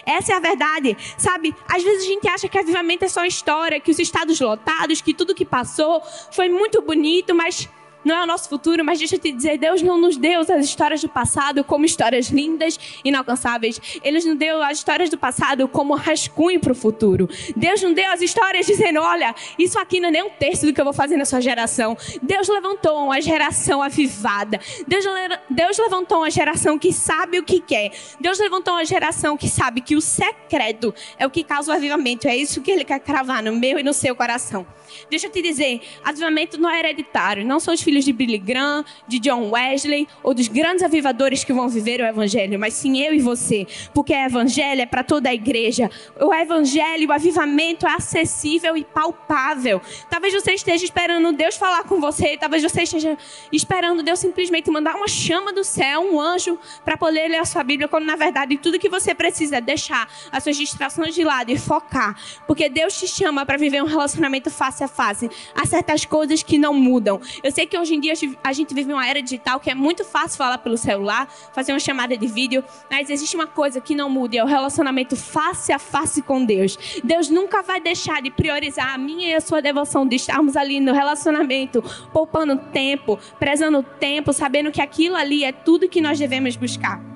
Essa 0.06 0.32
é 0.32 0.36
a 0.36 0.40
verdade. 0.40 0.96
Sabe, 1.16 1.54
às 1.68 1.82
vezes 1.82 2.04
a 2.04 2.06
gente 2.06 2.28
acha 2.28 2.48
que 2.48 2.58
avivamento 2.58 3.04
é 3.04 3.08
só 3.08 3.24
história, 3.24 3.80
que 3.80 3.90
os 3.90 3.98
estados 3.98 4.40
lotados, 4.40 5.00
que 5.00 5.14
tudo 5.14 5.34
que 5.34 5.44
passou 5.44 6.02
foi 6.32 6.48
muito 6.48 6.80
bonito, 6.82 7.34
mas 7.34 7.68
não 8.04 8.16
é 8.16 8.22
o 8.22 8.26
nosso 8.26 8.48
futuro, 8.48 8.84
mas 8.84 8.98
deixa 8.98 9.16
eu 9.16 9.18
te 9.18 9.32
dizer, 9.32 9.58
Deus 9.58 9.82
não 9.82 9.98
nos 9.98 10.16
deu 10.16 10.40
as 10.40 10.64
histórias 10.64 11.00
do 11.00 11.08
passado 11.08 11.64
como 11.64 11.84
histórias 11.84 12.28
lindas, 12.28 12.78
inalcançáveis. 13.04 13.80
Ele 14.02 14.20
nos 14.20 14.38
deu 14.38 14.62
as 14.62 14.78
histórias 14.78 15.10
do 15.10 15.18
passado 15.18 15.66
como 15.68 15.94
rascunho 15.94 16.60
para 16.60 16.72
o 16.72 16.74
futuro. 16.74 17.28
Deus 17.56 17.82
não 17.82 17.92
deu 17.92 18.10
as 18.10 18.20
histórias 18.20 18.66
dizendo, 18.66 19.00
olha, 19.00 19.34
isso 19.58 19.78
aqui 19.78 20.00
não 20.00 20.08
é 20.08 20.12
nem 20.12 20.22
um 20.22 20.30
terço 20.30 20.66
do 20.66 20.72
que 20.72 20.80
eu 20.80 20.84
vou 20.84 20.94
fazer 20.94 21.16
na 21.16 21.24
sua 21.24 21.40
geração. 21.40 21.96
Deus 22.22 22.48
levantou 22.48 23.06
uma 23.06 23.20
geração 23.20 23.82
avivada. 23.82 24.60
Deus, 24.86 25.04
Deus 25.48 25.78
levantou 25.78 26.18
uma 26.18 26.30
geração 26.30 26.78
que 26.78 26.92
sabe 26.92 27.38
o 27.38 27.42
que 27.42 27.60
quer. 27.60 27.92
Deus 28.20 28.38
levantou 28.38 28.74
uma 28.74 28.84
geração 28.84 29.36
que 29.36 29.48
sabe 29.48 29.80
que 29.80 29.96
o 29.96 30.00
secreto 30.00 30.94
é 31.18 31.26
o 31.26 31.30
que 31.30 31.42
causa 31.44 31.72
o 31.72 31.74
avivamento. 31.74 32.28
É 32.28 32.36
isso 32.36 32.60
que 32.60 32.70
Ele 32.70 32.84
quer 32.84 33.00
cravar 33.00 33.42
no 33.42 33.52
meu 33.52 33.78
e 33.78 33.82
no 33.82 33.92
seu 33.92 34.14
coração. 34.14 34.66
Deixa 35.10 35.26
eu 35.26 35.30
te 35.30 35.42
dizer, 35.42 35.80
avivamento 36.04 36.60
não 36.60 36.70
é 36.70 36.78
hereditário. 36.78 37.44
Não 37.44 37.58
são 37.58 37.74
os 37.74 37.82
filhos 37.82 37.93
de 38.02 38.14
Billy 38.14 38.38
Graham, 38.38 38.82
de 39.06 39.18
John 39.18 39.50
Wesley 39.50 40.08
ou 40.22 40.32
dos 40.32 40.48
grandes 40.48 40.82
avivadores 40.82 41.44
que 41.44 41.52
vão 41.52 41.68
viver 41.68 42.00
o 42.00 42.06
evangelho, 42.06 42.58
mas 42.58 42.72
sim 42.72 42.98
eu 42.98 43.12
e 43.12 43.18
você. 43.18 43.66
Porque 43.92 44.14
o 44.14 44.16
evangelho 44.16 44.80
é 44.80 44.86
para 44.86 45.04
toda 45.04 45.28
a 45.28 45.34
igreja. 45.34 45.90
O 46.18 46.32
evangelho, 46.32 47.10
o 47.10 47.12
avivamento 47.12 47.86
é 47.86 47.92
acessível 47.92 48.74
e 48.76 48.84
palpável. 48.84 49.82
Talvez 50.08 50.32
você 50.32 50.52
esteja 50.54 50.84
esperando 50.84 51.30
Deus 51.32 51.56
falar 51.56 51.84
com 51.84 52.00
você, 52.00 52.38
talvez 52.38 52.62
você 52.62 52.82
esteja 52.82 53.18
esperando 53.52 54.02
Deus 54.02 54.18
simplesmente 54.18 54.70
mandar 54.70 54.94
uma 54.96 55.08
chama 55.08 55.52
do 55.52 55.62
céu, 55.62 56.00
um 56.00 56.18
anjo, 56.18 56.58
para 56.84 56.96
poder 56.96 57.28
ler 57.28 57.38
a 57.38 57.44
sua 57.44 57.62
Bíblia, 57.62 57.88
quando 57.88 58.04
na 58.04 58.16
verdade 58.16 58.56
tudo 58.56 58.78
que 58.78 58.88
você 58.88 59.14
precisa 59.14 59.56
é 59.56 59.60
deixar 59.60 60.08
as 60.32 60.42
suas 60.42 60.56
distrações 60.56 61.14
de 61.14 61.22
lado 61.24 61.50
e 61.50 61.58
focar. 61.58 62.16
Porque 62.46 62.68
Deus 62.68 62.98
te 62.98 63.06
chama 63.06 63.44
para 63.44 63.58
viver 63.58 63.82
um 63.82 63.86
relacionamento 63.86 64.50
fácil 64.50 64.86
a 64.86 64.88
face. 64.88 65.30
Há 65.54 65.66
certas 65.66 66.04
coisas 66.04 66.42
que 66.42 66.58
não 66.58 66.72
mudam. 66.72 67.20
Eu 67.42 67.50
sei 67.50 67.66
que 67.66 67.76
hoje 67.84 67.94
em 67.94 68.00
dia 68.00 68.14
a 68.42 68.52
gente 68.52 68.74
vive 68.74 68.92
uma 68.92 69.06
era 69.06 69.20
digital 69.20 69.60
que 69.60 69.70
é 69.70 69.74
muito 69.74 70.04
fácil 70.04 70.38
falar 70.38 70.56
pelo 70.58 70.76
celular, 70.76 71.28
fazer 71.52 71.72
uma 71.72 71.78
chamada 71.78 72.16
de 72.16 72.26
vídeo, 72.26 72.64
mas 72.90 73.10
existe 73.10 73.36
uma 73.36 73.46
coisa 73.46 73.78
que 73.78 73.94
não 73.94 74.08
muda, 74.08 74.38
é 74.38 74.42
o 74.42 74.46
relacionamento 74.46 75.14
face 75.14 75.70
a 75.70 75.78
face 75.78 76.22
com 76.22 76.44
Deus. 76.44 76.78
Deus 77.04 77.28
nunca 77.28 77.62
vai 77.62 77.80
deixar 77.80 78.22
de 78.22 78.30
priorizar 78.30 78.94
a 78.94 78.98
minha 78.98 79.28
e 79.28 79.34
a 79.34 79.40
sua 79.40 79.60
devoção, 79.60 80.06
de 80.06 80.16
estarmos 80.16 80.56
ali 80.56 80.80
no 80.80 80.94
relacionamento, 80.94 81.84
poupando 82.10 82.56
tempo, 82.72 83.18
prezando 83.38 83.82
tempo, 83.82 84.32
sabendo 84.32 84.72
que 84.72 84.80
aquilo 84.80 85.14
ali 85.14 85.44
é 85.44 85.52
tudo 85.52 85.88
que 85.88 86.00
nós 86.00 86.18
devemos 86.18 86.56
buscar 86.56 87.14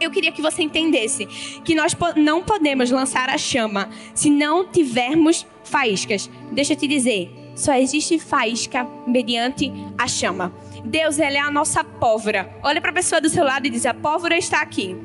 eu 0.00 0.10
queria 0.10 0.32
que 0.32 0.42
você 0.42 0.64
entendesse 0.64 1.26
que 1.64 1.76
nós 1.76 1.96
não 2.16 2.42
podemos 2.42 2.90
lançar 2.90 3.30
a 3.30 3.38
chama 3.38 3.88
se 4.12 4.30
não 4.30 4.66
tivermos 4.66 5.46
faíscas. 5.62 6.28
Deixa 6.50 6.72
eu 6.72 6.76
te 6.76 6.88
dizer, 6.88 7.41
só 7.54 7.74
existe 7.74 8.18
faísca 8.18 8.86
mediante 9.06 9.72
a 9.98 10.06
chama. 10.08 10.52
Deus, 10.84 11.18
ele 11.18 11.36
é 11.36 11.40
a 11.40 11.50
nossa 11.50 11.84
pólvora. 11.84 12.50
Olha 12.62 12.80
para 12.80 12.90
a 12.90 12.94
pessoa 12.94 13.20
do 13.20 13.28
seu 13.28 13.44
lado 13.44 13.66
e 13.66 13.70
diz: 13.70 13.86
a 13.86 13.94
pólvora 13.94 14.36
está 14.36 14.60
aqui. 14.60 14.96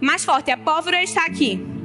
Mais 0.00 0.24
forte, 0.24 0.50
a 0.50 0.56
pólvora 0.56 1.02
está 1.02 1.26
aqui. 1.26 1.75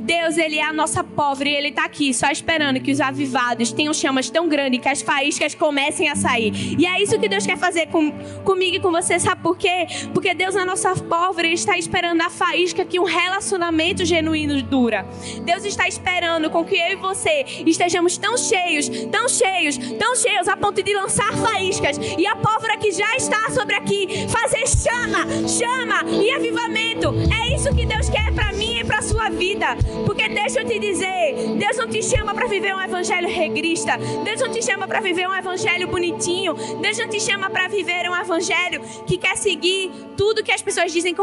Deus, 0.00 0.36
Ele 0.36 0.58
é 0.58 0.64
a 0.64 0.72
nossa 0.72 1.02
pobre 1.02 1.50
e 1.50 1.54
Ele 1.54 1.68
está 1.68 1.84
aqui 1.84 2.12
só 2.14 2.30
esperando 2.30 2.80
que 2.80 2.90
os 2.90 3.00
avivados 3.00 3.72
tenham 3.72 3.92
chamas 3.92 4.30
tão 4.30 4.48
grandes 4.48 4.80
que 4.80 4.88
as 4.88 5.02
faíscas 5.02 5.54
comecem 5.54 6.08
a 6.08 6.16
sair. 6.16 6.52
E 6.78 6.86
é 6.86 7.02
isso 7.02 7.18
que 7.18 7.28
Deus 7.28 7.46
quer 7.46 7.58
fazer 7.58 7.86
com, 7.86 8.10
comigo 8.44 8.76
e 8.76 8.80
com 8.80 8.90
você, 8.90 9.18
sabe 9.18 9.42
por 9.42 9.56
quê? 9.56 9.86
Porque 10.12 10.34
Deus, 10.34 10.54
na 10.54 10.64
nossa 10.64 10.94
pobre, 10.94 11.52
está 11.52 11.76
esperando 11.76 12.20
a 12.22 12.30
faísca 12.30 12.84
que 12.84 13.00
um 13.00 13.04
relacionamento 13.04 14.04
genuíno 14.04 14.62
dura. 14.62 15.06
Deus 15.44 15.64
está 15.64 15.88
esperando 15.88 16.50
com 16.50 16.64
que 16.64 16.76
eu 16.76 16.92
e 16.92 16.96
você 16.96 17.44
estejamos 17.66 18.16
tão 18.16 18.36
cheios, 18.36 18.88
tão 19.10 19.28
cheios, 19.28 19.78
tão 19.98 20.14
cheios, 20.16 20.48
a 20.48 20.56
ponto 20.56 20.82
de 20.82 20.94
lançar 20.94 21.32
faíscas. 21.36 21.98
E 22.18 22.26
a 22.26 22.36
pólvora 22.36 22.76
que 22.76 22.92
já 22.92 23.16
está 23.16 23.50
sobre 23.50 23.74
aqui, 23.74 24.26
fazer 24.28 24.66
chama, 24.66 25.26
chama 25.48 26.10
e 26.10 26.30
avivamento. 26.32 27.14
É 27.32 27.54
isso 27.54 27.74
que 27.74 27.86
Deus 27.86 28.08
quer 28.08 28.32
para 28.32 28.52
mim 28.52 28.80
e 28.80 28.84
para 28.84 29.02
sua 29.02 29.28
vida. 29.28 29.76
Porque 30.04 30.28
deixa 30.28 30.60
eu 30.60 30.66
te 30.66 30.78
dizer, 30.78 31.56
Deus 31.56 31.76
não 31.76 31.88
te 31.88 32.02
chama 32.02 32.34
para 32.34 32.46
viver 32.46 32.74
um 32.74 32.80
evangelho 32.80 33.28
regrista. 33.28 33.96
Deus 34.24 34.40
não 34.40 34.50
te 34.50 34.62
chama 34.62 34.86
para 34.86 35.00
viver 35.00 35.28
um 35.28 35.34
evangelho 35.34 35.88
bonitinho. 35.88 36.54
Deus 36.80 36.98
não 36.98 37.08
te 37.08 37.20
chama 37.20 37.50
para 37.50 37.68
viver 37.68 38.08
um 38.10 38.16
evangelho 38.16 38.80
que 39.06 39.16
quer 39.16 39.36
seguir 39.36 39.90
tudo 40.16 40.42
que 40.42 40.50
as 40.50 40.60
pessoas 40.60 40.92
dizem 40.92 41.14
com 41.14 41.22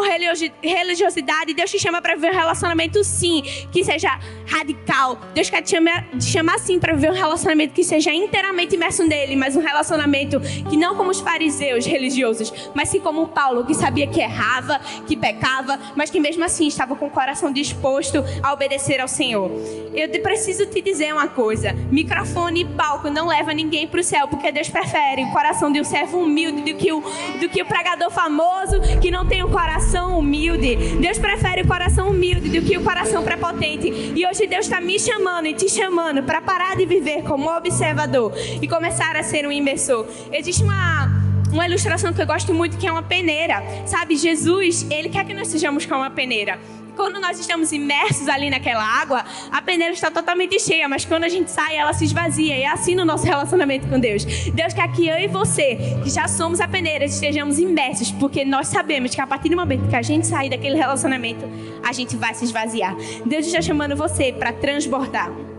religiosidade. 0.61 1.53
Deus 1.53 1.69
te 1.69 1.77
chama 1.77 2.01
para 2.01 2.15
viver 2.15 2.31
um 2.31 2.35
relacionamento 2.35 3.03
sim, 3.03 3.41
que 3.71 3.83
seja 3.83 4.17
radical. 4.47 5.19
Deus 5.33 5.49
quer 5.49 5.61
te 5.61 5.71
chamar, 5.71 6.07
te 6.11 6.23
chamar 6.23 6.59
sim 6.59 6.79
para 6.79 6.93
viver 6.93 7.11
um 7.11 7.15
relacionamento 7.15 7.73
que 7.73 7.83
seja 7.83 8.13
inteiramente 8.13 8.75
imerso 8.75 9.03
nele, 9.03 9.35
mas 9.35 9.55
um 9.55 9.61
relacionamento 9.61 10.39
que 10.69 10.77
não 10.77 10.95
como 10.95 11.11
os 11.11 11.19
fariseus 11.19 11.85
religiosos, 11.85 12.53
mas 12.73 12.89
sim 12.89 12.99
como 12.99 13.27
Paulo, 13.27 13.65
que 13.65 13.73
sabia 13.73 14.07
que 14.07 14.21
errava, 14.21 14.79
que 15.05 15.17
pecava, 15.17 15.77
mas 15.95 16.09
que 16.09 16.19
mesmo 16.19 16.43
assim 16.43 16.67
estava 16.67 16.95
com 16.95 17.07
o 17.07 17.09
coração 17.09 17.51
disposto 17.51 18.23
a 18.41 18.53
obedecer 18.55 18.99
ao 18.99 19.07
Senhor. 19.07 19.51
Eu 19.93 20.09
preciso 20.21 20.65
te 20.65 20.81
dizer 20.81 21.13
uma 21.13 21.27
coisa: 21.27 21.73
microfone 21.91 22.61
e 22.61 22.65
palco 22.65 23.09
não 23.09 23.27
leva 23.27 23.53
ninguém 23.53 23.87
para 23.87 23.99
o 23.99 24.03
céu, 24.03 24.27
porque 24.27 24.51
Deus 24.51 24.69
prefere 24.69 25.23
o 25.23 25.31
coração 25.31 25.71
de 25.71 25.79
um 25.79 25.83
servo 25.83 26.19
humilde 26.19 26.73
do 26.73 26.77
que 26.77 26.91
o, 26.91 27.01
do 27.39 27.47
que 27.49 27.61
o 27.61 27.65
pregador 27.65 28.09
famoso 28.09 28.81
que 29.01 29.11
não 29.11 29.25
tem 29.25 29.43
o 29.43 29.47
um 29.47 29.51
coração 29.51 30.17
humilde. 30.17 30.75
Deus 30.99 31.19
prefere 31.19 31.61
o 31.61 31.67
coração 31.67 32.09
humilde 32.09 32.49
do 32.49 32.65
que 32.65 32.77
o 32.77 32.83
coração 32.83 33.23
prepotente. 33.23 34.13
E 34.15 34.25
hoje 34.25 34.47
Deus 34.47 34.65
está 34.65 34.81
me 34.81 34.99
chamando 34.99 35.47
e 35.47 35.53
te 35.53 35.69
chamando 35.69 36.23
para 36.23 36.41
parar 36.41 36.75
de 36.75 36.85
viver 36.85 37.23
como 37.23 37.49
observador 37.49 38.33
e 38.61 38.67
começar 38.67 39.15
a 39.15 39.23
ser 39.23 39.45
um 39.45 39.51
imersor. 39.51 40.05
Existe 40.31 40.63
uma 40.63 41.25
uma 41.51 41.65
ilustração 41.65 42.11
que 42.11 42.21
eu 42.21 42.25
gosto 42.25 42.53
muito 42.53 42.75
que 42.77 42.85
é 42.85 42.91
uma 42.91 43.03
peneira. 43.03 43.63
Sabe, 43.85 44.17
Jesus, 44.17 44.85
ele 44.89 45.07
quer 45.07 45.23
que 45.25 45.33
nós 45.33 45.47
sejamos 45.47 45.85
como 45.85 46.01
uma 46.01 46.09
peneira 46.09 46.59
quando 46.95 47.19
nós 47.19 47.39
estamos 47.39 47.71
imersos 47.71 48.27
ali 48.27 48.49
naquela 48.49 48.83
água, 48.83 49.23
a 49.51 49.61
peneira 49.61 49.93
está 49.93 50.09
totalmente 50.09 50.59
cheia, 50.59 50.87
mas 50.87 51.05
quando 51.05 51.23
a 51.23 51.29
gente 51.29 51.51
sai, 51.51 51.75
ela 51.75 51.93
se 51.93 52.05
esvazia. 52.05 52.57
E 52.57 52.61
é 52.61 52.67
assim 52.67 52.95
no 52.95 53.05
nosso 53.05 53.25
relacionamento 53.25 53.87
com 53.87 53.99
Deus. 53.99 54.25
Deus 54.25 54.73
quer 54.73 54.91
que 54.91 55.07
eu 55.07 55.17
e 55.17 55.27
você, 55.27 55.77
que 56.03 56.09
já 56.09 56.27
somos 56.27 56.59
a 56.59 56.67
peneira, 56.67 57.05
estejamos 57.05 57.59
imersos, 57.59 58.11
porque 58.11 58.45
nós 58.45 58.67
sabemos 58.67 59.13
que 59.13 59.21
a 59.21 59.27
partir 59.27 59.49
do 59.49 59.55
momento 59.55 59.87
que 59.89 59.95
a 59.95 60.01
gente 60.01 60.25
sair 60.27 60.49
daquele 60.49 60.75
relacionamento, 60.75 61.45
a 61.83 61.91
gente 61.91 62.15
vai 62.15 62.33
se 62.33 62.45
esvaziar. 62.45 62.95
Deus 63.25 63.45
está 63.45 63.61
chamando 63.61 63.95
você 63.95 64.31
para 64.31 64.51
transbordar. 64.53 65.54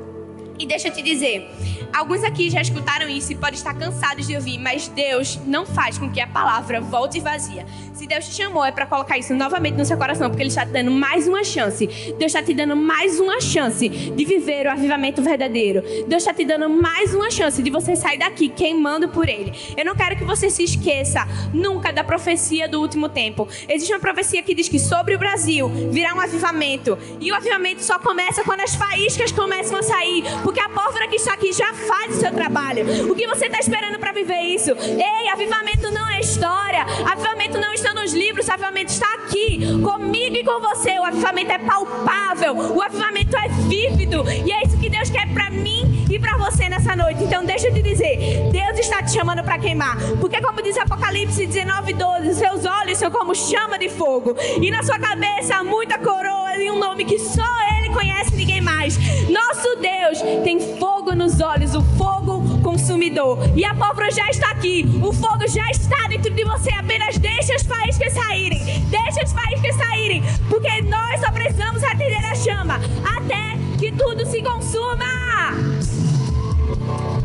E 0.59 0.67
deixa 0.67 0.89
eu 0.89 0.93
te 0.93 1.03
dizer, 1.03 1.51
Alguns 1.97 2.23
aqui 2.25 2.51
já 2.51 2.61
escutaram 2.61 3.09
isso 3.09 3.33
e 3.33 3.35
podem 3.35 3.55
estar 3.55 3.73
cansados 3.73 4.27
de 4.27 4.37
ouvir, 4.37 4.59
mas 4.59 4.87
Deus 4.89 5.41
não 5.47 5.65
faz 5.65 5.97
com 5.97 6.11
que 6.11 6.21
a 6.21 6.27
palavra 6.27 6.79
volte 6.79 7.21
vazia. 7.21 7.65
Se 7.95 8.07
Deus 8.07 8.27
te 8.27 8.35
chamou, 8.35 8.63
é 8.63 8.71
para 8.71 8.85
colocar 8.85 9.17
isso 9.17 9.35
novamente 9.35 9.77
no 9.77 9.85
seu 9.87 9.97
coração, 9.97 10.29
porque 10.29 10.43
Ele 10.43 10.51
está 10.51 10.67
te 10.67 10.73
dando 10.73 10.91
mais 10.91 11.27
uma 11.27 11.43
chance. 11.43 11.87
Deus 11.87 12.27
está 12.27 12.43
te 12.43 12.53
dando 12.53 12.77
mais 12.77 13.19
uma 13.19 13.41
chance 13.41 13.89
de 13.89 14.25
viver 14.27 14.67
o 14.67 14.71
avivamento 14.71 15.23
verdadeiro. 15.23 15.83
Deus 16.07 16.23
está 16.23 16.35
te 16.35 16.45
dando 16.45 16.69
mais 16.69 17.15
uma 17.15 17.31
chance 17.31 17.63
de 17.63 17.71
você 17.71 17.97
sair 17.97 18.19
daqui 18.19 18.51
queimando 18.51 19.09
por 19.09 19.27
Ele. 19.27 19.55
Eu 19.75 19.85
não 19.87 19.95
quero 19.95 20.17
que 20.17 20.25
você 20.25 20.51
se 20.51 20.63
esqueça 20.63 21.27
nunca 21.55 21.91
da 21.91 22.05
profecia 22.05 22.69
do 22.69 22.79
último 22.79 23.09
tempo. 23.09 23.49
Existe 23.67 23.93
uma 23.95 24.01
profecia 24.01 24.43
que 24.43 24.55
diz 24.55 24.69
que 24.69 24.79
sobre 24.79 25.15
o 25.15 25.19
Brasil 25.19 25.71
virá 25.91 26.15
um 26.15 26.21
avivamento. 26.21 26.99
E 27.19 27.33
o 27.33 27.35
avivamento 27.35 27.83
só 27.83 27.99
começa 27.99 28.45
quando 28.45 28.61
as 28.61 28.75
faíscas 28.75 29.33
começam 29.33 29.79
a 29.79 29.83
sair, 29.83 30.23
porque 30.47 30.61
a 30.61 30.69
pólvora 30.69 31.09
que 31.09 31.17
está 31.17 31.35
aqui 31.35 31.53
já 31.53 31.73
faz 31.75 32.17
o 32.17 32.21
seu 32.21 32.33
trabalho. 32.33 33.11
O 33.11 33.17
que 33.17 33.27
você 33.27 33.47
está 33.47 33.59
esperando 33.59 33.99
para 33.99 34.13
viver 34.13 34.43
isso? 34.43 34.71
Ei, 34.71 35.29
avivamento 35.29 35.91
não 35.91 36.09
é 36.09 36.21
história. 36.21 36.87
Avivamento 37.05 37.59
não 37.59 37.73
está 37.73 37.93
nos 37.93 38.13
livros. 38.13 38.49
Avivamento 38.49 38.93
está 38.93 39.13
aqui, 39.15 39.83
comigo 39.83 40.37
e 40.37 40.45
com 40.45 40.61
você. 40.61 41.01
O 41.01 41.05
avivamento 41.05 41.51
é 41.51 41.59
palpável. 41.59 42.55
O 42.77 42.81
avivamento 42.81 43.37
é 43.37 43.49
vívido. 43.67 44.23
E 44.31 44.53
é 44.53 44.63
isso 44.65 44.79
que 44.79 44.89
Deus 44.89 45.11
quer 45.11 45.27
para 45.35 45.51
mim 45.51 46.07
e 46.09 46.17
para 46.17 46.37
você 46.37 46.69
nessa 46.69 46.95
noite. 46.95 47.25
Então, 47.25 47.45
deixa 47.45 47.67
eu 47.67 47.75
te 47.75 47.83
dizer: 47.83 48.49
Deus 48.53 48.79
está 48.79 49.03
te 49.03 49.11
chamando 49.11 49.43
para 49.43 49.59
queimar. 49.59 49.97
Porque, 50.21 50.41
como 50.41 50.63
diz 50.63 50.79
Apocalipse 50.79 51.45
19, 51.45 51.93
12, 51.93 52.35
seus 52.37 52.65
olhos 52.65 52.99
são 52.99 53.11
como 53.11 53.35
chama 53.35 53.81
de 53.81 53.89
fogo. 53.89 54.37
E 54.63 54.71
na 54.71 54.85
sua 54.85 55.01
cabeça, 55.01 55.65
muita 55.65 55.99
coroa 55.99 56.57
e 56.57 56.71
um 56.71 56.79
nome 56.79 57.05
que 57.05 57.19
só 57.19 57.43
Ele 57.69 57.76
conhece, 57.97 58.37
ninguém 58.37 58.61
mais. 58.61 58.99
Nosso 59.29 59.77
Deus 59.77 60.21
tem 60.45 60.61
fogo 60.79 61.15
nos 61.15 61.41
olhos, 61.41 61.75
o 61.75 61.83
fogo 61.97 62.61
consumidor. 62.63 63.39
E 63.57 63.65
a 63.65 63.75
pólvora 63.75 64.11
já 64.11 64.29
está 64.29 64.51
aqui, 64.51 64.85
o 65.03 65.13
fogo 65.13 65.47
já 65.49 65.69
está 65.71 66.07
dentro 66.09 66.33
de 66.33 66.45
você. 66.45 66.71
Apenas 66.75 67.17
deixa 67.17 67.55
as 67.55 67.63
faíscas 67.63 68.13
saírem, 68.13 68.63
deixa 68.91 69.23
as 69.23 69.33
faíscas 69.33 69.75
saírem, 69.77 70.23
porque 70.49 70.83
nós 70.83 71.21
só 71.21 71.33
precisamos 71.33 71.83
atender 71.83 72.25
a 72.25 72.35
chama 72.35 72.81
até 73.17 73.57
que 73.79 73.91
tudo 73.93 74.27
se 74.27 74.43
consuma. 74.43 75.07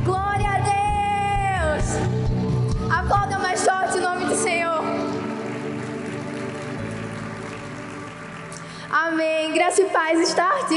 Glória 0.05 0.49
a 0.49 1.75
Deus! 1.75 2.89
Aplauda 2.89 3.39
mais 3.39 3.63
forte 3.63 3.97
o 3.97 4.01
nome 4.01 4.25
do 4.25 4.35
Senhor. 4.35 5.00
Amém. 8.91 9.53
Graça 9.53 9.81
e 9.81 9.85
paz, 9.85 10.19
Start. 10.19 10.67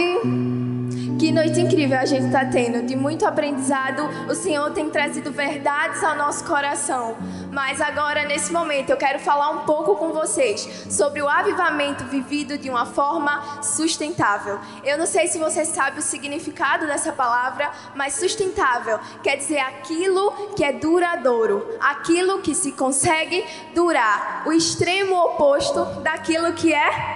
Que 1.19 1.33
noite 1.33 1.61
incrível 1.61 1.99
a 1.99 2.05
gente 2.05 2.27
está 2.27 2.45
tendo, 2.45 2.87
de 2.87 2.95
muito 2.95 3.27
aprendizado. 3.27 4.03
O 4.31 4.35
Senhor 4.37 4.71
tem 4.71 4.89
trazido 4.89 5.33
verdades 5.33 6.03
ao 6.05 6.15
nosso 6.15 6.45
coração. 6.45 7.17
Mas 7.51 7.81
agora, 7.81 8.25
nesse 8.25 8.53
momento, 8.53 8.91
eu 8.91 8.97
quero 8.97 9.19
falar 9.19 9.51
um 9.51 9.61
pouco 9.61 9.97
com 9.97 10.13
vocês 10.13 10.87
sobre 10.91 11.23
o 11.23 11.29
avivamento 11.29 12.05
vivido 12.05 12.57
de 12.57 12.71
uma 12.71 12.87
forma 12.87 13.63
sustentável. 13.63 14.61
Eu 14.85 14.97
não 14.97 15.07
sei 15.07 15.27
se 15.27 15.39
você 15.39 15.65
sabe 15.65 15.99
o 15.99 16.03
significado 16.03 16.87
dessa 16.87 17.13
palavra, 17.13 17.71
mas 17.97 18.15
sustentável 18.15 19.01
quer 19.23 19.37
dizer 19.37 19.59
aquilo 19.59 20.31
que 20.55 20.63
é 20.63 20.73
duradouro, 20.73 21.67
aquilo 21.81 22.43
que 22.43 22.55
se 22.55 22.73
consegue 22.73 23.45
durar, 23.75 24.45
o 24.47 24.53
extremo 24.53 25.17
oposto 25.17 25.85
daquilo 26.03 26.53
que 26.53 26.73
é 26.73 27.14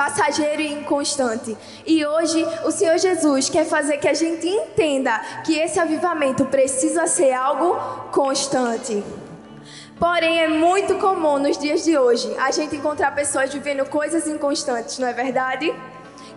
passageiro 0.00 0.62
e 0.62 0.72
inconstante. 0.72 1.54
E 1.86 2.06
hoje 2.06 2.42
o 2.64 2.70
Senhor 2.70 2.96
Jesus 2.96 3.50
quer 3.50 3.66
fazer 3.66 3.98
que 3.98 4.08
a 4.08 4.14
gente 4.14 4.48
entenda 4.48 5.18
que 5.44 5.58
esse 5.58 5.78
avivamento 5.78 6.46
precisa 6.46 7.06
ser 7.06 7.34
algo 7.34 7.76
constante. 8.10 9.04
Porém, 9.98 10.40
é 10.40 10.48
muito 10.48 10.94
comum 10.94 11.38
nos 11.38 11.58
dias 11.58 11.84
de 11.84 11.98
hoje 11.98 12.34
a 12.38 12.50
gente 12.50 12.76
encontrar 12.76 13.14
pessoas 13.14 13.52
vivendo 13.52 13.84
coisas 13.90 14.26
inconstantes, 14.26 14.98
não 14.98 15.06
é 15.06 15.12
verdade? 15.12 15.70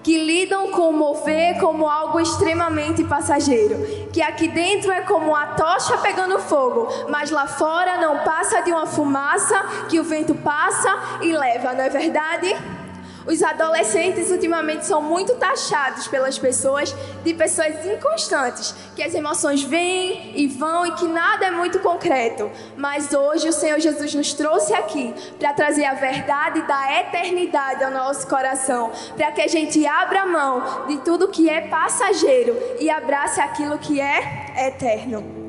Que 0.03 0.17
lidam 0.17 0.69
com 0.71 0.89
o 0.89 0.91
mover 0.91 1.57
como 1.57 1.87
algo 1.87 2.19
extremamente 2.19 3.01
passageiro. 3.05 3.77
Que 4.11 4.21
aqui 4.21 4.49
dentro 4.49 4.91
é 4.91 4.99
como 5.03 5.33
a 5.33 5.45
tocha 5.55 5.97
pegando 5.99 6.37
fogo, 6.37 6.89
mas 7.07 7.31
lá 7.31 7.47
fora 7.47 7.95
não 7.95 8.25
passa 8.25 8.59
de 8.59 8.73
uma 8.73 8.85
fumaça 8.85 9.57
que 9.87 10.01
o 10.01 10.03
vento 10.03 10.35
passa 10.35 10.93
e 11.21 11.31
leva, 11.31 11.71
não 11.71 11.85
é 11.85 11.89
verdade? 11.89 12.82
Os 13.25 13.41
adolescentes 13.41 14.29
ultimamente 14.31 14.85
são 14.85 15.01
muito 15.01 15.35
taxados 15.35 16.07
pelas 16.07 16.37
pessoas 16.37 16.93
de 17.23 17.33
pessoas 17.33 17.85
inconstantes, 17.85 18.75
que 18.95 19.03
as 19.03 19.13
emoções 19.13 19.63
vêm 19.63 20.33
e 20.35 20.47
vão 20.47 20.85
e 20.85 20.91
que 20.93 21.07
nada 21.07 21.45
é 21.45 21.51
muito 21.51 21.79
concreto. 21.79 22.51
Mas 22.75 23.13
hoje 23.13 23.47
o 23.47 23.53
Senhor 23.53 23.79
Jesus 23.79 24.13
nos 24.13 24.33
trouxe 24.33 24.73
aqui 24.73 25.13
para 25.39 25.53
trazer 25.53 25.85
a 25.85 25.93
verdade 25.93 26.61
da 26.63 26.99
eternidade 26.99 27.83
ao 27.83 27.91
nosso 27.91 28.27
coração, 28.27 28.91
para 29.15 29.31
que 29.31 29.41
a 29.41 29.47
gente 29.47 29.85
abra 29.85 30.25
mão 30.25 30.85
de 30.87 30.97
tudo 30.99 31.29
que 31.29 31.49
é 31.49 31.61
passageiro 31.61 32.57
e 32.79 32.89
abrace 32.89 33.39
aquilo 33.39 33.77
que 33.77 33.99
é 33.99 34.67
eterno. 34.67 35.42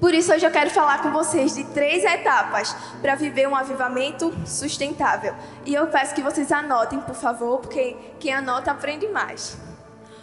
Por 0.00 0.14
isso, 0.14 0.32
hoje 0.32 0.46
eu 0.46 0.50
quero 0.52 0.70
falar 0.70 1.02
com 1.02 1.10
vocês 1.10 1.56
de 1.56 1.64
três 1.64 2.04
etapas 2.04 2.74
para 3.02 3.16
viver 3.16 3.48
um 3.48 3.56
avivamento 3.56 4.32
sustentável. 4.46 5.34
E 5.66 5.74
eu 5.74 5.88
peço 5.88 6.14
que 6.14 6.22
vocês 6.22 6.52
anotem, 6.52 7.00
por 7.00 7.16
favor, 7.16 7.58
porque 7.58 7.96
quem 8.20 8.32
anota 8.32 8.70
aprende 8.70 9.08
mais. 9.08 9.58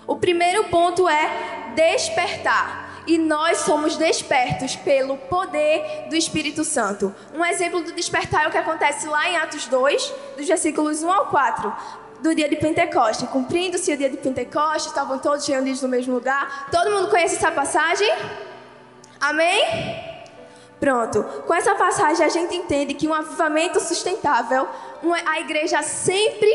O 0.08 0.16
primeiro 0.16 0.64
ponto 0.66 1.10
é 1.10 1.74
despertar. 1.76 3.04
E 3.06 3.18
nós 3.18 3.60
somos 3.60 3.98
despertos 3.98 4.76
pelo 4.78 5.18
poder 5.18 6.08
do 6.10 6.16
Espírito 6.16 6.64
Santo. 6.64 7.14
Um 7.34 7.44
exemplo 7.44 7.82
do 7.82 7.92
despertar 7.92 8.46
é 8.46 8.48
o 8.48 8.52
que 8.52 8.58
acontece 8.58 9.08
lá 9.08 9.30
em 9.30 9.38
Atos 9.38 9.68
2, 9.68 10.14
dos 10.38 10.48
versículos 10.48 11.04
1 11.04 11.12
ao 11.12 11.28
4 11.28 11.76
do 12.22 12.34
dia 12.34 12.50
de 12.50 12.56
Pentecoste. 12.56 13.28
Cumprindo-se 13.28 13.92
o 13.94 13.98
dia 13.98 14.10
de 14.10 14.18
Pentecoste, 14.18 14.88
estavam 14.88 15.20
todos 15.20 15.46
reunidos 15.46 15.82
no 15.82 15.90
mesmo 15.90 16.14
lugar. 16.16 16.70
Todo 16.72 16.90
mundo 16.90 17.10
conhece 17.10 17.36
essa 17.36 17.52
passagem? 17.52 18.10
Amém? 19.20 20.16
Pronto. 20.80 21.24
Com 21.48 21.54
essa 21.54 21.74
passagem 21.76 22.26
a 22.26 22.30
gente 22.30 22.56
entende 22.56 22.94
que 22.94 23.08
um 23.08 23.14
avivamento 23.14 23.80
sustentável, 23.80 24.68
a 25.14 25.40
igreja 25.40 25.82
sempre 25.82 26.50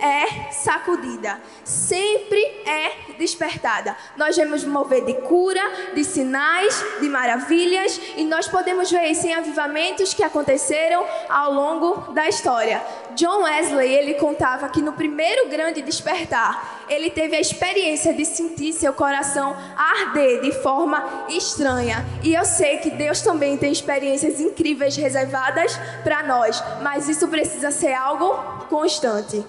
é 0.00 0.52
sacudida, 0.52 1.40
sempre 1.64 2.40
é 2.66 3.14
despertada. 3.18 3.96
Nós 4.16 4.36
vemos 4.36 4.64
mover 4.64 5.04
de 5.04 5.14
cura, 5.14 5.62
de 5.94 6.04
sinais, 6.04 6.84
de 7.00 7.08
maravilhas, 7.08 8.00
e 8.16 8.24
nós 8.24 8.46
podemos 8.46 8.90
ver 8.90 9.06
isso 9.06 9.26
em 9.26 9.34
avivamentos 9.34 10.12
que 10.12 10.22
aconteceram 10.22 11.04
ao 11.28 11.52
longo 11.52 12.12
da 12.12 12.28
história. 12.28 12.82
John 13.14 13.44
Wesley, 13.44 13.92
ele 13.94 14.14
contava 14.14 14.68
que 14.68 14.82
no 14.82 14.92
primeiro 14.92 15.48
grande 15.48 15.80
despertar, 15.80 16.84
ele 16.88 17.10
teve 17.10 17.34
a 17.34 17.40
experiência 17.40 18.12
de 18.12 18.24
sentir 18.24 18.72
seu 18.72 18.92
coração 18.92 19.56
arder 19.76 20.42
de 20.42 20.52
forma 20.52 21.26
estranha. 21.28 22.04
E 22.22 22.34
eu 22.34 22.44
sei 22.44 22.76
que 22.78 22.90
Deus 22.90 23.22
também 23.22 23.56
tem 23.56 23.72
experiências 23.72 24.40
incríveis 24.40 24.96
reservadas 24.96 25.78
para 26.04 26.22
nós, 26.22 26.62
mas 26.82 27.08
isso 27.08 27.26
precisa 27.28 27.70
ser 27.70 27.94
algo 27.96 28.34
constante. 28.68 29.44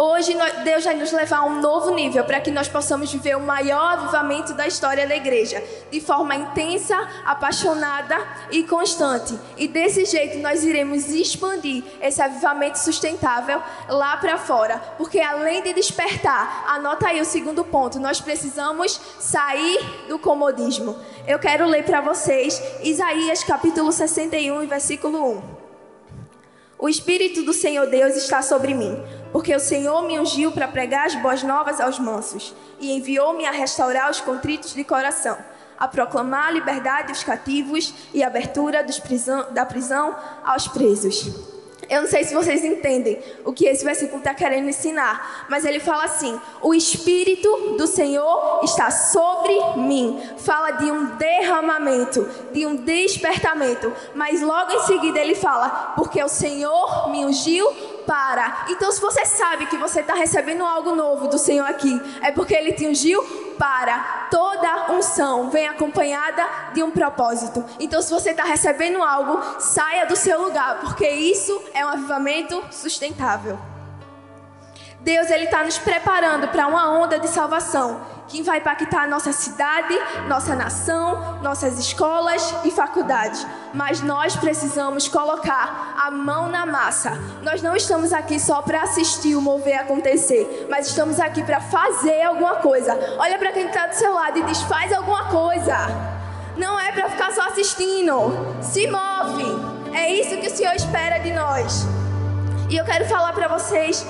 Hoje 0.00 0.32
Deus 0.62 0.84
vai 0.84 0.94
nos 0.94 1.10
levar 1.10 1.38
a 1.38 1.44
um 1.44 1.60
novo 1.60 1.90
nível 1.90 2.22
para 2.22 2.40
que 2.40 2.52
nós 2.52 2.68
possamos 2.68 3.12
viver 3.12 3.36
o 3.36 3.40
maior 3.40 3.94
avivamento 3.94 4.54
da 4.54 4.64
história 4.64 5.08
da 5.08 5.16
igreja, 5.16 5.60
de 5.90 6.00
forma 6.00 6.36
intensa, 6.36 6.96
apaixonada 7.24 8.16
e 8.52 8.62
constante. 8.62 9.36
E 9.56 9.66
desse 9.66 10.04
jeito 10.04 10.38
nós 10.38 10.62
iremos 10.62 11.08
expandir 11.08 11.82
esse 12.00 12.22
avivamento 12.22 12.78
sustentável 12.78 13.60
lá 13.88 14.16
para 14.18 14.38
fora, 14.38 14.78
porque 14.96 15.18
além 15.18 15.64
de 15.64 15.72
despertar, 15.72 16.64
anota 16.68 17.08
aí 17.08 17.20
o 17.20 17.24
segundo 17.24 17.64
ponto, 17.64 17.98
nós 17.98 18.20
precisamos 18.20 19.00
sair 19.18 19.80
do 20.06 20.16
comodismo. 20.16 20.96
Eu 21.26 21.40
quero 21.40 21.66
ler 21.66 21.84
para 21.84 22.00
vocês 22.00 22.62
Isaías 22.84 23.42
capítulo 23.42 23.90
61, 23.90 24.64
versículo 24.68 25.32
1. 25.54 25.57
O 26.78 26.88
Espírito 26.88 27.42
do 27.42 27.52
Senhor 27.52 27.86
Deus 27.88 28.14
está 28.14 28.40
sobre 28.40 28.72
mim, 28.72 28.96
porque 29.32 29.54
o 29.54 29.58
Senhor 29.58 30.02
me 30.02 30.18
ungiu 30.20 30.52
para 30.52 30.68
pregar 30.68 31.06
as 31.06 31.14
boas 31.16 31.42
novas 31.42 31.80
aos 31.80 31.98
mansos 31.98 32.54
e 32.78 32.92
enviou-me 32.92 33.44
a 33.44 33.50
restaurar 33.50 34.08
os 34.08 34.20
contritos 34.20 34.74
de 34.74 34.84
coração, 34.84 35.36
a 35.76 35.88
proclamar 35.88 36.46
a 36.46 36.52
liberdade 36.52 37.08
aos 37.08 37.24
cativos 37.24 37.92
e 38.14 38.22
a 38.22 38.28
abertura 38.28 38.84
prisão, 39.00 39.52
da 39.52 39.66
prisão 39.66 40.16
aos 40.44 40.68
presos 40.68 41.57
eu 41.88 42.02
não 42.02 42.08
sei 42.08 42.22
se 42.24 42.34
vocês 42.34 42.64
entendem 42.64 43.18
o 43.44 43.52
que 43.52 43.66
esse 43.66 43.84
versículo 43.84 44.18
está 44.18 44.34
querendo 44.34 44.68
ensinar, 44.68 45.46
mas 45.48 45.64
ele 45.64 45.80
fala 45.80 46.04
assim: 46.04 46.38
o 46.62 46.74
Espírito 46.74 47.76
do 47.78 47.86
Senhor 47.86 48.60
está 48.62 48.90
sobre 48.90 49.54
mim. 49.76 50.20
Fala 50.38 50.72
de 50.72 50.90
um 50.90 51.16
derramamento, 51.16 52.28
de 52.52 52.66
um 52.66 52.76
despertamento. 52.76 53.92
Mas 54.14 54.42
logo 54.42 54.72
em 54.72 54.80
seguida 54.80 55.18
ele 55.18 55.34
fala: 55.34 55.94
porque 55.96 56.22
o 56.22 56.28
Senhor 56.28 57.10
me 57.10 57.24
ungiu 57.24 57.66
para. 58.08 58.64
Então, 58.70 58.90
se 58.90 59.02
você 59.02 59.26
sabe 59.26 59.66
que 59.66 59.76
você 59.76 60.00
está 60.00 60.14
recebendo 60.14 60.64
algo 60.64 60.96
novo 60.96 61.28
do 61.28 61.36
Senhor 61.36 61.66
aqui, 61.66 62.00
é 62.22 62.32
porque 62.32 62.54
ele 62.54 62.72
te 62.72 62.86
ungiu 62.86 63.22
para, 63.58 64.28
toda 64.30 64.92
unção 64.92 65.50
vem 65.50 65.68
acompanhada 65.68 66.42
de 66.72 66.82
um 66.82 66.90
propósito. 66.90 67.62
Então, 67.78 68.00
se 68.00 68.10
você 68.10 68.30
está 68.30 68.44
recebendo 68.44 69.02
algo, 69.02 69.38
saia 69.60 70.06
do 70.06 70.16
seu 70.16 70.40
lugar, 70.40 70.80
porque 70.80 71.06
isso 71.06 71.62
é 71.74 71.84
um 71.84 71.88
avivamento 71.88 72.64
sustentável. 72.70 73.58
Deus 75.08 75.30
ele 75.30 75.44
está 75.44 75.64
nos 75.64 75.78
preparando 75.78 76.48
para 76.48 76.66
uma 76.66 76.90
onda 76.90 77.18
de 77.18 77.28
salvação 77.28 78.02
que 78.26 78.42
vai 78.42 78.58
impactar 78.58 79.08
nossa 79.08 79.32
cidade, 79.32 79.98
nossa 80.28 80.54
nação, 80.54 81.40
nossas 81.40 81.78
escolas 81.78 82.54
e 82.62 82.70
faculdades. 82.70 83.46
Mas 83.72 84.02
nós 84.02 84.36
precisamos 84.36 85.08
colocar 85.08 85.94
a 85.98 86.10
mão 86.10 86.50
na 86.50 86.66
massa. 86.66 87.12
Nós 87.40 87.62
não 87.62 87.74
estamos 87.74 88.12
aqui 88.12 88.38
só 88.38 88.60
para 88.60 88.82
assistir 88.82 89.34
o 89.34 89.40
mover 89.40 89.78
acontecer, 89.80 90.66
mas 90.68 90.88
estamos 90.88 91.18
aqui 91.18 91.42
para 91.42 91.58
fazer 91.58 92.20
alguma 92.24 92.56
coisa. 92.56 92.92
Olha 93.16 93.38
para 93.38 93.50
quem 93.50 93.64
está 93.64 93.86
do 93.86 93.94
seu 93.94 94.12
lado 94.12 94.38
e 94.38 94.42
diz: 94.42 94.60
faz 94.60 94.92
alguma 94.92 95.24
coisa. 95.30 95.74
Não 96.54 96.78
é 96.78 96.92
para 96.92 97.08
ficar 97.08 97.32
só 97.32 97.48
assistindo. 97.48 98.54
Se 98.60 98.86
move. 98.86 99.96
É 99.96 100.12
isso 100.12 100.36
que 100.36 100.48
o 100.48 100.54
Senhor 100.54 100.74
espera 100.74 101.16
de 101.16 101.32
nós. 101.32 101.86
E 102.68 102.76
eu 102.76 102.84
quero 102.84 103.06
falar 103.06 103.32
para 103.32 103.48
vocês 103.48 104.06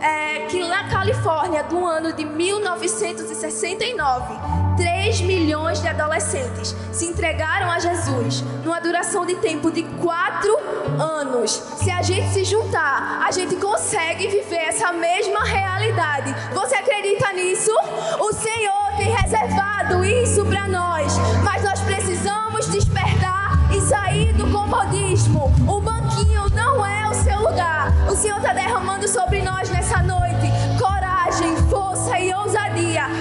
é, 0.00 0.46
que 0.46 0.66
na 0.66 0.88
Califórnia, 0.88 1.62
do 1.62 1.86
ano 1.86 2.12
de 2.12 2.24
1969, 2.24 4.34
3 4.76 5.20
milhões 5.20 5.80
de 5.82 5.88
adolescentes 5.88 6.74
se 6.90 7.04
entregaram 7.04 7.70
a 7.70 7.78
Jesus 7.78 8.40
numa 8.64 8.80
duração 8.80 9.26
de 9.26 9.34
tempo 9.36 9.70
de 9.70 9.82
4 9.82 10.58
anos. 10.98 11.50
Se 11.50 11.90
a 11.90 12.00
gente 12.00 12.32
se 12.32 12.44
juntar, 12.44 13.22
a 13.26 13.30
gente 13.30 13.56
consegue 13.56 14.26
viver 14.28 14.68
essa 14.68 14.90
mesma 14.92 15.44
realidade. 15.44 16.34
Você 16.54 16.76
acredita 16.76 17.32
nisso? 17.34 17.72
O 18.18 18.32
Senhor 18.32 18.96
tem 18.96 19.10
reservado 19.10 20.02
isso 20.04 20.44
para 20.46 20.66
nós, 20.66 21.12
mas 21.44 21.62
nós 21.62 21.80
precisamos 21.80 22.68
despertar 22.68 23.70
e 23.74 23.80
sair 23.82 24.32
do 24.32 24.50
comodismo. 24.50 25.52
O 25.68 25.80
banquinho 25.80 26.48
não 26.54 26.86
é 26.86 27.08
o 27.08 27.14
seu 27.14 27.40
lugar. 27.40 27.92
O 28.10 28.16
Senhor 28.16 28.38
está 28.38 28.52
derramando 28.52 29.06
sobre 29.06 29.42
nós 29.42 29.68
nessa 29.68 29.79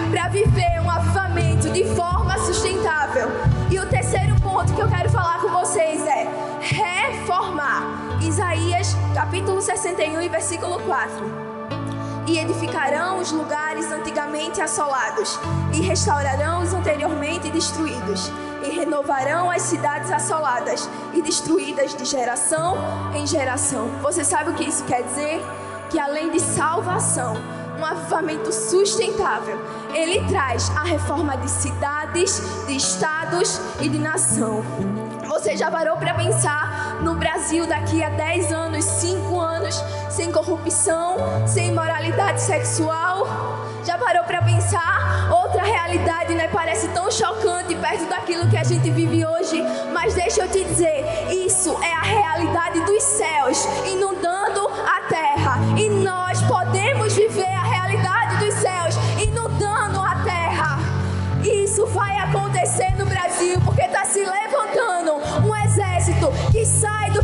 para 0.09 0.29
viver 0.29 0.81
um 0.81 0.89
avivamento 0.89 1.69
de 1.69 1.83
forma 1.95 2.37
sustentável. 2.39 3.29
E 3.69 3.79
o 3.79 3.85
terceiro 3.87 4.35
ponto 4.41 4.73
que 4.73 4.81
eu 4.81 4.87
quero 4.87 5.09
falar 5.09 5.39
com 5.39 5.49
vocês 5.49 6.05
é 6.05 6.27
reformar. 6.59 7.83
Isaías 8.21 8.95
capítulo 9.13 9.61
61 9.61 10.21
e 10.21 10.29
versículo 10.29 10.79
4 10.81 11.49
e 12.29 12.37
edificarão 12.37 13.17
os 13.19 13.31
lugares 13.31 13.91
antigamente 13.91 14.61
assolados, 14.61 15.39
e 15.73 15.81
restaurarão 15.81 16.61
os 16.61 16.73
anteriormente 16.75 17.49
destruídos, 17.49 18.31
e 18.63 18.69
renovarão 18.69 19.49
as 19.49 19.63
cidades 19.63 20.11
assoladas 20.11 20.87
e 21.13 21.23
destruídas 21.23 21.95
de 21.95 22.05
geração 22.05 22.77
em 23.15 23.25
geração. 23.25 23.87
Você 24.03 24.23
sabe 24.23 24.51
o 24.51 24.53
que 24.53 24.65
isso 24.65 24.83
quer 24.83 25.01
dizer? 25.01 25.41
Que 25.89 25.97
além 25.97 26.29
de 26.29 26.39
salvação, 26.39 27.33
um 27.79 27.85
avivamento 27.85 28.51
sustentável, 28.51 29.57
ele 29.93 30.27
traz 30.27 30.69
a 30.75 30.83
reforma 30.83 31.37
de 31.37 31.49
cidades, 31.49 32.41
de 32.67 32.75
estados 32.75 33.61
e 33.79 33.87
de 33.87 33.97
nação. 33.97 34.63
Você 35.27 35.55
já 35.55 35.71
parou 35.71 35.95
para 35.95 36.13
pensar 36.13 36.97
no 37.01 37.15
Brasil 37.15 37.65
daqui 37.65 38.03
a 38.03 38.09
10 38.09 38.51
anos, 38.51 38.83
5 38.83 39.39
anos, 39.39 39.81
sem 40.09 40.31
corrupção, 40.31 41.15
sem 41.47 41.73
moralidade 41.73 42.41
sexual? 42.41 43.25
Já 43.85 43.97
parou 43.97 44.23
para 44.25 44.41
pensar? 44.41 45.29
Outra 45.31 45.63
realidade, 45.63 46.35
né? 46.35 46.49
Parece 46.49 46.89
tão 46.89 47.09
chocante 47.09 47.73
perto 47.75 48.05
daquilo 48.09 48.49
que 48.49 48.57
a 48.57 48.63
gente 48.63 48.91
vive 48.91 49.25
hoje. 49.25 49.63
Mas 49.93 50.13
deixa 50.13 50.41
eu 50.41 50.49
te 50.49 50.63
dizer, 50.63 51.05
isso 51.31 51.71
é 51.81 51.93
a 51.93 52.01
realidade 52.01 52.81
dos 52.81 53.01
céus 53.01 53.65
inundando 53.85 54.67
a 54.67 55.01
terra. 55.07 55.59
E 55.77 55.89
nós 55.89 56.28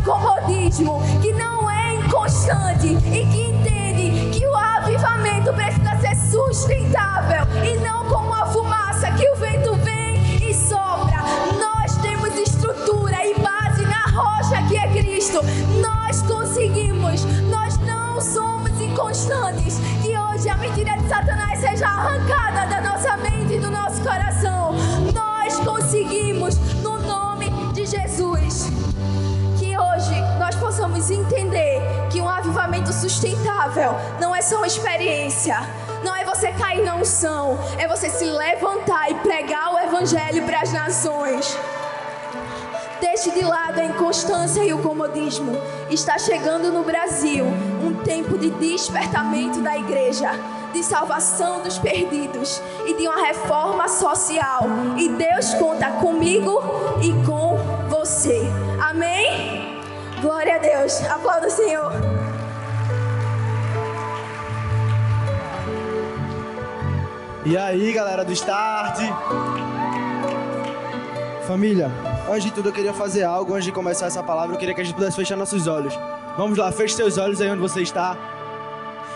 comodismo, 0.06 1.02
que 1.20 1.32
não 1.32 1.68
é 1.68 1.96
inconstante 1.96 2.86
e 2.86 3.26
que 3.26 3.50
entende 3.50 4.30
que 4.30 4.46
o 4.46 4.56
avivamento 4.56 5.52
precisa 5.52 5.96
ser 5.96 6.14
sustentável 6.30 7.42
e 7.64 7.76
não 7.78 8.04
como 8.04 8.28
uma 8.28 8.46
fumaça 8.46 9.10
que 9.10 9.28
o 9.28 9.34
vento 9.34 9.74
vem 9.82 10.48
e 10.48 10.54
sopra. 10.54 11.18
Nós 11.58 11.96
temos 11.96 12.32
estrutura 12.36 13.26
e 13.26 13.34
base 13.40 13.82
na 13.82 14.04
rocha 14.12 14.62
que 14.68 14.76
é 14.76 14.86
Cristo. 14.92 15.40
Nós 15.82 16.22
conseguimos, 16.22 17.24
nós 17.50 17.76
não 17.78 18.20
somos 18.20 18.80
inconstantes. 18.80 19.80
Que 20.02 20.16
hoje 20.16 20.48
a 20.48 20.56
mentira 20.56 20.96
de 20.98 21.08
Satanás 21.08 21.58
seja 21.58 21.88
arrancada 21.88 22.66
da 22.68 22.80
nossa 22.80 23.16
mente 23.16 23.54
e 23.54 23.58
do 23.58 23.72
nosso 23.72 24.00
coração. 24.02 24.72
Nós 25.12 25.58
conseguimos 25.58 26.58
no 26.80 26.96
nome 27.00 27.50
de 27.72 27.86
Jesus. 27.86 28.70
Possamos 30.86 31.10
entender 31.10 31.82
que 32.10 32.20
um 32.20 32.28
avivamento 32.28 32.92
sustentável 32.92 33.96
não 34.20 34.32
é 34.32 34.40
só 34.40 34.58
uma 34.58 34.68
experiência. 34.68 35.58
Não 36.04 36.14
é 36.14 36.24
você 36.24 36.52
cair 36.52 36.84
na 36.84 36.94
unção, 36.94 37.58
é 37.76 37.88
você 37.88 38.08
se 38.08 38.24
levantar 38.24 39.10
e 39.10 39.14
pregar 39.16 39.74
o 39.74 39.78
evangelho 39.80 40.44
para 40.44 40.60
as 40.60 40.72
nações. 40.72 41.58
Deixe 43.00 43.32
de 43.32 43.42
lado 43.42 43.80
a 43.80 43.84
inconstância 43.84 44.62
e 44.62 44.72
o 44.72 44.78
comodismo. 44.78 45.60
Está 45.90 46.18
chegando 46.18 46.70
no 46.70 46.84
Brasil 46.84 47.44
um 47.82 47.94
tempo 48.04 48.38
de 48.38 48.50
despertamento 48.50 49.60
da 49.60 49.76
igreja, 49.76 50.30
de 50.72 50.84
salvação 50.84 51.62
dos 51.62 51.78
perdidos 51.78 52.62
e 52.86 52.94
de 52.94 53.08
uma 53.08 53.26
reforma 53.26 53.88
social. 53.88 54.62
E 54.96 55.08
Deus 55.08 55.52
conta 55.54 55.90
comigo 55.90 56.62
e 57.02 57.12
com 57.26 57.58
você. 57.88 58.40
Amém? 58.80 59.65
Glória 60.20 60.56
a 60.56 60.58
Deus. 60.58 61.02
Aplauda 61.04 61.46
o 61.46 61.50
Senhor. 61.50 61.92
E 67.44 67.56
aí, 67.56 67.92
galera 67.92 68.24
do 68.24 68.32
Start? 68.32 68.98
Família, 71.46 71.90
antes 72.28 72.44
de 72.44 72.50
tudo 72.50 72.70
eu 72.70 72.72
queria 72.72 72.92
fazer 72.92 73.22
algo, 73.22 73.54
antes 73.54 73.66
de 73.66 73.72
começar 73.72 74.06
essa 74.06 74.20
palavra, 74.20 74.56
eu 74.56 74.58
queria 74.58 74.74
que 74.74 74.80
a 74.80 74.84
gente 74.84 74.96
pudesse 74.96 75.14
fechar 75.14 75.36
nossos 75.36 75.68
olhos. 75.68 75.96
Vamos 76.36 76.58
lá, 76.58 76.72
feche 76.72 76.94
seus 76.96 77.18
olhos 77.18 77.40
aí 77.40 77.48
onde 77.48 77.60
você 77.60 77.82
está. 77.82 78.16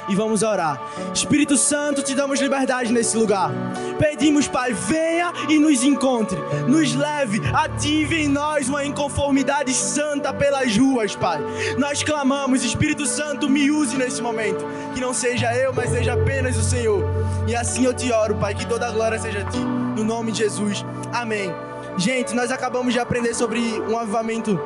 E 0.08 0.14
vamos 0.14 0.42
orar. 0.42 0.80
Espírito 1.14 1.56
Santo, 1.56 2.02
te 2.02 2.14
damos 2.14 2.40
liberdade 2.40 2.92
nesse 2.92 3.16
lugar. 3.16 3.50
Pedimos, 3.98 4.48
Pai, 4.48 4.72
venha 4.72 5.32
e 5.48 5.58
nos 5.58 5.82
encontre. 5.84 6.38
Nos 6.66 6.94
leve, 6.94 7.40
ative 7.52 8.22
em 8.22 8.28
nós 8.28 8.68
uma 8.68 8.84
inconformidade 8.84 9.72
santa 9.72 10.32
pelas 10.32 10.76
ruas, 10.76 11.14
Pai. 11.14 11.40
Nós 11.78 12.02
clamamos, 12.02 12.64
Espírito 12.64 13.06
Santo, 13.06 13.48
me 13.48 13.70
use 13.70 13.96
nesse 13.96 14.20
momento. 14.22 14.64
Que 14.94 15.00
não 15.00 15.14
seja 15.14 15.54
eu, 15.54 15.72
mas 15.72 15.90
seja 15.90 16.14
apenas 16.14 16.56
o 16.56 16.62
Senhor. 16.62 17.04
E 17.46 17.54
assim 17.54 17.84
eu 17.84 17.94
te 17.94 18.12
oro, 18.12 18.36
Pai, 18.36 18.54
que 18.54 18.66
toda 18.66 18.86
a 18.86 18.90
glória 18.90 19.18
seja 19.18 19.40
a 19.40 19.44
ti. 19.44 19.58
No 19.58 20.04
nome 20.04 20.32
de 20.32 20.38
Jesus. 20.38 20.84
Amém. 21.12 21.52
Gente, 21.96 22.34
nós 22.34 22.50
acabamos 22.50 22.92
de 22.92 22.98
aprender 22.98 23.34
sobre 23.34 23.60
um 23.82 23.98
avivamento 23.98 24.58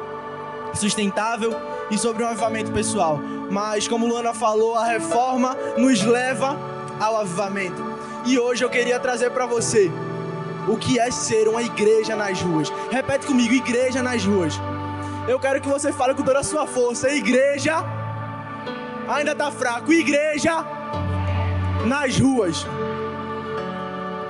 sustentável 0.75 1.55
e 1.91 1.99
sobre 1.99 2.23
um 2.23 2.29
avivamento 2.29 2.73
pessoal. 2.73 3.21
Mas, 3.51 3.87
como 3.87 4.07
Luana 4.07 4.35
falou, 4.35 4.75
a 4.75 4.85
reforma 4.85 5.57
nos 5.77 6.03
leva 6.03 6.59
ao 7.01 7.17
avivamento. 7.17 7.83
E 8.25 8.39
hoje 8.39 8.65
eu 8.65 8.71
queria 8.71 8.99
trazer 8.99 9.31
para 9.31 9.47
você 9.47 9.91
o 10.67 10.77
que 10.77 10.99
é 10.99 11.11
ser 11.11 11.49
uma 11.49 11.63
igreja 11.63 12.17
nas 12.17 12.41
ruas. 12.41 12.73
Repete 12.91 13.27
comigo: 13.27 13.53
igreja 13.53 14.03
nas 14.03 14.25
ruas. 14.25 14.55
Eu 15.29 15.39
quero 15.39 15.61
que 15.61 15.69
você 15.69 15.93
fale 15.93 16.15
com 16.15 16.23
toda 16.23 16.41
a 16.41 16.45
sua 16.45 16.67
força: 16.67 17.11
igreja. 17.11 17.85
Ainda 19.09 19.35
tá 19.35 19.51
fraco, 19.51 19.93
igreja 19.93 20.65
nas 21.87 22.19
ruas. 22.19 22.67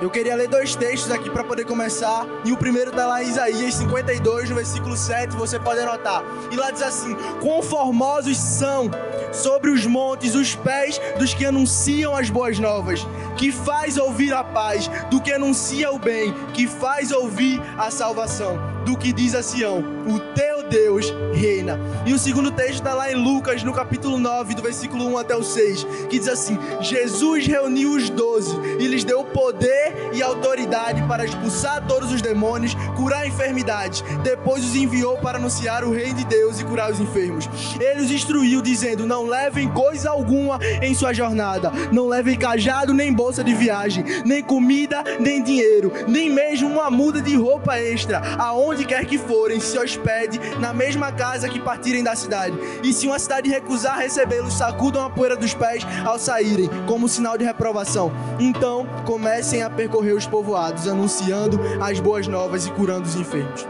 Eu 0.01 0.09
queria 0.09 0.35
ler 0.35 0.47
dois 0.47 0.75
textos 0.75 1.11
aqui 1.11 1.29
para 1.29 1.43
poder 1.43 1.65
começar. 1.65 2.25
E 2.43 2.51
o 2.51 2.57
primeiro 2.57 2.89
está 2.91 3.05
lá 3.05 3.23
em 3.23 3.27
Isaías 3.27 3.73
52, 3.75 4.49
no 4.49 4.55
versículo 4.55 4.97
7, 4.97 5.35
você 5.35 5.57
pode 5.57 5.79
anotar. 5.79 6.23
E 6.51 6.55
lá 6.55 6.69
diz 6.71 6.81
assim: 6.81 7.15
Quão 7.41 7.61
formosos 7.61 8.37
são 8.37 8.91
sobre 9.31 9.71
os 9.71 9.85
montes 9.85 10.35
os 10.35 10.55
pés 10.55 10.99
dos 11.17 11.33
que 11.33 11.45
anunciam 11.45 12.15
as 12.15 12.29
boas 12.29 12.59
novas, 12.59 13.05
que 13.37 13.51
faz 13.51 13.97
ouvir 13.97 14.33
a 14.33 14.43
paz, 14.43 14.89
do 15.09 15.21
que 15.21 15.31
anuncia 15.31 15.91
o 15.91 15.99
bem, 15.99 16.33
que 16.53 16.67
faz 16.67 17.11
ouvir 17.11 17.61
a 17.77 17.89
salvação, 17.89 18.74
do 18.85 18.97
que 18.97 19.11
diz 19.11 19.35
a 19.35 19.43
Sião: 19.43 19.83
O 20.07 20.19
teu 20.33 20.55
Deus 20.69 21.13
reina. 21.33 21.79
E 22.05 22.13
o 22.13 22.19
segundo 22.19 22.51
texto 22.51 22.75
está 22.75 22.93
lá 22.93 23.11
em 23.11 23.15
Lucas, 23.15 23.63
no 23.63 23.73
capítulo 23.73 24.17
9, 24.17 24.55
do 24.55 24.61
versículo 24.61 25.05
1 25.07 25.17
até 25.17 25.35
o 25.35 25.43
6, 25.43 25.83
que 26.09 26.19
diz 26.19 26.27
assim: 26.27 26.57
Jesus 26.81 27.45
reuniu 27.47 27.91
os 27.91 28.09
doze 28.09 28.55
e 28.79 28.87
lhes 28.87 29.03
deu 29.03 29.23
poder 29.23 30.11
e 30.13 30.21
autoridade 30.21 31.01
para 31.03 31.25
expulsar 31.25 31.85
todos 31.87 32.11
os 32.11 32.21
demônios, 32.21 32.75
curar 32.95 33.27
enfermidades. 33.27 34.03
Depois 34.23 34.63
os 34.63 34.75
enviou 34.75 35.17
para 35.17 35.37
anunciar 35.37 35.83
o 35.83 35.91
reino 35.91 36.15
de 36.15 36.25
Deus 36.25 36.59
e 36.59 36.65
curar 36.65 36.91
os 36.91 36.99
enfermos. 36.99 37.49
Ele 37.79 38.01
os 38.01 38.11
instruiu, 38.11 38.61
dizendo: 38.61 39.05
Não 39.05 39.25
levem 39.25 39.69
coisa 39.69 40.09
alguma 40.09 40.59
em 40.81 40.93
sua 40.93 41.13
jornada, 41.13 41.71
não 41.91 42.07
levem 42.07 42.37
cajado 42.37 42.93
nem 42.93 43.13
bolsa 43.13 43.43
de 43.43 43.53
viagem, 43.53 44.03
nem 44.25 44.43
comida, 44.43 45.03
nem 45.19 45.43
dinheiro, 45.43 45.91
nem 46.07 46.29
mesmo 46.29 46.69
uma 46.69 46.89
muda 46.89 47.21
de 47.21 47.35
roupa 47.35 47.79
extra. 47.79 48.21
Aonde 48.37 48.74
quer 48.83 49.05
que 49.05 49.17
forem, 49.17 49.59
se 49.59 49.77
hospede 49.77 50.39
na 50.59 50.73
mesma 50.73 51.11
casa 51.11 51.47
que 51.47 51.59
partirem 51.59 52.03
da 52.03 52.15
cidade. 52.15 52.57
E 52.83 52.91
se 52.91 53.07
uma 53.07 53.19
cidade 53.19 53.49
recusar 53.49 53.99
recebê-los, 53.99 54.57
sacudam 54.57 55.05
a 55.05 55.09
poeira 55.09 55.37
dos 55.37 55.53
pés 55.53 55.85
ao 56.03 56.17
saírem, 56.17 56.69
como 56.87 57.07
sinal 57.07 57.37
de 57.37 57.45
reprovação. 57.45 58.11
Então 58.39 58.87
comecem 59.05 59.61
a 59.61 59.69
percorrer 59.69 60.13
os 60.13 60.25
povoados, 60.25 60.87
anunciando 60.87 61.59
as 61.79 61.99
boas 61.99 62.27
novas 62.27 62.65
e 62.65 62.71
curando 62.71 63.07
os 63.07 63.15
enfermos. 63.15 63.67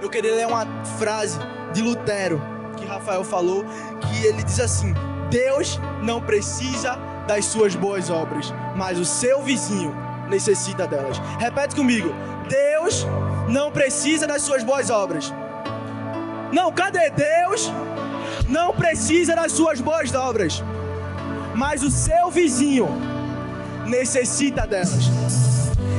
Eu 0.00 0.08
queria 0.08 0.34
ler 0.34 0.46
uma 0.46 0.64
frase 0.98 1.38
de 1.74 1.82
Lutero 1.82 2.40
que 2.76 2.86
Rafael 2.86 3.24
falou, 3.24 3.64
que 4.00 4.26
ele 4.26 4.42
diz 4.42 4.60
assim: 4.60 4.94
Deus 5.30 5.80
não 6.02 6.20
precisa 6.20 6.96
das 7.26 7.46
suas 7.46 7.74
boas 7.74 8.10
obras, 8.10 8.52
mas 8.76 8.98
o 8.98 9.04
seu 9.04 9.42
vizinho 9.42 9.94
necessita 10.28 10.86
delas. 10.86 11.18
Repete 11.38 11.74
comigo: 11.74 12.10
Deus 12.48 13.06
não 13.48 13.70
precisa 13.70 14.26
das 14.26 14.42
suas 14.42 14.62
boas 14.62 14.90
obras. 14.90 15.32
Não, 16.52 16.72
cadê 16.72 17.10
Deus? 17.10 17.72
Não 18.48 18.72
precisa 18.72 19.34
das 19.34 19.52
suas 19.52 19.80
boas 19.80 20.14
obras, 20.14 20.62
mas 21.54 21.82
o 21.82 21.90
seu 21.90 22.30
vizinho 22.30 22.88
necessita 23.86 24.66
delas. 24.66 25.10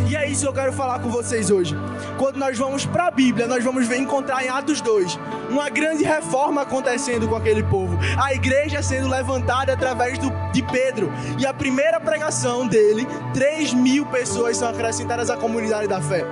E 0.10 0.16
é 0.16 0.30
isso 0.30 0.43
que 0.43 0.48
eu 0.48 0.54
quero 0.54 0.72
falar 0.72 1.00
com 1.00 1.10
vocês 1.10 1.52
hoje. 1.52 1.76
Quando 2.18 2.38
nós 2.38 2.58
vamos 2.58 2.86
para 2.86 3.08
a 3.08 3.12
Bíblia, 3.12 3.45
nós 3.45 3.64
vamos 3.64 3.86
ver 3.88 3.98
encontrar 3.98 4.43
em 4.43 4.48
Atos 4.48 4.80
2 4.80 5.20
uma 5.50 5.70
grande 5.70 6.04
reforma 6.04 6.62
acontecendo 6.62 7.28
com 7.28 7.36
aquele 7.36 7.62
povo. 7.64 7.98
A 8.22 8.34
igreja 8.34 8.82
sendo 8.82 9.10
levantada 9.10 9.74
através 9.74 10.18
do, 10.18 10.32
de 10.54 10.64
Pedro. 10.64 11.12
E 11.38 11.45
a 11.45 11.54
primeira 11.54 12.00
pregação 12.00 12.66
dele, 12.66 13.06
3 13.34 13.74
mil 13.74 14.06
pessoas 14.06 14.58
são 14.58 14.70
acrescentadas 14.70 15.30
à 15.30 15.36
comunidade 15.36 15.88
da 15.88 16.02
fé. 16.02 16.26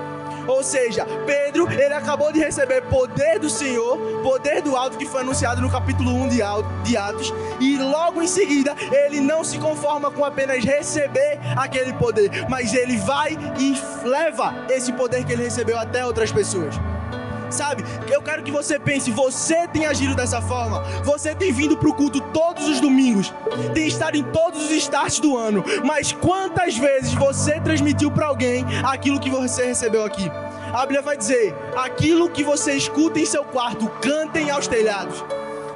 Ou 0.48 0.64
seja, 0.64 1.06
Pedro, 1.26 1.72
ele 1.72 1.93
acabou 1.93 2.32
de 2.32 2.39
receber 2.39 2.82
poder 2.84 3.39
do 3.39 3.50
Senhor, 3.50 3.98
poder 4.22 4.62
do 4.62 4.76
alto 4.76 4.98
que 4.98 5.06
foi 5.06 5.22
anunciado 5.22 5.62
no 5.62 5.70
capítulo 5.70 6.12
1 6.12 6.30
de 6.84 6.98
Atos, 6.98 7.34
e 7.60 7.78
logo 7.78 8.22
em 8.22 8.28
seguida 8.28 8.76
ele 8.91 9.20
não 9.20 9.43
se 9.43 9.58
conforma 9.58 10.12
com 10.12 10.24
apenas 10.24 10.64
receber 10.64 11.39
aquele 11.58 11.93
poder, 11.93 12.48
mas 12.50 12.74
ele 12.74 12.98
vai 12.98 13.38
e 13.60 13.76
leva 14.08 14.54
esse 14.70 14.91
poder 14.93 15.24
que 15.24 15.34
ele 15.34 15.43
recebeu 15.43 15.78
até 15.78 16.06
outras 16.06 16.32
pessoas 16.32 16.76
sabe? 17.56 17.84
Eu 18.12 18.22
quero 18.22 18.43
que 18.43 18.51
você 18.51 18.78
pense, 18.78 19.10
você 19.12 19.68
tem 19.68 19.86
agido 19.86 20.16
dessa 20.16 20.41
forma, 20.41 20.82
você 21.03 21.34
tem 21.34 21.51
vindo 21.51 21.78
para 21.78 21.89
o 21.89 21.93
culto 21.93 22.20
todos 22.20 22.68
os 22.68 22.80
domingos, 22.80 23.34
tem 23.74 23.88
estado 23.88 24.18
em 24.18 24.24
todos 24.24 24.66
os 24.66 24.72
starts 24.72 25.20
do 25.20 25.38
ano, 25.38 25.64
mas 25.84 26.12
quantas 26.12 26.78
vezes 26.78 27.14
você 27.14 27.60
transmitiu 27.62 28.12
para 28.12 28.28
alguém 28.28 28.66
aquilo 28.84 29.20
que 29.20 29.30
você 29.30 29.66
recebeu 29.66 30.03
aqui? 30.03 30.30
A 30.74 30.82
Bíblia 30.82 31.01
vai 31.01 31.16
dizer: 31.16 31.56
aquilo 31.78 32.30
que 32.30 32.43
você 32.43 32.74
escuta 32.74 33.20
em 33.20 33.26
seu 33.26 33.43
quarto, 33.43 33.88
cantem 34.01 34.49
aos 34.49 34.68
telhados. 34.68 35.24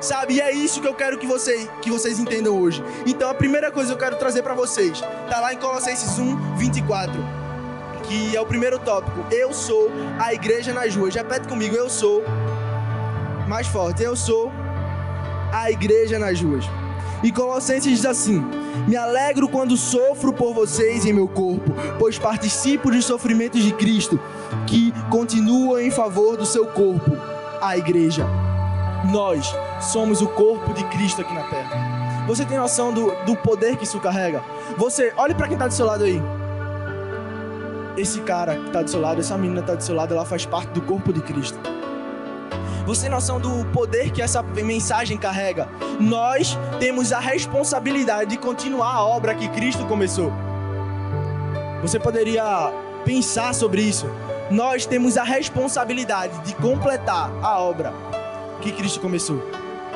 Sabe? 0.02 0.36
E 0.36 0.42
é 0.42 0.54
isso 0.54 0.80
que 0.80 0.88
eu 0.88 0.94
quero 0.94 1.18
que, 1.18 1.28
você, 1.28 1.70
que 1.82 1.90
vocês 1.90 2.20
entendam 2.20 2.58
hoje. 2.58 2.82
Então, 3.06 3.30
a 3.30 3.34
primeira 3.34 3.70
coisa 3.70 3.90
que 3.90 3.96
eu 3.96 4.00
quero 4.00 4.16
trazer 4.18 4.42
para 4.44 4.54
vocês 4.54 4.94
está 4.94 5.42
lá 5.42 5.54
em 5.54 5.58
Colossenses 5.58 6.18
1, 6.18 6.56
24 6.56 7.39
que 8.10 8.36
é 8.36 8.42
o 8.42 8.46
primeiro 8.46 8.80
tópico. 8.80 9.24
Eu 9.32 9.54
sou 9.54 9.88
a 10.18 10.34
igreja 10.34 10.74
nas 10.74 10.96
ruas. 10.96 11.14
Repete 11.14 11.48
comigo, 11.48 11.76
eu 11.76 11.88
sou. 11.88 12.24
Mais 13.48 13.68
forte, 13.68 14.02
eu 14.02 14.16
sou 14.16 14.52
a 15.54 15.70
igreja 15.70 16.18
nas 16.18 16.42
ruas. 16.42 16.66
E 17.22 17.32
Colossenses 17.32 17.98
diz 17.98 18.06
assim: 18.06 18.44
Me 18.88 18.96
alegro 18.96 19.48
quando 19.48 19.78
sofro 19.78 20.34
por 20.34 20.56
vocês 20.56 21.06
em 21.06 21.14
meu 21.14 21.28
corpo, 21.28 21.72
pois 22.00 22.18
participo 22.18 22.90
dos 22.90 23.06
sofrimentos 23.06 23.64
de 23.64 23.74
Cristo, 23.74 24.20
que 24.66 24.92
continuam 25.12 25.80
em 25.80 25.92
favor 25.92 26.36
do 26.36 26.46
seu 26.46 26.66
corpo, 26.66 27.12
a 27.62 27.78
igreja. 27.78 28.26
Nós 29.12 29.56
somos 29.80 30.22
o 30.22 30.28
corpo 30.28 30.74
de 30.74 30.84
Cristo 30.86 31.22
aqui 31.22 31.34
na 31.34 31.44
terra. 31.44 32.26
Você 32.28 32.44
tem 32.44 32.58
noção 32.58 32.92
do, 32.92 33.12
do 33.26 33.36
poder 33.36 33.78
que 33.78 33.84
isso 33.84 34.00
carrega? 34.00 34.44
Você, 34.78 35.14
olhe 35.16 35.36
para 35.36 35.48
quem 35.48 35.56
está 35.56 35.68
do 35.68 35.74
seu 35.74 35.86
lado 35.86 36.04
aí 36.04 36.22
esse 38.00 38.22
cara 38.22 38.56
que 38.56 38.68
está 38.68 38.82
do 38.82 38.90
seu 38.90 39.02
lado, 39.02 39.20
essa 39.20 39.38
menina 39.38 39.60
está 39.60 39.76
do 39.76 39.84
seu 39.84 39.96
lado, 39.96 40.14
ela 40.14 40.26
faz 40.26 40.46
parte 40.46 40.70
do 40.72 40.82
corpo 40.82 41.12
de 41.12 41.22
Cristo. 41.22 41.60
Você 42.86 43.04
tem 43.04 43.12
noção 43.12 43.40
do 43.40 43.66
poder 43.66 44.10
que 44.10 44.22
essa 44.22 44.42
mensagem 44.42 45.18
carrega? 45.18 45.68
Nós 46.00 46.58
temos 46.80 47.14
a 47.14 47.20
responsabilidade 47.20 48.32
de 48.32 48.38
continuar 48.38 48.96
a 48.96 49.04
obra 49.04 49.36
que 49.36 49.48
Cristo 49.50 49.86
começou. 49.86 50.34
Você 51.82 52.00
poderia 52.00 52.44
pensar 53.06 53.54
sobre 53.54 53.82
isso. 53.82 54.08
Nós 54.50 54.86
temos 54.86 55.18
a 55.18 55.24
responsabilidade 55.24 56.40
de 56.40 56.56
completar 56.56 57.32
a 57.44 57.60
obra 57.60 57.94
que 58.62 58.72
Cristo 58.72 59.00
começou. 59.00 59.40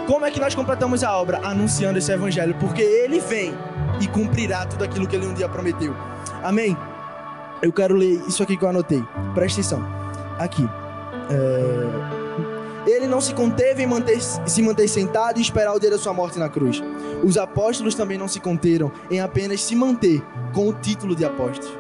Como 0.06 0.26
é 0.26 0.30
que 0.30 0.40
nós 0.40 0.54
completamos 0.54 1.04
a 1.04 1.18
obra? 1.18 1.40
Anunciando 1.44 1.98
esse 1.98 2.12
evangelho, 2.12 2.56
porque 2.60 2.82
ele 2.82 3.20
vem 3.20 3.54
e 4.00 4.08
cumprirá 4.08 4.66
tudo 4.66 4.84
aquilo 4.84 5.08
que 5.08 5.16
ele 5.16 5.26
um 5.26 5.34
dia 5.34 5.50
prometeu. 5.50 5.96
Amém? 6.44 6.78
Eu 7.64 7.72
quero 7.72 7.96
ler 7.96 8.22
isso 8.28 8.44
aqui 8.44 8.58
que 8.58 8.64
eu 8.64 8.70
anotei. 8.70 9.02
Presta 9.34 9.62
atenção. 9.62 9.82
Aqui. 10.38 10.70
É... 11.32 12.92
Ele 12.92 13.08
não 13.08 13.22
se 13.22 13.34
conteve 13.34 13.82
em 13.82 13.88
manter, 13.88 14.22
se 14.22 14.62
manter 14.62 14.90
sentado 14.90 15.40
e 15.40 15.42
esperar 15.42 15.74
o 15.74 15.80
dia 15.80 15.90
da 15.90 15.98
sua 15.98 16.14
morte 16.14 16.38
na 16.38 16.50
cruz. 16.50 16.84
Os 17.24 17.38
apóstolos 17.38 17.96
também 17.96 18.18
não 18.18 18.28
se 18.28 18.42
conteram 18.42 18.92
em 19.10 19.22
apenas 19.22 19.62
se 19.62 19.74
manter 19.74 20.22
com 20.54 20.68
o 20.68 20.74
título 20.74 21.16
de 21.16 21.24
apóstolos. 21.24 21.72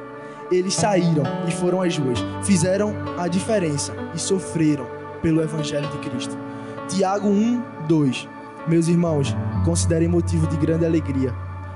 Eles 0.49 0.73
saíram 0.73 1.23
e 1.45 1.51
foram 1.51 1.81
às 1.81 1.97
ruas, 1.97 2.19
fizeram 2.43 2.95
a 3.17 3.27
diferença 3.27 3.93
e 4.15 4.19
sofreram 4.19 4.87
pelo 5.21 5.41
Evangelho 5.41 5.89
de 5.89 5.97
Cristo. 5.97 6.37
Tiago 6.87 7.27
1, 7.27 7.61
2. 7.89 8.29
Meus 8.67 8.87
irmãos, 8.87 9.35
considerem 9.65 10.07
motivo 10.07 10.47
de 10.47 10.55
grande 10.55 10.85
alegria 10.85 11.33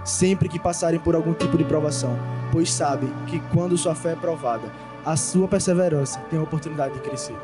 sempre 0.07 0.47
que 0.47 0.57
passarem 0.57 0.99
por 0.99 1.15
algum 1.15 1.33
tipo 1.33 1.57
de 1.57 1.65
provação, 1.65 2.17
pois 2.57 2.73
sabem 2.73 3.13
que 3.27 3.39
quando 3.53 3.77
sua 3.77 3.93
fé 3.93 4.13
é 4.13 4.15
provada, 4.15 4.71
a 5.05 5.15
sua 5.15 5.47
perseverança 5.47 6.19
tem 6.27 6.39
a 6.39 6.41
oportunidade 6.41 6.95
de 6.95 7.01
crescer. 7.01 7.35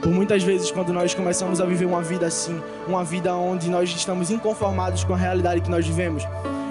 Por 0.00 0.10
muitas 0.10 0.42
vezes, 0.42 0.70
quando 0.70 0.94
nós 0.94 1.12
começamos 1.12 1.60
a 1.60 1.66
viver 1.66 1.84
uma 1.84 2.00
vida 2.00 2.26
assim, 2.26 2.58
uma 2.88 3.04
vida 3.04 3.34
onde 3.34 3.68
nós 3.68 3.90
estamos 3.90 4.30
inconformados 4.30 5.04
com 5.04 5.12
a 5.12 5.16
realidade 5.18 5.60
que 5.60 5.68
nós 5.68 5.86
vivemos, 5.86 6.24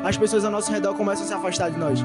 as 0.04 0.18
pessoas 0.18 0.44
ao 0.44 0.50
nosso 0.50 0.72
redor 0.72 0.96
começam 0.96 1.26
a 1.26 1.28
se 1.28 1.34
afastar 1.36 1.70
de 1.70 1.78
nós. 1.78 2.04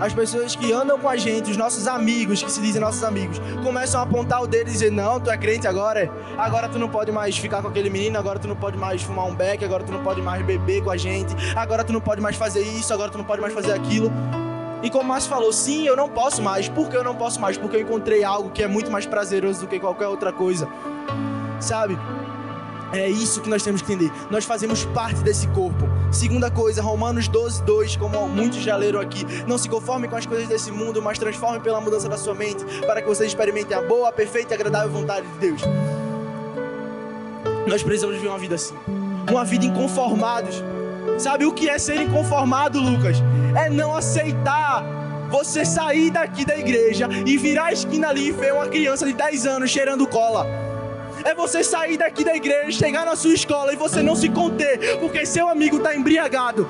As 0.00 0.12
pessoas 0.12 0.56
que 0.56 0.72
andam 0.72 0.98
com 0.98 1.08
a 1.08 1.16
gente, 1.16 1.50
os 1.50 1.56
nossos 1.56 1.86
amigos, 1.86 2.42
que 2.42 2.50
se 2.50 2.60
dizem 2.60 2.80
nossos 2.80 3.04
amigos, 3.04 3.40
começam 3.62 4.00
a 4.00 4.04
apontar 4.04 4.42
o 4.42 4.46
dedo 4.46 4.68
e 4.68 4.72
dizer: 4.72 4.90
Não, 4.90 5.20
tu 5.20 5.30
é 5.30 5.36
crente 5.36 5.66
agora, 5.66 6.10
agora 6.36 6.68
tu 6.68 6.78
não 6.78 6.88
pode 6.88 7.12
mais 7.12 7.36
ficar 7.36 7.62
com 7.62 7.68
aquele 7.68 7.90
menino, 7.90 8.18
agora 8.18 8.38
tu 8.38 8.48
não 8.48 8.56
pode 8.56 8.76
mais 8.76 9.02
fumar 9.02 9.26
um 9.26 9.34
beck, 9.34 9.64
agora 9.64 9.84
tu 9.84 9.92
não 9.92 10.02
pode 10.02 10.20
mais 10.20 10.44
beber 10.44 10.82
com 10.82 10.90
a 10.90 10.96
gente, 10.96 11.34
agora 11.56 11.84
tu 11.84 11.92
não 11.92 12.00
pode 12.00 12.20
mais 12.20 12.36
fazer 12.36 12.62
isso, 12.62 12.92
agora 12.92 13.10
tu 13.10 13.18
não 13.18 13.24
pode 13.24 13.40
mais 13.40 13.54
fazer 13.54 13.72
aquilo. 13.72 14.10
E 14.82 14.90
como 14.90 15.04
o 15.04 15.08
Márcio 15.08 15.30
falou, 15.30 15.50
sim, 15.50 15.86
eu 15.86 15.96
não 15.96 16.10
posso 16.10 16.42
mais. 16.42 16.68
Por 16.68 16.90
que 16.90 16.96
eu 16.96 17.02
não 17.02 17.14
posso 17.14 17.40
mais? 17.40 17.56
Porque 17.56 17.76
eu 17.76 17.80
encontrei 17.80 18.22
algo 18.22 18.50
que 18.50 18.62
é 18.62 18.66
muito 18.66 18.90
mais 18.90 19.06
prazeroso 19.06 19.60
do 19.60 19.66
que 19.66 19.80
qualquer 19.80 20.08
outra 20.08 20.30
coisa. 20.30 20.68
Sabe? 21.58 21.98
É 22.92 23.08
isso 23.08 23.40
que 23.40 23.48
nós 23.48 23.62
temos 23.62 23.80
que 23.80 23.90
entender. 23.90 24.12
Nós 24.30 24.44
fazemos 24.44 24.84
parte 24.84 25.22
desse 25.22 25.48
corpo. 25.48 25.88
Segunda 26.14 26.48
coisa, 26.48 26.80
Romanos 26.80 27.26
12, 27.26 27.64
2, 27.64 27.96
como 27.96 28.28
muitos 28.28 28.60
já 28.60 28.76
leram 28.76 29.00
aqui. 29.00 29.26
Não 29.48 29.58
se 29.58 29.68
conforme 29.68 30.06
com 30.06 30.14
as 30.14 30.24
coisas 30.24 30.46
desse 30.46 30.70
mundo, 30.70 31.02
mas 31.02 31.18
transforme 31.18 31.58
pela 31.58 31.80
mudança 31.80 32.08
da 32.08 32.16
sua 32.16 32.34
mente, 32.34 32.64
para 32.86 33.02
que 33.02 33.08
vocês 33.08 33.28
experimentem 33.28 33.76
a 33.76 33.82
boa, 33.82 34.12
perfeita 34.12 34.54
e 34.54 34.56
agradável 34.56 34.90
vontade 34.90 35.26
de 35.26 35.38
Deus. 35.38 35.60
Nós 37.66 37.82
precisamos 37.82 38.14
viver 38.16 38.28
uma 38.28 38.38
vida 38.38 38.54
assim. 38.54 38.76
Uma 39.28 39.44
vida 39.44 39.64
inconformados. 39.64 40.62
Sabe 41.18 41.46
o 41.46 41.52
que 41.52 41.68
é 41.68 41.78
ser 41.78 42.00
inconformado, 42.00 42.80
Lucas? 42.80 43.16
É 43.56 43.68
não 43.68 43.94
aceitar 43.94 44.84
você 45.30 45.64
sair 45.64 46.12
daqui 46.12 46.44
da 46.44 46.56
igreja 46.56 47.08
e 47.26 47.36
virar 47.36 47.66
a 47.66 47.72
esquina 47.72 48.08
ali 48.08 48.28
e 48.28 48.32
ver 48.32 48.52
uma 48.52 48.68
criança 48.68 49.04
de 49.04 49.14
10 49.14 49.46
anos 49.46 49.70
cheirando 49.70 50.06
cola. 50.06 50.46
É 51.24 51.34
você 51.34 51.64
sair 51.64 51.96
daqui 51.96 52.22
da 52.22 52.36
igreja, 52.36 52.70
chegar 52.70 53.06
na 53.06 53.16
sua 53.16 53.32
escola 53.32 53.72
e 53.72 53.76
você 53.76 54.02
não 54.02 54.14
se 54.14 54.28
conter, 54.28 54.98
porque 54.98 55.24
seu 55.24 55.48
amigo 55.48 55.78
está 55.78 55.96
embriagado. 55.96 56.66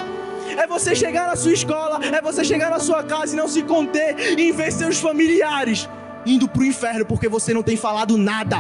É 0.57 0.66
você 0.66 0.94
chegar 0.94 1.26
na 1.26 1.34
sua 1.34 1.52
escola, 1.52 1.98
é 2.05 2.20
você 2.22 2.44
chegar 2.44 2.70
na 2.70 2.78
sua 2.78 3.02
casa 3.02 3.34
e 3.34 3.36
não 3.36 3.48
se 3.48 3.62
conter 3.62 4.38
e 4.38 4.52
ver 4.52 4.70
seus 4.70 5.00
familiares 5.00 5.88
indo 6.24 6.48
para 6.48 6.62
o 6.62 6.64
inferno 6.64 7.05
porque 7.05 7.28
você 7.28 7.52
não 7.52 7.62
tem 7.62 7.76
falado 7.76 8.16
nada. 8.16 8.59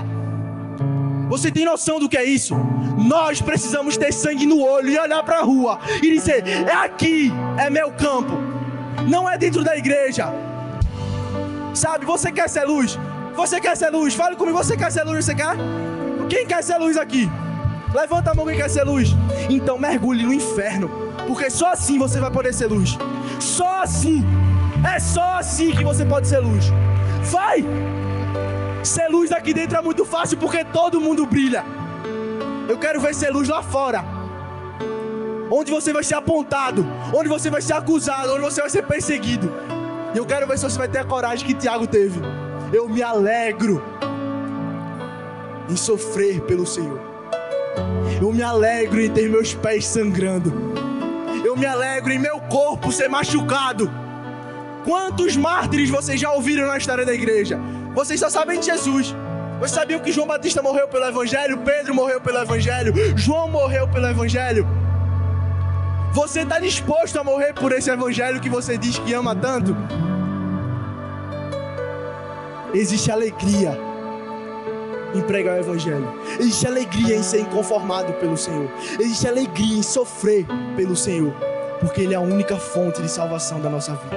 Você 1.28 1.50
tem 1.50 1.64
noção 1.64 1.98
do 2.00 2.08
que 2.08 2.16
é 2.16 2.24
isso? 2.24 2.54
Nós 2.98 3.40
precisamos 3.40 3.96
ter 3.96 4.12
sangue 4.12 4.46
no 4.46 4.60
olho 4.60 4.90
e 4.90 4.98
olhar 4.98 5.22
para 5.22 5.38
a 5.38 5.42
rua 5.42 5.78
e 6.02 6.12
dizer: 6.12 6.44
é 6.46 6.72
aqui, 6.72 7.32
é 7.58 7.70
meu 7.70 7.92
campo. 7.92 8.32
Não 9.08 9.28
é 9.28 9.38
dentro 9.38 9.62
da 9.62 9.76
igreja. 9.76 10.32
Sabe, 11.72 12.04
você 12.04 12.30
quer 12.30 12.48
ser 12.48 12.64
luz? 12.64 12.98
Você 13.36 13.60
quer 13.60 13.76
ser 13.76 13.90
luz? 13.90 14.14
Fale 14.14 14.36
comigo, 14.36 14.56
você 14.56 14.76
quer 14.76 14.90
ser 14.92 15.02
luz? 15.04 15.24
Você 15.24 15.34
quer? 15.34 15.56
Quem 16.28 16.46
quer 16.46 16.62
ser 16.62 16.78
luz 16.78 16.96
aqui? 16.96 17.28
Levanta 17.92 18.30
a 18.30 18.34
mão 18.34 18.46
quem 18.46 18.56
quer 18.56 18.70
ser 18.70 18.84
luz. 18.84 19.10
Então 19.50 19.78
mergulhe 19.78 20.24
no 20.24 20.32
inferno, 20.32 20.88
porque 21.26 21.50
só 21.50 21.72
assim 21.72 21.98
você 21.98 22.20
vai 22.20 22.30
poder 22.30 22.52
ser 22.54 22.66
luz. 22.66 22.96
Só 23.40 23.82
assim. 23.82 24.24
É 24.94 24.98
só 25.00 25.38
assim 25.38 25.72
que 25.72 25.84
você 25.84 26.04
pode 26.04 26.28
ser 26.28 26.38
luz. 26.38 26.66
Vai! 27.22 27.64
Ser 28.82 29.08
luz 29.08 29.32
aqui 29.32 29.54
dentro 29.54 29.78
é 29.78 29.82
muito 29.82 30.04
fácil 30.04 30.36
porque 30.38 30.64
todo 30.64 31.00
mundo 31.00 31.26
brilha. 31.26 31.64
Eu 32.68 32.78
quero 32.78 33.00
ver 33.00 33.14
ser 33.14 33.30
luz 33.30 33.48
lá 33.48 33.62
fora. 33.62 34.04
Onde 35.50 35.70
você 35.70 35.92
vai 35.92 36.02
ser 36.02 36.14
apontado, 36.14 36.86
onde 37.12 37.28
você 37.28 37.50
vai 37.50 37.62
ser 37.62 37.74
acusado, 37.74 38.32
onde 38.32 38.42
você 38.42 38.60
vai 38.60 38.70
ser 38.70 38.82
perseguido. 38.82 39.52
E 40.14 40.18
eu 40.18 40.26
quero 40.26 40.46
ver 40.46 40.58
se 40.58 40.64
você 40.64 40.78
vai 40.78 40.88
ter 40.88 40.98
a 40.98 41.04
coragem 41.04 41.46
que 41.46 41.54
Tiago 41.54 41.86
teve. 41.86 42.20
Eu 42.74 42.88
me 42.88 43.04
alegro 43.04 43.80
em 45.70 45.76
sofrer 45.76 46.40
pelo 46.40 46.66
Senhor. 46.66 47.00
Eu 48.20 48.32
me 48.32 48.42
alegro 48.42 49.00
em 49.00 49.08
ter 49.08 49.30
meus 49.30 49.54
pés 49.54 49.86
sangrando. 49.86 50.52
Eu 51.44 51.56
me 51.56 51.64
alegro 51.64 52.12
em 52.12 52.18
meu 52.18 52.40
corpo 52.40 52.90
ser 52.90 53.08
machucado. 53.08 53.88
Quantos 54.84 55.36
mártires 55.36 55.88
vocês 55.88 56.20
já 56.20 56.32
ouviram 56.32 56.66
na 56.66 56.76
história 56.76 57.06
da 57.06 57.14
igreja? 57.14 57.60
Vocês 57.94 58.18
só 58.18 58.28
sabem 58.28 58.58
de 58.58 58.66
Jesus. 58.66 59.14
Vocês 59.60 59.70
sabiam 59.70 60.00
que 60.00 60.10
João 60.10 60.26
Batista 60.26 60.60
morreu 60.60 60.88
pelo 60.88 61.06
Evangelho? 61.06 61.58
Pedro 61.58 61.94
morreu 61.94 62.20
pelo 62.20 62.38
Evangelho? 62.38 62.92
João 63.16 63.48
morreu 63.48 63.86
pelo 63.86 64.08
Evangelho? 64.08 64.66
Você 66.12 66.40
está 66.40 66.58
disposto 66.58 67.20
a 67.20 67.22
morrer 67.22 67.52
por 67.52 67.70
esse 67.70 67.88
Evangelho 67.88 68.40
que 68.40 68.48
você 68.48 68.76
diz 68.76 68.98
que 68.98 69.14
ama 69.14 69.36
tanto? 69.36 69.76
Existe 72.74 73.10
alegria 73.10 73.78
em 75.14 75.20
pregar 75.22 75.56
o 75.56 75.60
Evangelho. 75.60 76.12
Existe 76.40 76.66
alegria 76.66 77.14
em 77.14 77.22
ser 77.22 77.40
inconformado 77.40 78.12
pelo 78.14 78.36
Senhor. 78.36 78.68
Existe 78.98 79.28
alegria 79.28 79.78
em 79.78 79.82
sofrer 79.82 80.44
pelo 80.76 80.96
Senhor. 80.96 81.32
Porque 81.78 82.00
Ele 82.00 82.14
é 82.14 82.16
a 82.16 82.20
única 82.20 82.56
fonte 82.56 83.00
de 83.00 83.08
salvação 83.08 83.60
da 83.60 83.70
nossa 83.70 83.94
vida. 83.94 84.16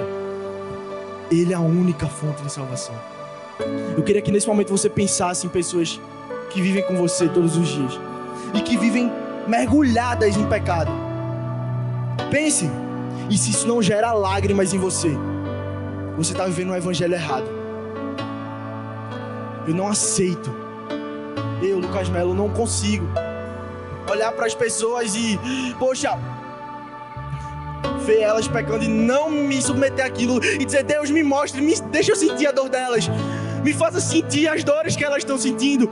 Ele 1.29 1.53
é 1.53 1.55
a 1.55 1.59
única 1.59 2.07
fonte 2.07 2.41
de 2.41 2.51
salvação. 2.51 2.95
Eu 3.95 4.03
queria 4.03 4.21
que 4.21 4.31
nesse 4.31 4.47
momento 4.47 4.69
você 4.69 4.89
pensasse 4.89 5.45
em 5.45 5.49
pessoas 5.49 5.99
que 6.49 6.61
vivem 6.61 6.83
com 6.83 6.95
você 6.95 7.27
todos 7.27 7.57
os 7.57 7.67
dias 7.67 7.99
e 8.53 8.61
que 8.61 8.77
vivem 8.77 9.11
mergulhadas 9.47 10.35
em 10.35 10.45
pecado. 10.47 10.91
Pense, 12.31 12.69
e 13.29 13.37
se 13.37 13.51
isso 13.51 13.67
não 13.67 13.81
gera 13.81 14.13
lágrimas 14.13 14.73
em 14.73 14.77
você, 14.77 15.11
você 16.17 16.31
está 16.31 16.45
vivendo 16.45 16.71
um 16.71 16.75
evangelho 16.75 17.13
errado. 17.13 17.56
Eu 19.67 19.73
não 19.73 19.87
aceito. 19.87 20.49
Eu, 21.61 21.79
Lucas 21.79 22.09
Melo, 22.09 22.33
não 22.33 22.49
consigo 22.49 23.07
olhar 24.09 24.31
para 24.31 24.45
as 24.45 24.55
pessoas 24.55 25.13
e, 25.15 25.37
poxa, 25.77 26.17
ver 28.05 28.21
elas 28.21 28.47
pecando 28.47 28.83
e 28.83 28.87
não 28.87 29.29
me 29.29 29.61
submeter 29.61 30.05
àquilo 30.05 30.41
e 30.43 30.63
dizer, 30.63 30.83
Deus, 30.83 31.09
me 31.09 31.23
mostre, 31.23 31.61
me 31.61 31.75
deixa 31.91 32.13
eu 32.13 32.15
sentir 32.15 32.47
a 32.47 32.51
dor 32.51 32.69
delas 32.69 33.09
me 33.67 33.73
faça 33.73 33.99
sentir 33.99 34.47
as 34.47 34.63
dores 34.63 34.95
que 34.95 35.03
elas 35.03 35.19
estão 35.19 35.37
sentindo. 35.37 35.89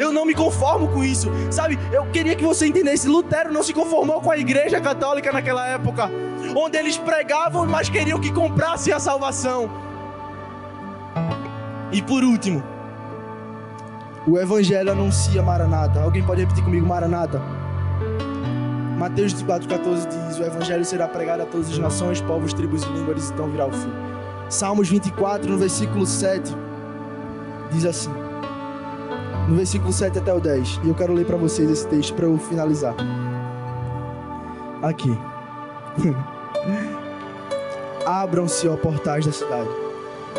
Eu 0.00 0.12
não 0.12 0.24
me 0.24 0.34
conformo 0.34 0.88
com 0.88 1.04
isso, 1.04 1.30
sabe? 1.50 1.78
Eu 1.92 2.04
queria 2.06 2.34
que 2.34 2.44
você 2.44 2.66
entendesse: 2.66 3.06
Lutero 3.06 3.52
não 3.52 3.62
se 3.62 3.72
conformou 3.72 4.20
com 4.20 4.30
a 4.30 4.36
igreja 4.38 4.80
católica 4.80 5.32
naquela 5.32 5.68
época, 5.68 6.10
onde 6.56 6.76
eles 6.76 6.96
pregavam, 6.96 7.64
mas 7.66 7.88
queriam 7.88 8.18
que 8.18 8.32
comprasse 8.32 8.92
a 8.92 8.98
salvação. 8.98 9.70
E 11.92 12.02
por 12.02 12.24
último, 12.24 12.62
o 14.26 14.38
Evangelho 14.38 14.92
anuncia 14.92 15.42
Maranata. 15.42 16.00
Alguém 16.00 16.22
pode 16.22 16.40
repetir 16.40 16.64
comigo, 16.64 16.86
Maranata? 16.86 17.40
Mateus 18.98 19.34
4,14 19.34 20.28
diz: 20.28 20.38
O 20.38 20.44
Evangelho 20.44 20.84
será 20.84 21.08
pregado 21.08 21.42
a 21.42 21.46
todas 21.46 21.70
as 21.70 21.78
nações, 21.78 22.20
povos, 22.20 22.52
tribos 22.52 22.84
e 22.84 22.88
línguas, 22.90 23.30
então 23.30 23.50
virá 23.50 23.66
o 23.66 23.72
fim. 23.72 23.92
Salmos 24.48 24.88
24, 24.88 25.50
no 25.50 25.58
versículo 25.58 26.06
7 26.06 26.54
diz 27.72 27.86
assim, 27.86 28.10
no 29.48 29.56
versículo 29.56 29.92
7 29.92 30.18
até 30.18 30.32
o 30.32 30.38
10, 30.38 30.80
e 30.84 30.88
eu 30.88 30.94
quero 30.94 31.12
ler 31.12 31.26
para 31.26 31.36
vocês 31.36 31.68
esse 31.70 31.88
texto 31.88 32.14
para 32.14 32.26
eu 32.26 32.38
finalizar. 32.38 32.94
Aqui. 34.82 35.10
Abram-se, 38.06 38.68
ó 38.68 38.76
portais 38.76 39.24
da 39.24 39.32
cidade. 39.32 39.81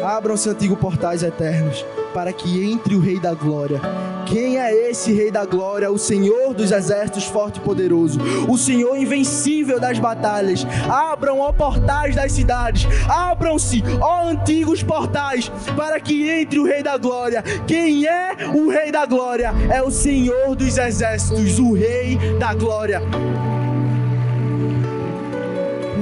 Abram-se, 0.01 0.49
antigos 0.49 0.77
portais 0.79 1.23
eternos, 1.23 1.85
para 2.13 2.31
que 2.31 2.63
entre 2.63 2.95
o 2.95 2.99
Rei 2.99 3.19
da 3.19 3.33
Glória. 3.33 3.81
Quem 4.25 4.57
é 4.57 4.89
esse 4.89 5.11
Rei 5.11 5.29
da 5.29 5.45
Glória? 5.45 5.91
O 5.91 5.97
Senhor 5.97 6.53
dos 6.53 6.71
exércitos, 6.71 7.25
forte 7.25 7.57
e 7.57 7.61
poderoso, 7.61 8.19
o 8.47 8.57
Senhor 8.57 8.95
invencível 8.95 9.79
das 9.79 9.99
batalhas. 9.99 10.65
Abram, 10.89 11.39
ó 11.39 11.51
portais 11.51 12.15
das 12.15 12.31
cidades, 12.31 12.87
abram-se, 13.07 13.83
ó 14.01 14.27
antigos 14.29 14.81
portais, 14.81 15.51
para 15.75 15.99
que 15.99 16.29
entre 16.29 16.59
o 16.59 16.65
Rei 16.65 16.81
da 16.81 16.97
Glória. 16.97 17.43
Quem 17.67 18.07
é 18.07 18.35
o 18.53 18.69
Rei 18.69 18.91
da 18.91 19.05
Glória? 19.05 19.53
É 19.69 19.81
o 19.81 19.91
Senhor 19.91 20.55
dos 20.55 20.77
exércitos, 20.77 21.59
o 21.59 21.73
Rei 21.73 22.17
da 22.39 22.53
Glória. 22.53 23.01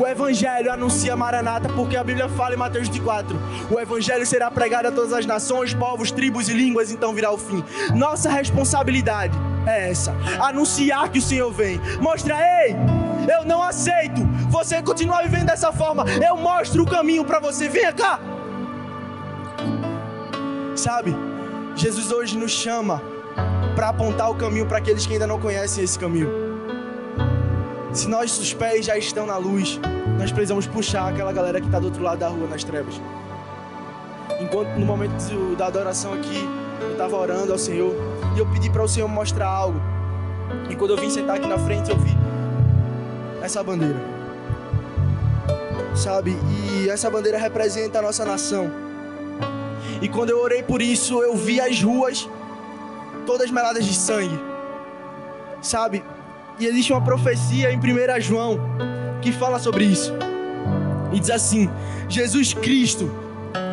O 0.01 0.07
Evangelho 0.07 0.73
anuncia 0.73 1.15
Maranata, 1.15 1.69
porque 1.69 1.95
a 1.95 2.03
Bíblia 2.03 2.27
fala 2.27 2.55
em 2.55 2.57
Mateus 2.57 2.87
24: 2.87 3.39
o 3.69 3.79
Evangelho 3.79 4.25
será 4.25 4.49
pregado 4.49 4.87
a 4.87 4.91
todas 4.91 5.13
as 5.13 5.27
nações, 5.27 5.75
povos, 5.75 6.09
tribos 6.09 6.49
e 6.49 6.53
línguas, 6.53 6.91
então 6.91 7.13
virá 7.13 7.31
o 7.31 7.37
fim. 7.37 7.63
Nossa 7.93 8.27
responsabilidade 8.27 9.37
é 9.67 9.91
essa: 9.91 10.11
anunciar 10.39 11.07
que 11.09 11.19
o 11.19 11.21
Senhor 11.21 11.51
vem. 11.51 11.79
Mostra, 11.99 12.35
ei, 12.35 12.75
eu 13.31 13.45
não 13.45 13.61
aceito 13.61 14.23
você 14.49 14.81
continuar 14.81 15.21
vivendo 15.21 15.45
dessa 15.45 15.71
forma. 15.71 16.03
Eu 16.27 16.35
mostro 16.35 16.81
o 16.81 16.89
caminho 16.89 17.23
para 17.23 17.39
você. 17.39 17.69
Venha 17.69 17.93
cá. 17.93 18.19
Sabe, 20.75 21.15
Jesus 21.75 22.11
hoje 22.11 22.39
nos 22.39 22.49
chama 22.49 23.03
para 23.75 23.89
apontar 23.89 24.31
o 24.31 24.35
caminho 24.35 24.65
para 24.65 24.79
aqueles 24.79 25.05
que 25.05 25.13
ainda 25.13 25.27
não 25.27 25.39
conhecem 25.39 25.83
esse 25.83 25.99
caminho. 25.99 26.50
Se 27.93 28.07
nossos 28.07 28.53
pés 28.53 28.85
já 28.85 28.97
estão 28.97 29.25
na 29.25 29.35
luz, 29.35 29.79
nós 30.17 30.31
precisamos 30.31 30.65
puxar 30.65 31.09
aquela 31.09 31.33
galera 31.33 31.59
que 31.59 31.65
está 31.65 31.77
do 31.77 31.87
outro 31.87 32.01
lado 32.01 32.19
da 32.19 32.29
rua 32.29 32.47
nas 32.47 32.63
trevas. 32.63 33.01
Enquanto 34.39 34.69
no 34.79 34.85
momento 34.85 35.55
da 35.57 35.67
adoração 35.67 36.13
aqui, 36.13 36.47
eu 36.79 36.91
estava 36.93 37.17
orando 37.17 37.51
ao 37.51 37.59
Senhor 37.59 37.93
e 38.35 38.39
eu 38.39 38.45
pedi 38.47 38.69
para 38.69 38.83
o 38.83 38.87
Senhor 38.87 39.09
mostrar 39.09 39.47
algo. 39.47 39.79
E 40.69 40.75
quando 40.75 40.91
eu 40.91 40.97
vim 40.97 41.09
sentar 41.09 41.35
aqui 41.35 41.47
na 41.47 41.59
frente, 41.59 41.91
eu 41.91 41.97
vi 41.97 42.17
essa 43.41 43.61
bandeira. 43.61 43.99
Sabe? 45.93 46.37
E 46.49 46.89
essa 46.89 47.09
bandeira 47.09 47.37
representa 47.37 47.99
a 47.99 48.01
nossa 48.01 48.23
nação. 48.23 48.71
E 50.01 50.07
quando 50.07 50.29
eu 50.29 50.39
orei 50.39 50.63
por 50.63 50.81
isso, 50.81 51.21
eu 51.21 51.35
vi 51.35 51.59
as 51.59 51.81
ruas 51.83 52.27
todas 53.25 53.51
meladas 53.51 53.85
de 53.85 53.93
sangue. 53.93 54.39
Sabe? 55.61 56.03
E 56.61 56.65
existe 56.67 56.93
uma 56.93 57.01
profecia 57.01 57.73
em 57.73 57.77
1 57.77 58.21
João 58.21 58.59
que 59.19 59.31
fala 59.31 59.57
sobre 59.57 59.83
isso. 59.83 60.13
E 61.11 61.19
diz 61.19 61.31
assim: 61.31 61.67
Jesus 62.07 62.53
Cristo 62.53 63.11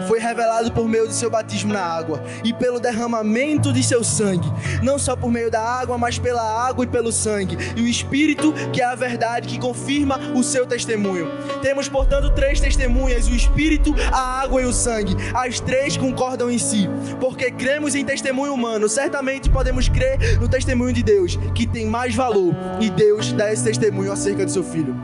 foi 0.08 0.18
revelado 0.18 0.72
por 0.72 0.88
meio 0.88 1.06
de 1.06 1.12
seu 1.12 1.30
batismo 1.30 1.70
na 1.70 1.82
água 1.82 2.24
e 2.42 2.54
pelo 2.54 2.80
derramamento 2.80 3.70
de 3.74 3.82
seu 3.82 4.02
sangue, 4.02 4.50
não 4.82 4.98
só 4.98 5.14
por 5.14 5.30
meio 5.30 5.50
da 5.50 5.60
água, 5.60 5.98
mas 5.98 6.18
pela 6.18 6.42
água 6.42 6.84
e 6.84 6.88
pelo 6.88 7.12
sangue, 7.12 7.58
e 7.76 7.82
o 7.82 7.86
Espírito, 7.86 8.54
que 8.72 8.80
é 8.80 8.86
a 8.86 8.94
verdade, 8.94 9.46
que 9.46 9.60
confirma 9.60 10.18
o 10.34 10.42
seu 10.42 10.66
testemunho. 10.66 11.28
Temos, 11.60 11.90
portanto, 11.90 12.30
três 12.30 12.58
testemunhas: 12.58 13.28
o 13.28 13.34
Espírito, 13.34 13.94
a 14.10 14.40
água 14.40 14.62
e 14.62 14.64
o 14.64 14.72
sangue. 14.72 15.14
As 15.34 15.60
três 15.60 15.96
concordam 15.96 16.50
em 16.50 16.58
si, 16.58 16.88
porque 17.20 17.50
cremos 17.50 17.94
em 17.94 18.04
testemunho 18.04 18.54
humano. 18.54 18.88
Certamente 18.88 19.50
podemos 19.50 19.90
crer 19.90 20.40
no 20.40 20.48
testemunho 20.48 20.94
de 20.94 21.02
Deus, 21.02 21.38
que 21.54 21.66
tem 21.66 21.84
mais 21.84 22.14
valor, 22.14 22.54
e 22.80 22.88
Deus 22.88 23.30
dá 23.32 23.52
esse 23.52 23.64
testemunho 23.64 24.10
acerca 24.10 24.46
do 24.46 24.50
seu 24.50 24.64
filho. 24.64 24.96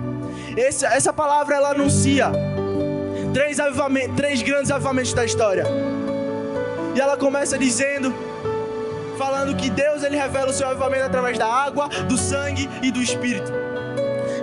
Essa, 0.56 0.86
essa 0.86 1.12
palavra 1.12 1.56
ela 1.56 1.70
anuncia 1.72 2.30
três, 3.34 3.58
avivamentos, 3.58 4.16
três 4.16 4.40
grandes 4.40 4.70
avivamentos 4.70 5.12
da 5.12 5.24
história. 5.24 5.66
E 6.94 7.00
ela 7.00 7.16
começa 7.16 7.58
dizendo, 7.58 8.14
falando 9.18 9.56
que 9.56 9.68
Deus 9.68 10.04
ele 10.04 10.16
revela 10.16 10.50
o 10.50 10.52
seu 10.52 10.68
avivamento 10.68 11.04
através 11.04 11.36
da 11.36 11.46
água, 11.46 11.88
do 12.08 12.16
sangue 12.16 12.70
e 12.80 12.92
do 12.92 13.02
espírito. 13.02 13.52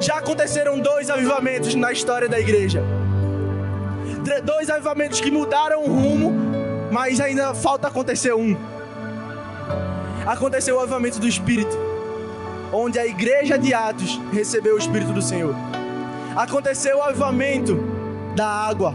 Já 0.01 0.17
aconteceram 0.17 0.77
dois 0.77 1.09
avivamentos 1.09 1.73
na 1.73 1.91
história 1.93 2.27
da 2.27 2.39
igreja. 2.39 2.83
Dois 4.43 4.69
avivamentos 4.69 5.21
que 5.21 5.31
mudaram 5.31 5.83
o 5.83 5.87
rumo, 5.87 6.33
mas 6.91 7.21
ainda 7.21 7.53
falta 7.55 7.87
acontecer 7.87 8.33
um. 8.33 8.55
aconteceu 10.27 10.75
o 10.75 10.79
avivamento 10.79 11.19
do 11.19 11.27
Espírito, 11.27 11.75
onde 12.71 12.99
a 12.99 13.05
igreja 13.07 13.57
de 13.57 13.73
Atos 13.73 14.19
recebeu 14.31 14.75
o 14.75 14.77
Espírito 14.77 15.11
do 15.11 15.21
Senhor. 15.21 15.55
Aconteceu 16.35 16.99
o 16.99 17.01
avivamento 17.01 17.90
da 18.35 18.47
água, 18.47 18.93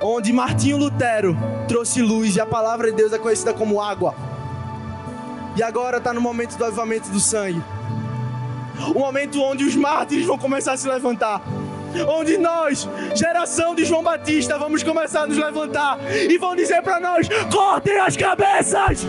onde 0.00 0.32
Martinho 0.32 0.76
Lutero 0.76 1.36
trouxe 1.68 2.02
luz 2.02 2.36
e 2.36 2.40
a 2.40 2.46
palavra 2.46 2.90
de 2.90 2.96
Deus 2.96 3.12
é 3.12 3.18
conhecida 3.18 3.52
como 3.52 3.80
água. 3.80 4.14
E 5.56 5.62
agora 5.62 5.98
está 5.98 6.12
no 6.12 6.20
momento 6.20 6.56
do 6.56 6.64
avivamento 6.64 7.10
do 7.10 7.20
sangue 7.20 7.62
o 8.88 8.98
momento 8.98 9.42
onde 9.42 9.64
os 9.64 9.76
mártires 9.76 10.26
vão 10.26 10.38
começar 10.38 10.72
a 10.72 10.76
se 10.76 10.88
levantar. 10.88 11.42
Onde 12.08 12.38
nós, 12.38 12.88
geração 13.14 13.74
de 13.74 13.84
João 13.84 14.02
Batista, 14.02 14.56
vamos 14.56 14.82
começar 14.82 15.22
a 15.22 15.26
nos 15.26 15.36
levantar 15.36 15.98
e 16.12 16.38
vão 16.38 16.54
dizer 16.54 16.82
para 16.82 17.00
nós: 17.00 17.28
cortem 17.52 17.98
as 17.98 18.16
cabeças! 18.16 19.04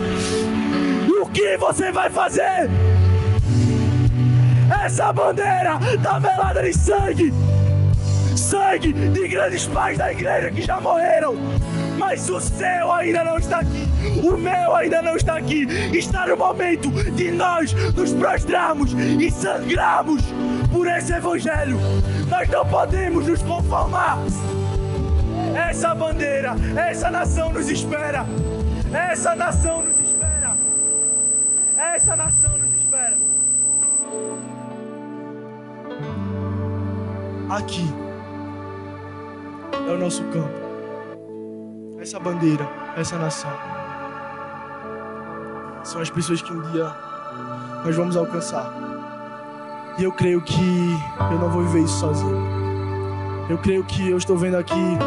O 1.08 1.26
que 1.26 1.56
você 1.56 1.92
vai 1.92 2.10
fazer? 2.10 2.68
Essa 4.84 5.12
bandeira 5.12 5.78
está 5.94 6.18
velada 6.18 6.62
de 6.62 6.72
sangue 6.72 7.32
sangue 8.36 8.92
de 8.92 9.28
grandes 9.28 9.66
pais 9.66 9.98
da 9.98 10.12
igreja 10.12 10.50
que 10.50 10.62
já 10.62 10.80
morreram 10.80 11.36
mas 12.02 12.28
o 12.28 12.40
seu 12.40 12.92
ainda 12.92 13.22
não 13.22 13.38
está 13.38 13.60
aqui, 13.60 13.88
o 14.22 14.36
meu 14.36 14.74
ainda 14.74 15.00
não 15.02 15.16
está 15.16 15.36
aqui. 15.36 15.66
Está 15.96 16.26
no 16.26 16.36
momento 16.36 16.90
de 17.12 17.30
nós 17.30 17.72
nos 17.72 18.12
prostrarmos 18.12 18.92
e 18.92 19.30
sangrarmos 19.30 20.22
por 20.72 20.86
esse 20.88 21.12
evangelho. 21.12 21.78
Nós 22.28 22.48
não 22.48 22.66
podemos 22.66 23.26
nos 23.26 23.40
conformar. 23.42 24.18
Essa 25.54 25.94
bandeira, 25.94 26.56
essa 26.76 27.10
nação 27.10 27.52
nos 27.52 27.68
espera. 27.70 28.26
Essa 28.92 29.36
nação 29.36 29.82
nos 29.82 30.00
espera. 30.00 30.56
Essa 31.76 32.16
nação 32.16 32.58
nos 32.58 32.72
espera. 32.74 33.16
Aqui 37.48 38.01
é 39.92 39.96
o 39.96 39.98
nosso 39.98 40.24
campo 40.24 40.72
essa 42.02 42.18
bandeira, 42.18 42.68
essa 42.96 43.16
nação. 43.16 43.50
São 45.84 46.00
as 46.00 46.10
pessoas 46.10 46.42
que 46.42 46.52
um 46.52 46.60
dia 46.72 46.92
nós 47.84 47.94
vamos 47.94 48.16
alcançar. 48.16 48.74
E 49.96 50.02
eu 50.02 50.10
creio 50.10 50.42
que 50.42 50.96
eu 51.30 51.38
não 51.38 51.48
vou 51.48 51.62
viver 51.62 51.84
isso 51.84 52.00
sozinho. 52.00 52.42
Eu 53.48 53.56
creio 53.58 53.84
que 53.84 54.10
eu 54.10 54.18
estou 54.18 54.36
vendo 54.36 54.56
aqui 54.56 54.98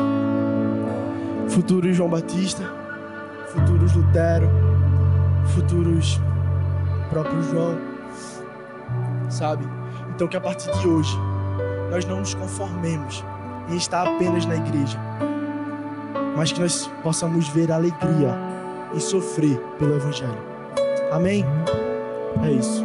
futuros 1.50 1.96
João 1.98 2.10
Batista, 2.10 2.64
futuros 3.50 3.94
Lutero, 3.94 4.50
futuros 5.54 6.20
próprio 7.10 7.44
João, 7.44 7.78
sabe? 9.30 9.68
Então 10.14 10.28
que 10.28 10.38
a 10.38 10.42
partir 10.42 10.72
de 10.80 10.88
hoje 10.88 11.18
nós 11.92 12.06
não 12.06 12.20
nos 12.20 12.34
conformemos 12.34 13.24
em 13.70 13.76
estar 13.76 14.08
apenas 14.08 14.46
na 14.46 14.56
igreja, 14.56 15.00
mas 16.36 16.52
que 16.52 16.60
nós 16.60 16.90
possamos 17.02 17.48
ver 17.48 17.72
alegria 17.72 18.36
e 18.94 19.00
sofrer 19.00 19.58
pelo 19.78 19.96
Evangelho. 19.96 20.38
Amém? 21.12 21.46
É 22.44 22.52
isso. 22.52 22.84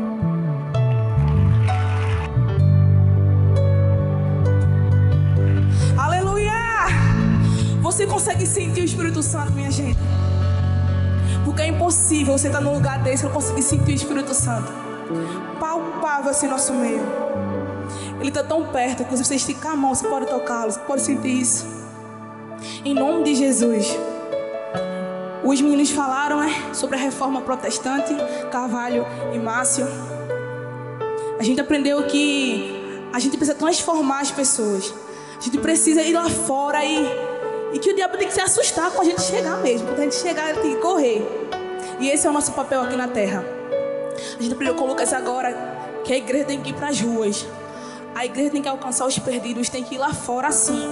Aleluia! 5.96 6.52
Você 7.82 8.06
consegue 8.06 8.46
sentir 8.46 8.80
o 8.80 8.84
Espírito 8.84 9.22
Santo, 9.22 9.52
minha 9.52 9.70
gente? 9.70 9.98
Porque 11.44 11.62
é 11.62 11.66
impossível 11.68 12.38
você 12.38 12.46
estar 12.46 12.60
num 12.60 12.72
lugar 12.72 13.02
desse 13.02 13.24
e 13.24 13.26
não 13.26 13.32
conseguir 13.32 13.62
sentir 13.62 13.92
o 13.92 13.94
Espírito 13.94 14.34
Santo. 14.34 14.72
Palpável 15.58 16.30
assim 16.30 16.46
no 16.46 16.52
nosso 16.52 16.72
meio. 16.72 17.19
Ele 18.20 18.28
está 18.28 18.44
tão 18.44 18.66
perto 18.66 19.04
que 19.04 19.16
você 19.16 19.34
esticar 19.34 19.72
a 19.72 19.76
mão, 19.76 19.94
você 19.94 20.06
pode 20.06 20.26
tocá-lo, 20.26 20.70
você 20.70 20.80
pode 20.80 21.02
sentir 21.02 21.40
isso. 21.40 21.66
Em 22.84 22.94
nome 22.94 23.24
de 23.24 23.34
Jesus. 23.34 23.96
Os 25.42 25.60
meninos 25.60 25.90
falaram 25.90 26.40
né, 26.40 26.52
sobre 26.74 26.96
a 26.96 26.98
reforma 26.98 27.40
protestante, 27.40 28.14
Carvalho 28.52 29.06
e 29.32 29.38
Márcio. 29.38 29.86
A 31.38 31.42
gente 31.42 31.60
aprendeu 31.60 32.02
que 32.04 33.08
a 33.10 33.18
gente 33.18 33.38
precisa 33.38 33.56
transformar 33.56 34.20
as 34.20 34.30
pessoas. 34.30 34.92
A 35.38 35.42
gente 35.42 35.56
precisa 35.56 36.02
ir 36.02 36.12
lá 36.12 36.28
fora 36.28 36.84
e, 36.84 37.06
e 37.72 37.78
que 37.78 37.90
o 37.90 37.96
diabo 37.96 38.18
tem 38.18 38.28
que 38.28 38.34
se 38.34 38.40
assustar 38.42 38.90
com 38.90 39.00
a 39.00 39.04
gente 39.04 39.22
chegar 39.22 39.56
mesmo. 39.62 39.88
Quando 39.88 40.00
a 40.00 40.02
gente 40.02 40.16
chegar, 40.16 40.50
ele 40.50 40.60
tem 40.60 40.74
que 40.74 40.80
correr. 40.82 41.26
E 41.98 42.10
esse 42.10 42.26
é 42.26 42.30
o 42.30 42.32
nosso 42.32 42.52
papel 42.52 42.82
aqui 42.82 42.96
na 42.96 43.08
terra. 43.08 43.42
A 44.38 44.42
gente 44.42 44.52
aprendeu 44.52 44.74
com 44.74 44.84
o 44.84 44.88
Lucas 44.88 45.14
agora 45.14 45.56
que 46.04 46.12
a 46.12 46.16
igreja 46.18 46.44
tem 46.44 46.60
que 46.60 46.70
ir 46.70 46.74
para 46.74 46.88
as 46.88 47.00
ruas. 47.00 47.46
A 48.14 48.24
igreja 48.24 48.50
tem 48.50 48.62
que 48.62 48.68
alcançar 48.68 49.06
os 49.06 49.18
perdidos, 49.18 49.68
tem 49.68 49.82
que 49.82 49.94
ir 49.94 49.98
lá 49.98 50.12
fora 50.12 50.48
assim 50.48 50.90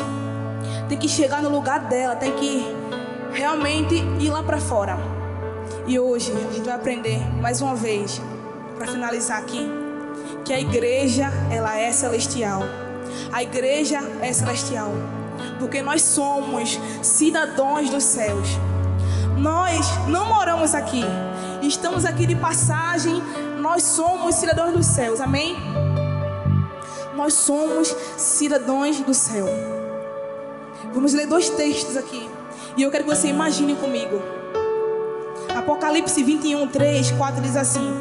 tem 0.89 0.97
que 0.97 1.09
chegar 1.09 1.43
no 1.43 1.51
lugar 1.51 1.81
dela, 1.81 2.17
tem 2.17 2.33
que 2.33 2.67
realmente 3.33 3.95
ir 4.19 4.31
lá 4.31 4.43
para 4.43 4.59
fora. 4.59 4.99
E 5.87 5.99
hoje 5.99 6.33
a 6.33 6.53
gente 6.53 6.65
vai 6.65 6.75
aprender 6.75 7.19
mais 7.41 7.61
uma 7.61 7.75
vez, 7.75 8.21
para 8.77 8.87
finalizar 8.87 9.39
aqui, 9.39 9.69
que 10.45 10.53
a 10.53 10.61
igreja 10.61 11.31
ela 11.51 11.79
é 11.79 11.93
celestial. 11.93 12.63
A 13.33 13.43
igreja 13.43 14.01
é 14.23 14.33
celestial, 14.33 14.93
porque 15.59 15.83
nós 15.83 16.03
somos 16.03 16.81
cidadãos 17.03 17.91
dos 17.91 18.05
céus. 18.05 18.49
Nós 19.37 19.87
não 20.09 20.27
moramos 20.27 20.75
aqui, 20.75 21.05
estamos 21.63 22.05
aqui 22.05 22.27
de 22.27 22.35
passagem. 22.35 23.23
Nós 23.61 23.83
somos 23.83 24.37
cidadãos 24.37 24.73
dos 24.73 24.87
céus, 24.87 25.21
amém? 25.21 25.57
Nós 27.19 27.35
somos 27.35 27.93
cidadãos 28.17 29.01
do 29.01 29.13
céu. 29.13 29.47
Vamos 30.95 31.13
ler 31.13 31.27
dois 31.27 31.51
textos 31.51 31.97
aqui. 31.97 32.31
E 32.77 32.83
eu 32.85 32.93
quero 32.93 33.03
que 33.03 33.11
você 33.11 33.27
imagine 33.27 33.75
comigo. 33.75 34.23
Apocalipse 35.53 36.23
21, 36.23 36.69
3, 36.69 37.11
4 37.11 37.43
diz 37.43 37.57
assim: 37.57 37.93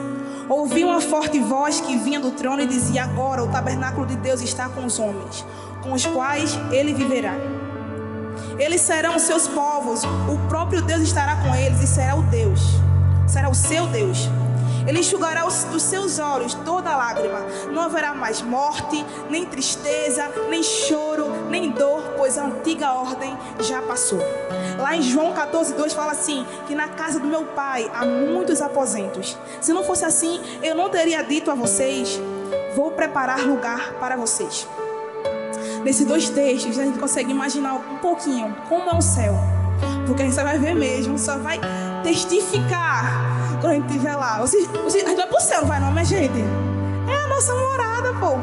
Ouvi 0.47 0.83
uma 0.83 1.01
forte 1.01 1.39
voz 1.39 1.81
que 1.81 1.97
vinha 1.97 2.19
do 2.19 2.29
trono 2.29 2.61
e 2.61 2.67
dizia: 2.67 3.05
Agora 3.05 3.43
o 3.43 3.47
tabernáculo 3.47 4.05
de 4.05 4.15
Deus 4.17 4.39
está 4.39 4.69
com 4.69 4.85
os 4.85 4.99
homens, 4.99 5.43
com 5.81 5.93
os 5.93 6.05
quais 6.05 6.55
ele 6.71 6.93
viverá. 6.93 7.33
Eles 8.59 8.81
serão 8.81 9.17
seus 9.17 9.47
povos, 9.47 10.03
o 10.03 10.47
próprio 10.47 10.83
Deus 10.83 11.01
estará 11.01 11.37
com 11.37 11.55
eles 11.55 11.81
e 11.81 11.87
será 11.87 12.15
o 12.15 12.21
Deus, 12.21 12.61
será 13.27 13.49
o 13.49 13.55
seu 13.55 13.87
Deus. 13.87 14.29
Ele 14.87 14.99
enxugará 14.99 15.45
os, 15.45 15.65
dos 15.65 15.83
seus 15.83 16.17
olhos 16.17 16.53
toda 16.53 16.95
lágrima. 16.95 17.39
Não 17.71 17.81
haverá 17.81 18.13
mais 18.13 18.41
morte, 18.41 19.05
nem 19.29 19.45
tristeza, 19.45 20.31
nem 20.49 20.63
choro, 20.63 21.27
nem 21.49 21.69
dor, 21.71 22.01
pois 22.15 22.37
a 22.37 22.45
antiga 22.45 22.93
ordem 22.93 23.37
já 23.59 23.81
passou. 23.81 24.19
Lá 24.79 24.95
em 24.95 25.01
João 25.01 25.33
14, 25.33 25.73
2 25.73 25.93
fala 25.93 26.13
assim: 26.13 26.45
que 26.67 26.73
na 26.73 26.87
casa 26.87 27.19
do 27.19 27.27
meu 27.27 27.43
pai 27.45 27.91
há 27.93 28.05
muitos 28.05 28.61
aposentos. 28.61 29.37
Se 29.59 29.73
não 29.73 29.83
fosse 29.83 30.05
assim, 30.05 30.39
eu 30.63 30.73
não 30.73 30.89
teria 30.89 31.21
dito 31.21 31.51
a 31.51 31.55
vocês: 31.55 32.19
vou 32.75 32.91
preparar 32.91 33.41
lugar 33.41 33.93
para 33.99 34.15
vocês. 34.15 34.67
Nesses 35.83 36.05
dois 36.05 36.29
textos, 36.29 36.79
a 36.79 36.83
gente 36.83 36.99
consegue 36.99 37.31
imaginar 37.31 37.73
um 37.73 37.97
pouquinho 37.97 38.55
como 38.69 38.89
é 38.89 38.95
o 38.95 39.01
céu. 39.01 39.35
Porque 40.05 40.21
a 40.21 40.25
gente 40.25 40.35
só 40.35 40.43
vai 40.43 40.57
ver 40.57 40.73
mesmo, 40.73 41.19
só 41.19 41.37
vai 41.37 41.59
testificar 42.03 43.26
quando 43.59 43.71
a 43.71 43.73
gente 43.75 43.87
estiver 43.87 44.15
lá. 44.15 44.37
A 44.37 44.45
gente 44.45 45.15
vai 45.15 45.27
pro 45.27 45.39
céu, 45.41 45.61
não 45.61 45.67
vai 45.67 45.79
não, 45.79 45.91
minha 45.91 46.05
gente? 46.05 46.39
É 47.07 47.23
a 47.23 47.27
nossa 47.27 47.53
morada, 47.55 48.13
pô. 48.13 48.37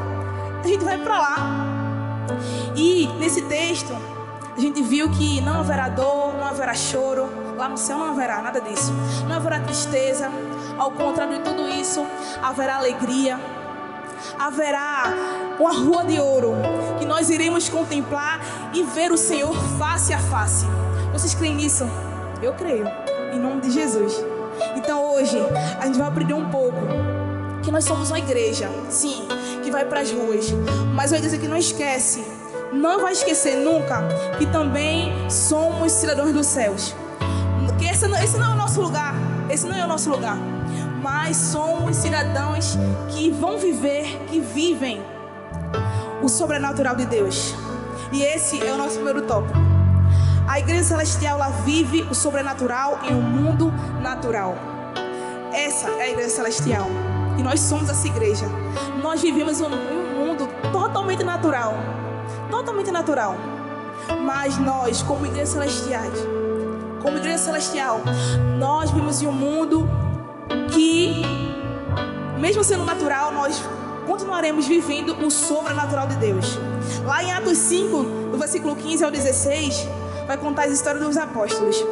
A 0.62 0.66
gente 0.66 0.84
vai 0.84 0.98
para 0.98 1.18
lá. 1.18 1.36
E 2.74 3.06
nesse 3.18 3.42
texto, 3.42 3.94
a 4.56 4.60
gente 4.60 4.82
viu 4.82 5.08
que 5.10 5.40
não 5.40 5.60
haverá 5.60 5.88
dor, 5.88 6.34
não 6.34 6.46
haverá 6.46 6.74
choro. 6.74 7.28
Lá 7.56 7.68
no 7.68 7.76
céu 7.76 7.98
não 7.98 8.06
haverá 8.06 8.42
nada 8.42 8.60
disso. 8.60 8.92
Não 9.28 9.36
haverá 9.36 9.60
tristeza. 9.60 10.30
Ao 10.78 10.90
contrário 10.90 11.34
de 11.38 11.44
tudo 11.44 11.68
isso, 11.68 12.04
haverá 12.42 12.76
alegria. 12.76 13.38
Haverá 14.38 15.12
uma 15.58 15.72
rua 15.72 16.04
de 16.04 16.18
ouro 16.18 16.54
que 16.98 17.04
nós 17.04 17.30
iremos 17.30 17.68
contemplar 17.68 18.40
e 18.72 18.82
ver 18.82 19.12
o 19.12 19.18
Senhor 19.18 19.54
face 19.78 20.12
a 20.12 20.18
face. 20.18 20.66
Vocês 21.12 21.34
creem 21.34 21.54
nisso? 21.54 21.84
Eu 22.42 22.54
creio. 22.54 22.86
Em 23.32 23.38
nome 23.38 23.60
de 23.60 23.70
Jesus. 23.70 24.33
Então 24.76 25.12
hoje 25.12 25.38
a 25.80 25.86
gente 25.86 25.98
vai 25.98 26.08
aprender 26.08 26.34
um 26.34 26.48
pouco 26.50 26.78
que 27.62 27.70
nós 27.70 27.84
somos 27.84 28.10
uma 28.10 28.18
igreja, 28.18 28.68
sim, 28.90 29.26
que 29.62 29.70
vai 29.70 29.84
para 29.84 30.00
as 30.00 30.10
ruas, 30.10 30.52
mas 30.94 31.10
vai 31.10 31.20
dizer 31.20 31.38
que 31.38 31.48
não 31.48 31.56
esquece, 31.56 32.24
não 32.72 33.00
vai 33.00 33.12
esquecer 33.12 33.56
nunca 33.56 34.02
que 34.38 34.46
também 34.46 35.30
somos 35.30 35.92
cidadãos 35.92 36.32
dos 36.32 36.46
céus. 36.46 36.94
Que 37.78 37.86
esse 37.86 38.06
não, 38.06 38.18
esse 38.22 38.36
não 38.36 38.50
é 38.50 38.54
o 38.54 38.56
nosso 38.56 38.80
lugar, 38.80 39.14
esse 39.50 39.66
não 39.66 39.74
é 39.74 39.84
o 39.84 39.88
nosso 39.88 40.10
lugar, 40.10 40.36
mas 41.02 41.36
somos 41.36 41.96
cidadãos 41.96 42.76
que 43.08 43.30
vão 43.30 43.58
viver, 43.58 44.06
que 44.28 44.40
vivem 44.40 45.02
o 46.22 46.28
sobrenatural 46.28 46.94
de 46.94 47.06
Deus. 47.06 47.54
E 48.12 48.22
esse 48.22 48.64
é 48.64 48.72
o 48.72 48.76
nosso 48.76 48.94
primeiro 48.94 49.22
tópico. 49.22 49.73
A 50.46 50.58
igreja 50.58 50.84
celestial 50.84 51.36
ela 51.36 51.48
vive 51.48 52.02
o 52.02 52.14
sobrenatural 52.14 53.00
em 53.02 53.14
um 53.14 53.22
mundo 53.22 53.72
natural. 54.02 54.56
Essa 55.52 55.88
é 55.88 56.02
a 56.02 56.10
igreja 56.10 56.28
celestial. 56.28 56.86
E 57.38 57.42
nós 57.42 57.60
somos 57.60 57.88
essa 57.88 58.06
igreja. 58.06 58.46
Nós 59.02 59.22
vivemos 59.22 59.60
em 59.60 59.64
um 59.64 60.26
mundo 60.26 60.48
totalmente 60.70 61.24
natural. 61.24 61.74
Totalmente 62.50 62.90
natural. 62.90 63.36
Mas 64.22 64.58
nós, 64.58 65.02
como 65.02 65.24
igreja 65.24 65.52
celestiais, 65.52 66.12
como 67.00 67.16
igreja 67.16 67.38
celestial, 67.38 68.00
nós 68.58 68.90
vivemos 68.90 69.22
em 69.22 69.26
um 69.26 69.32
mundo 69.32 69.88
que, 70.72 71.22
mesmo 72.38 72.62
sendo 72.62 72.84
natural, 72.84 73.32
nós 73.32 73.62
continuaremos 74.06 74.66
vivendo 74.66 75.16
o 75.24 75.30
sobrenatural 75.30 76.06
de 76.06 76.16
Deus. 76.16 76.58
Lá 77.04 77.22
em 77.22 77.32
Atos 77.32 77.56
5, 77.58 78.02
do 78.30 78.38
versículo 78.38 78.76
15 78.76 79.04
ao 79.04 79.10
16, 79.10 79.88
vai 80.26 80.36
contar 80.36 80.64
as 80.64 80.72
histórias 80.72 81.04
dos 81.04 81.16
apóstolos. 81.16 81.84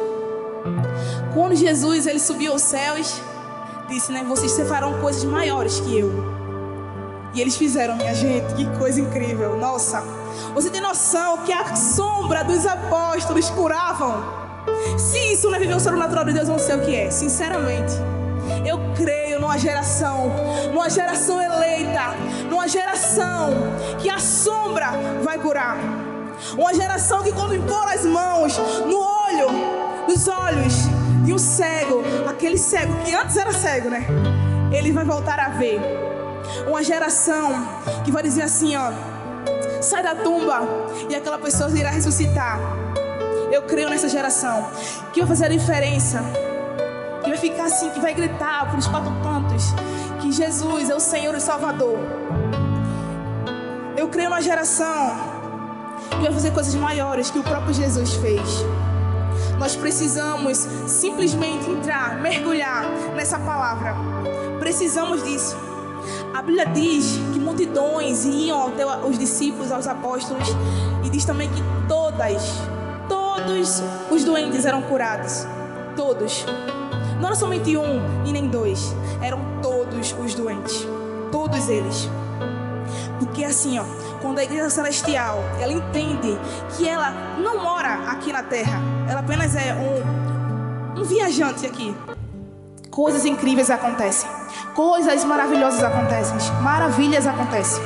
Quando 1.33 1.55
Jesus 1.55 2.07
ele 2.07 2.19
subiu 2.19 2.53
aos 2.53 2.61
céus, 2.61 3.21
disse, 3.87 4.11
né, 4.11 4.23
vocês 4.27 4.55
farão 4.67 4.99
coisas 5.01 5.23
maiores 5.23 5.79
que 5.79 5.97
eu. 5.97 6.11
E 7.33 7.41
eles 7.41 7.55
fizeram, 7.55 7.95
minha 7.95 8.13
gente, 8.13 8.53
que 8.53 8.65
coisa 8.77 9.01
incrível. 9.01 9.57
Nossa, 9.57 10.03
você 10.53 10.69
tem 10.69 10.79
noção 10.79 11.39
que 11.39 11.51
a 11.51 11.75
sombra 11.75 12.43
dos 12.43 12.65
apóstolos 12.65 13.49
curavam? 13.49 14.23
Se 14.97 15.33
isso 15.33 15.47
não 15.49 15.55
é 15.55 15.59
viver 15.59 15.75
o 15.75 15.79
sobrenatural 15.79 16.25
de 16.25 16.33
Deus, 16.33 16.47
eu 16.47 16.53
não 16.53 16.59
sei 16.59 16.75
o 16.75 16.81
que 16.81 16.95
é, 16.95 17.09
sinceramente. 17.09 17.93
Eu 18.65 18.79
creio 18.95 19.39
numa 19.39 19.57
geração, 19.57 20.31
numa 20.71 20.89
geração 20.89 21.41
eleita, 21.41 22.13
numa 22.49 22.67
geração 22.67 23.51
que 23.99 24.09
a 24.09 24.19
sombra 24.19 24.91
vai 25.23 25.39
curar. 25.39 25.77
Uma 26.57 26.73
geração 26.73 27.23
que 27.23 27.31
quando 27.31 27.55
impor 27.55 27.87
as 27.87 28.05
mãos 28.05 28.57
no 28.85 28.99
olho, 28.99 29.47
nos 30.07 30.27
olhos 30.27 30.73
de 31.23 31.33
um 31.33 31.37
cego, 31.37 32.03
aquele 32.29 32.57
cego 32.57 32.93
que 33.03 33.13
antes 33.13 33.37
era 33.37 33.51
cego, 33.51 33.89
né? 33.89 34.05
Ele 34.71 34.91
vai 34.91 35.05
voltar 35.05 35.39
a 35.39 35.49
ver. 35.49 35.79
Uma 36.67 36.83
geração 36.83 37.51
que 38.03 38.11
vai 38.11 38.21
dizer 38.21 38.43
assim, 38.43 38.75
ó, 38.75 38.91
sai 39.81 40.03
da 40.03 40.15
tumba 40.15 40.61
e 41.09 41.15
aquela 41.15 41.37
pessoa 41.37 41.69
irá 41.71 41.89
ressuscitar. 41.89 42.59
Eu 43.51 43.63
creio 43.63 43.89
nessa 43.89 44.09
geração 44.09 44.67
que 45.13 45.19
vai 45.19 45.29
fazer 45.29 45.45
a 45.45 45.49
diferença. 45.49 46.21
Que 47.23 47.29
vai 47.29 47.37
ficar 47.37 47.65
assim, 47.65 47.89
que 47.91 47.99
vai 47.99 48.13
gritar 48.13 48.69
para 48.69 48.79
os 48.79 48.87
quatro 48.87 49.11
cantos 49.21 49.73
que 50.21 50.31
Jesus 50.31 50.89
é 50.89 50.95
o 50.95 50.99
Senhor 50.99 51.35
e 51.35 51.39
Salvador. 51.39 51.99
Eu 53.95 54.07
creio 54.07 54.29
numa 54.29 54.41
geração 54.41 55.32
que 56.15 56.23
vai 56.23 56.33
fazer 56.33 56.51
coisas 56.51 56.75
maiores 56.75 57.29
que 57.29 57.39
o 57.39 57.43
próprio 57.43 57.73
Jesus 57.73 58.13
fez. 58.13 58.65
Nós 59.57 59.75
precisamos 59.75 60.57
simplesmente 60.87 61.69
entrar, 61.69 62.19
mergulhar 62.21 62.85
nessa 63.15 63.39
palavra. 63.39 63.95
Precisamos 64.59 65.23
disso. 65.23 65.55
A 66.33 66.41
Bíblia 66.41 66.65
diz 66.65 67.19
que 67.31 67.39
multidões 67.39 68.25
iam 68.25 68.67
até 68.67 68.85
os 69.05 69.17
discípulos, 69.17 69.71
aos 69.71 69.87
apóstolos, 69.87 70.49
e 71.03 71.09
diz 71.09 71.23
também 71.23 71.49
que 71.49 71.61
todas, 71.87 72.41
todos 73.07 73.81
os 74.11 74.23
doentes 74.23 74.65
eram 74.65 74.81
curados. 74.81 75.45
Todos. 75.95 76.45
Não 77.19 77.27
era 77.27 77.35
somente 77.35 77.77
um 77.77 78.25
e 78.25 78.33
nem 78.33 78.47
dois, 78.47 78.93
eram 79.21 79.39
todos 79.61 80.13
os 80.19 80.33
doentes. 80.33 80.85
Todos 81.31 81.69
eles. 81.69 82.09
Porque 83.19 83.45
assim, 83.45 83.79
ó, 83.79 83.85
quando 84.23 84.39
a 84.39 84.43
igreja 84.43 84.69
celestial, 84.69 85.43
ela 85.59 85.73
entende 85.73 86.39
que 86.77 86.87
ela 86.87 87.11
não 87.37 87.61
mora 87.61 88.09
aqui 88.09 88.31
na 88.31 88.41
terra, 88.41 88.79
ela 89.09 89.19
apenas 89.19 89.53
é 89.53 89.75
um, 89.75 91.01
um 91.01 91.03
viajante 91.03 91.65
aqui. 91.65 91.93
Coisas 92.89 93.25
incríveis 93.25 93.69
acontecem. 93.69 94.29
Coisas 94.73 95.25
maravilhosas 95.25 95.83
acontecem. 95.83 96.37
Maravilhas 96.61 97.27
acontecem. 97.27 97.83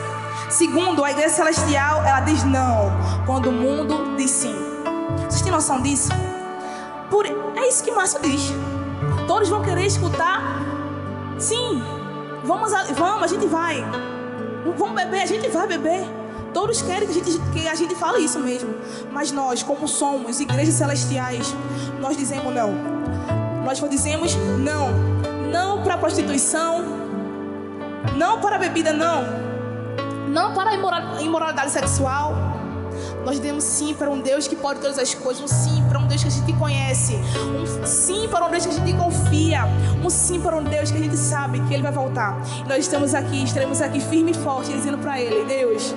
Segundo, 0.48 1.04
a 1.04 1.10
igreja 1.10 1.30
celestial, 1.34 2.04
ela 2.06 2.20
diz 2.20 2.44
não, 2.44 2.92
quando 3.26 3.50
o 3.50 3.52
mundo 3.52 4.16
diz 4.16 4.30
sim. 4.30 4.56
Vocês 5.28 5.42
têm 5.42 5.52
noção 5.52 5.82
disso? 5.82 6.10
Por, 7.10 7.26
é 7.26 7.68
isso 7.68 7.84
que 7.84 7.92
Márcio 7.92 8.22
diz. 8.22 8.54
Todos 9.26 9.50
vão 9.50 9.64
querer 9.64 9.88
escutar. 9.88 10.40
Sim, 11.40 11.82
vamos, 12.44 12.72
vamos, 12.96 13.24
a 13.24 13.28
gente 13.28 13.48
vai. 13.48 13.84
Vamos 14.78 14.96
beber, 14.96 15.24
a 15.24 15.26
gente 15.26 15.48
vai 15.50 15.66
beber. 15.66 16.27
Todos 16.54 16.82
querem 16.82 17.08
que 17.08 17.20
a, 17.20 17.24
gente, 17.24 17.40
que 17.52 17.68
a 17.68 17.76
gente 17.76 17.96
fale 17.96 18.20
isso 18.24 18.40
mesmo. 18.40 18.76
Mas 19.12 19.32
nós, 19.32 19.64
como 19.64 19.88
somos 19.88 20.40
igrejas 20.40 20.76
celestiais, 20.76 21.54
nós 22.00 22.18
dizemos 22.18 22.54
não. 22.54 22.74
Nós 23.64 23.80
dizemos 23.90 24.36
não. 24.60 24.90
Não 25.52 25.84
para 25.84 25.96
a 25.96 25.98
prostituição. 25.98 26.84
Não 28.16 28.40
para 28.40 28.56
a 28.56 28.60
bebida, 28.60 28.94
não. 28.94 29.24
Não 30.30 30.54
para 30.54 30.72
a 30.72 31.22
imoralidade 31.22 31.72
sexual. 31.72 32.47
Nós 33.28 33.42
dizemos 33.42 33.66
sim 33.66 33.94
para 33.94 34.10
um 34.10 34.22
Deus 34.22 34.48
que 34.48 34.56
pode 34.56 34.80
todas 34.80 34.98
as 34.98 35.14
coisas, 35.14 35.44
um 35.44 35.48
sim 35.50 35.84
para 35.90 36.00
um 36.00 36.08
Deus 36.08 36.22
que 36.22 36.30
a 36.30 36.32
gente 36.32 36.54
conhece, 36.54 37.20
um 37.62 37.86
sim 37.86 38.26
para 38.30 38.46
um 38.46 38.50
Deus 38.50 38.66
que 38.66 38.72
a 38.72 38.76
gente 38.76 38.94
confia, 38.94 39.66
um 40.02 40.10
sim 40.10 40.40
para 40.40 40.56
um 40.56 40.64
Deus 40.64 40.92
que 40.92 40.98
a 40.98 41.02
gente 41.02 41.18
sabe 41.18 41.60
que 41.68 41.74
Ele 41.74 41.84
vai 41.84 41.92
voltar. 41.92 42.42
E 42.64 42.70
nós 42.70 42.78
estamos 42.78 43.14
aqui, 43.14 43.44
estaremos 43.44 43.82
aqui 43.82 44.00
firme 44.00 44.32
e 44.32 44.34
forte, 44.34 44.72
dizendo 44.72 44.98
para 44.98 45.20
Ele: 45.20 45.44
Deus, 45.44 45.94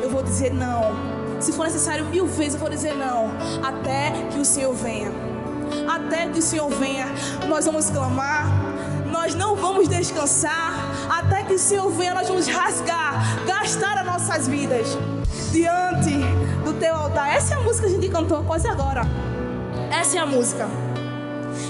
eu 0.00 0.08
vou 0.08 0.22
dizer 0.22 0.54
não. 0.54 0.92
Se 1.40 1.50
for 1.50 1.64
necessário 1.64 2.04
mil 2.04 2.28
vezes, 2.28 2.54
eu 2.54 2.60
vou 2.60 2.70
dizer 2.70 2.94
não, 2.94 3.32
até 3.64 4.12
que 4.30 4.38
o 4.38 4.44
Senhor 4.44 4.72
venha. 4.72 5.10
Até 5.92 6.28
que 6.28 6.38
o 6.38 6.42
Senhor 6.42 6.70
venha, 6.70 7.06
nós 7.48 7.64
vamos 7.64 7.90
clamar, 7.90 8.46
nós 9.10 9.34
não 9.34 9.56
vamos 9.56 9.88
descansar, 9.88 10.72
até 11.10 11.42
que 11.42 11.54
o 11.54 11.58
Senhor 11.58 11.90
venha, 11.90 12.14
nós 12.14 12.28
vamos 12.28 12.46
rasgar, 12.46 13.44
gastar 13.44 13.98
as 13.98 14.06
nossas 14.06 14.46
vidas 14.46 14.96
diante 15.50 16.20
teu 16.80 16.94
altar. 16.94 17.36
Essa 17.36 17.54
é 17.54 17.56
a 17.58 17.60
música 17.60 17.86
que 17.86 17.92
a 17.92 17.96
gente 17.96 18.08
cantou 18.08 18.42
quase 18.42 18.66
agora. 18.66 19.02
Essa 19.92 20.16
é 20.16 20.20
a 20.20 20.26
música. 20.26 20.66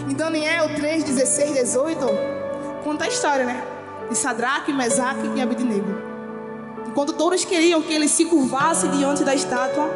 Em 0.08 0.14
Daniel 0.14 0.72
3, 0.74 1.02
16, 1.04 1.52
18, 1.52 2.06
conta 2.84 3.04
a 3.04 3.08
história, 3.08 3.44
né? 3.44 3.62
De 4.08 4.16
Sadraque, 4.16 4.72
Mesaque 4.72 5.28
e 5.34 5.40
Abednego. 5.40 6.10
Enquanto 6.86 7.12
todos 7.12 7.44
queriam 7.44 7.82
que 7.82 7.92
ele 7.92 8.08
se 8.08 8.24
curvasse 8.24 8.88
diante 8.88 9.24
da 9.24 9.34
estátua, 9.34 9.88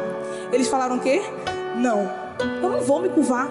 eles 0.51 0.67
falaram 0.67 0.97
o 0.97 0.99
quê? 0.99 1.21
Não, 1.75 2.09
eu 2.61 2.69
não 2.69 2.81
vou 2.81 3.01
me 3.01 3.09
curvar. 3.09 3.49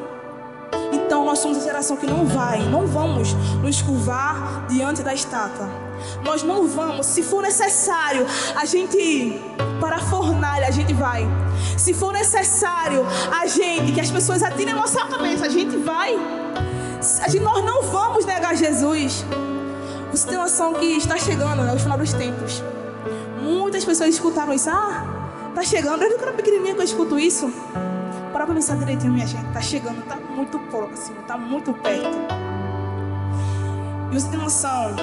Então 0.92 1.24
nós 1.24 1.38
somos 1.38 1.58
a 1.58 1.60
geração 1.60 1.96
que 1.96 2.06
não 2.06 2.26
vai, 2.26 2.60
não 2.68 2.86
vamos 2.86 3.34
nos 3.62 3.80
curvar 3.82 4.66
diante 4.68 5.02
da 5.02 5.14
estátua. 5.14 5.83
Nós 6.22 6.42
não 6.42 6.66
vamos, 6.66 7.06
se 7.06 7.22
for 7.22 7.42
necessário, 7.42 8.26
a 8.54 8.64
gente 8.64 9.40
para 9.80 9.96
a 9.96 10.00
fornalha, 10.00 10.66
a 10.66 10.70
gente 10.70 10.92
vai. 10.92 11.26
Se 11.76 11.92
for 11.92 12.12
necessário, 12.12 13.04
a 13.30 13.46
gente, 13.46 13.92
que 13.92 14.00
as 14.00 14.10
pessoas 14.10 14.42
atirem 14.42 14.74
nossa 14.74 15.04
cabeça, 15.06 15.46
a 15.46 15.48
gente 15.48 15.76
vai. 15.76 16.14
A 17.22 17.28
gente, 17.28 17.42
nós 17.42 17.64
não 17.64 17.82
vamos 17.82 18.24
negar 18.24 18.56
Jesus. 18.56 19.24
Você 20.10 20.28
tem 20.28 20.38
noção 20.38 20.74
que 20.74 20.86
está 20.86 21.16
chegando, 21.16 21.62
né, 21.62 21.74
o 21.74 21.78
final 21.78 21.98
dos 21.98 22.12
tempos. 22.12 22.62
Muitas 23.42 23.84
pessoas 23.84 24.10
escutaram 24.10 24.52
isso. 24.52 24.70
Ah, 24.70 25.04
tá 25.54 25.62
chegando. 25.62 26.02
Eu 26.02 26.18
era 26.18 26.32
pequenininha 26.32 26.74
que 26.74 26.80
eu 26.80 26.84
escuto 26.84 27.18
isso. 27.18 27.52
Para 28.32 28.46
pensar 28.46 28.76
direitinho, 28.76 29.12
minha 29.12 29.26
gente. 29.26 29.52
Tá 29.52 29.60
chegando, 29.60 30.02
tá 30.06 30.16
muito 30.16 30.58
próximo, 30.58 31.16
tá 31.26 31.36
muito 31.36 31.72
perto. 31.74 32.16
E 34.10 34.14
você 34.14 34.28
tem 34.28 34.38
noção? 34.38 34.94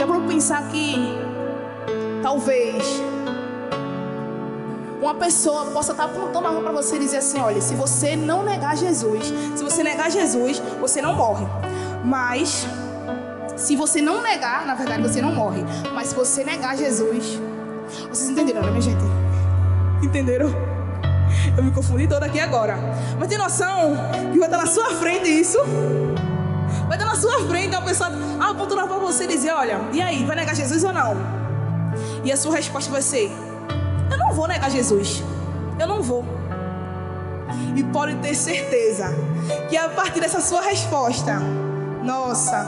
Já 0.00 0.06
para 0.06 0.18
pensar 0.20 0.62
que 0.68 0.96
talvez 2.22 2.82
uma 4.98 5.14
pessoa 5.14 5.66
possa 5.66 5.92
estar 5.92 6.04
apontando 6.04 6.46
a 6.48 6.52
mão 6.52 6.62
para 6.62 6.72
você 6.72 6.96
e 6.96 7.00
dizer 7.00 7.18
assim: 7.18 7.38
olha, 7.38 7.60
se 7.60 7.74
você 7.74 8.16
não 8.16 8.42
negar 8.42 8.78
Jesus, 8.78 9.30
se 9.54 9.62
você 9.62 9.82
negar 9.82 10.10
Jesus, 10.10 10.58
você 10.80 11.02
não 11.02 11.14
morre. 11.14 11.44
Mas 12.02 12.66
se 13.58 13.76
você 13.76 14.00
não 14.00 14.22
negar, 14.22 14.64
na 14.64 14.74
verdade 14.74 15.02
você 15.02 15.20
não 15.20 15.34
morre. 15.34 15.62
Mas 15.92 16.06
se 16.06 16.14
você 16.14 16.44
negar 16.44 16.78
Jesus, 16.78 17.38
vocês 18.08 18.30
entenderam, 18.30 18.62
né, 18.62 18.70
minha 18.70 18.80
gente? 18.80 19.04
Entenderam? 20.02 20.48
Eu 21.58 21.62
me 21.62 21.72
confundi 21.72 22.08
toda 22.08 22.24
aqui 22.24 22.40
agora. 22.40 22.78
Mas 23.18 23.28
tem 23.28 23.36
noção 23.36 23.92
que 24.32 24.38
vai 24.38 24.48
estar 24.48 24.56
na 24.62 24.66
sua 24.66 24.94
frente 24.94 25.28
isso? 25.28 25.58
Vai 26.88 26.96
estar 26.96 27.04
na 27.06 27.16
sua 27.16 27.46
frente 27.46 27.76
uma 27.76 27.82
pessoa 27.82 28.10
apontando 28.48 28.86
para 28.86 28.96
você 28.96 29.24
e 29.24 29.28
dizer: 29.28 29.52
Olha, 29.52 29.80
e 29.92 30.00
aí, 30.00 30.24
vai 30.24 30.36
negar 30.36 30.54
Jesus 30.54 30.82
ou 30.84 30.92
não? 30.92 31.16
E 32.24 32.32
a 32.32 32.36
sua 32.36 32.56
resposta 32.56 32.90
vai 32.90 33.02
ser: 33.02 33.30
Eu 34.10 34.18
não 34.18 34.32
vou 34.32 34.48
negar 34.48 34.70
Jesus. 34.70 35.22
Eu 35.78 35.86
não 35.86 36.02
vou. 36.02 36.24
E 37.76 37.82
pode 37.84 38.16
ter 38.16 38.34
certeza 38.34 39.14
que 39.68 39.76
a 39.76 39.88
partir 39.88 40.20
dessa 40.20 40.40
sua 40.40 40.60
resposta, 40.62 41.38
nossa, 42.04 42.66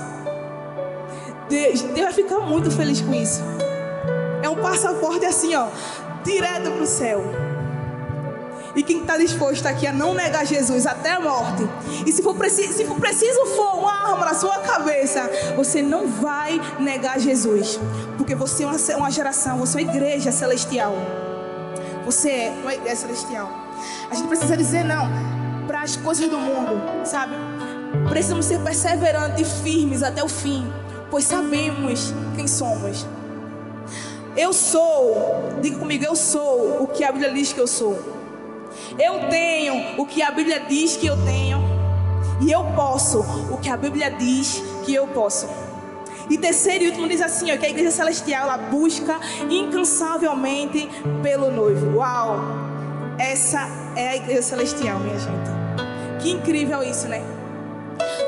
Deus, 1.49 1.83
Deus 1.83 2.01
vai 2.01 2.13
ficar 2.13 2.41
muito 2.41 2.71
feliz 2.71 3.01
com 3.01 3.15
isso. 3.15 3.43
É 4.43 4.49
um 4.49 4.57
passaporte 4.57 5.25
assim, 5.25 5.55
ó, 5.55 5.69
direto 6.25 6.71
para 6.71 6.83
o 6.83 6.87
céu. 6.87 7.23
E 8.75 8.83
quem 8.83 9.01
está 9.01 9.19
disposto 9.19 9.67
aqui 9.67 9.87
a 9.87 9.93
não 9.93 10.15
negar 10.15 10.47
Jesus 10.47 10.87
até 10.87 11.13
a 11.13 11.21
morte, 11.21 11.69
e 12.07 12.13
se 12.13 12.23
for, 12.23 12.35
preciso, 12.35 12.73
se 12.73 12.85
for 12.85 12.99
preciso 12.99 13.45
for 13.47 13.79
uma 13.79 13.93
arma 13.93 14.27
na 14.27 14.35
sua 14.35 14.59
cabeça, 14.59 15.31
você 15.57 15.83
não 15.83 16.09
vai 16.09 16.61
negar 16.79 17.19
Jesus, 17.19 17.79
porque 18.17 18.35
você 18.35 18.65
é 18.65 18.67
uma, 18.67 18.77
uma 18.97 19.11
geração, 19.11 19.59
você 19.59 19.79
é 19.79 19.83
uma 19.83 19.91
igreja 19.91 20.33
celestial. 20.33 20.95
Você 22.05 22.31
é 22.31 22.55
uma 22.63 22.75
igreja 22.75 22.97
celestial. 22.97 23.49
A 24.11 24.15
gente 24.15 24.27
precisa 24.29 24.57
dizer 24.57 24.85
não 24.85 25.09
para 25.67 25.83
as 25.83 25.97
coisas 25.97 26.29
do 26.29 26.39
mundo, 26.39 26.83
sabe? 27.05 27.35
Precisamos 28.09 28.47
ser 28.47 28.59
perseverantes 28.61 29.41
e 29.41 29.63
firmes 29.63 30.03
até 30.03 30.23
o 30.23 30.29
fim, 30.29 30.71
pois 31.11 31.25
sabemos 31.25 32.13
quem 32.35 32.49
somos. 32.49 33.07
Eu 34.37 34.53
sou, 34.53 35.59
diga 35.61 35.79
comigo, 35.79 36.05
eu 36.05 36.17
sou 36.17 36.83
o 36.83 36.87
que 36.87 37.05
a 37.05 37.13
Bíblia 37.13 37.33
diz 37.33 37.53
que 37.53 37.61
eu 37.61 37.67
sou. 37.67 38.22
Eu 38.99 39.29
tenho 39.29 40.01
o 40.01 40.07
que 40.07 40.23
a 40.23 40.31
Bíblia 40.31 40.61
diz 40.61 40.97
que 40.97 41.07
eu 41.07 41.17
tenho. 41.25 41.63
E 42.41 42.51
eu 42.51 42.65
posso 42.75 43.21
o 43.51 43.59
que 43.59 43.69
a 43.69 43.77
Bíblia 43.77 44.11
diz 44.11 44.63
que 44.85 44.95
eu 44.95 45.07
posso. 45.09 45.49
E 46.29 46.39
terceiro 46.39 46.85
e 46.85 46.89
último 46.89 47.09
diz 47.09 47.21
assim, 47.21 47.53
ó, 47.53 47.57
que 47.57 47.67
a 47.67 47.71
igreja 47.71 47.91
celestial 47.91 48.45
ela 48.45 48.57
busca 48.57 49.21
incansavelmente 49.51 50.89
pelo 51.23 51.51
noivo. 51.51 51.99
Uau! 51.99 52.41
Essa 53.19 53.69
é 53.95 54.09
a 54.09 54.17
igreja 54.17 54.43
celestial, 54.43 54.99
minha 54.99 55.19
gente. 55.19 55.51
Que 56.21 56.31
incrível 56.31 56.83
isso, 56.83 57.09
né? 57.09 57.23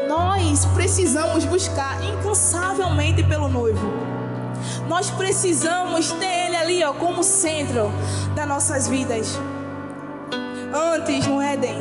Nós 0.06 0.64
precisamos 0.66 1.44
buscar 1.44 2.02
incansavelmente 2.04 3.22
pelo 3.24 3.48
noivo. 3.48 3.92
Nós 4.88 5.10
precisamos 5.10 6.12
ter 6.12 6.46
ele 6.46 6.56
ali, 6.56 6.84
ó, 6.84 6.92
como 6.92 7.22
centro 7.22 7.90
das 8.34 8.46
nossas 8.46 8.88
vidas. 8.88 9.38
Antes, 10.76 11.24
no 11.28 11.40
Éden, 11.40 11.78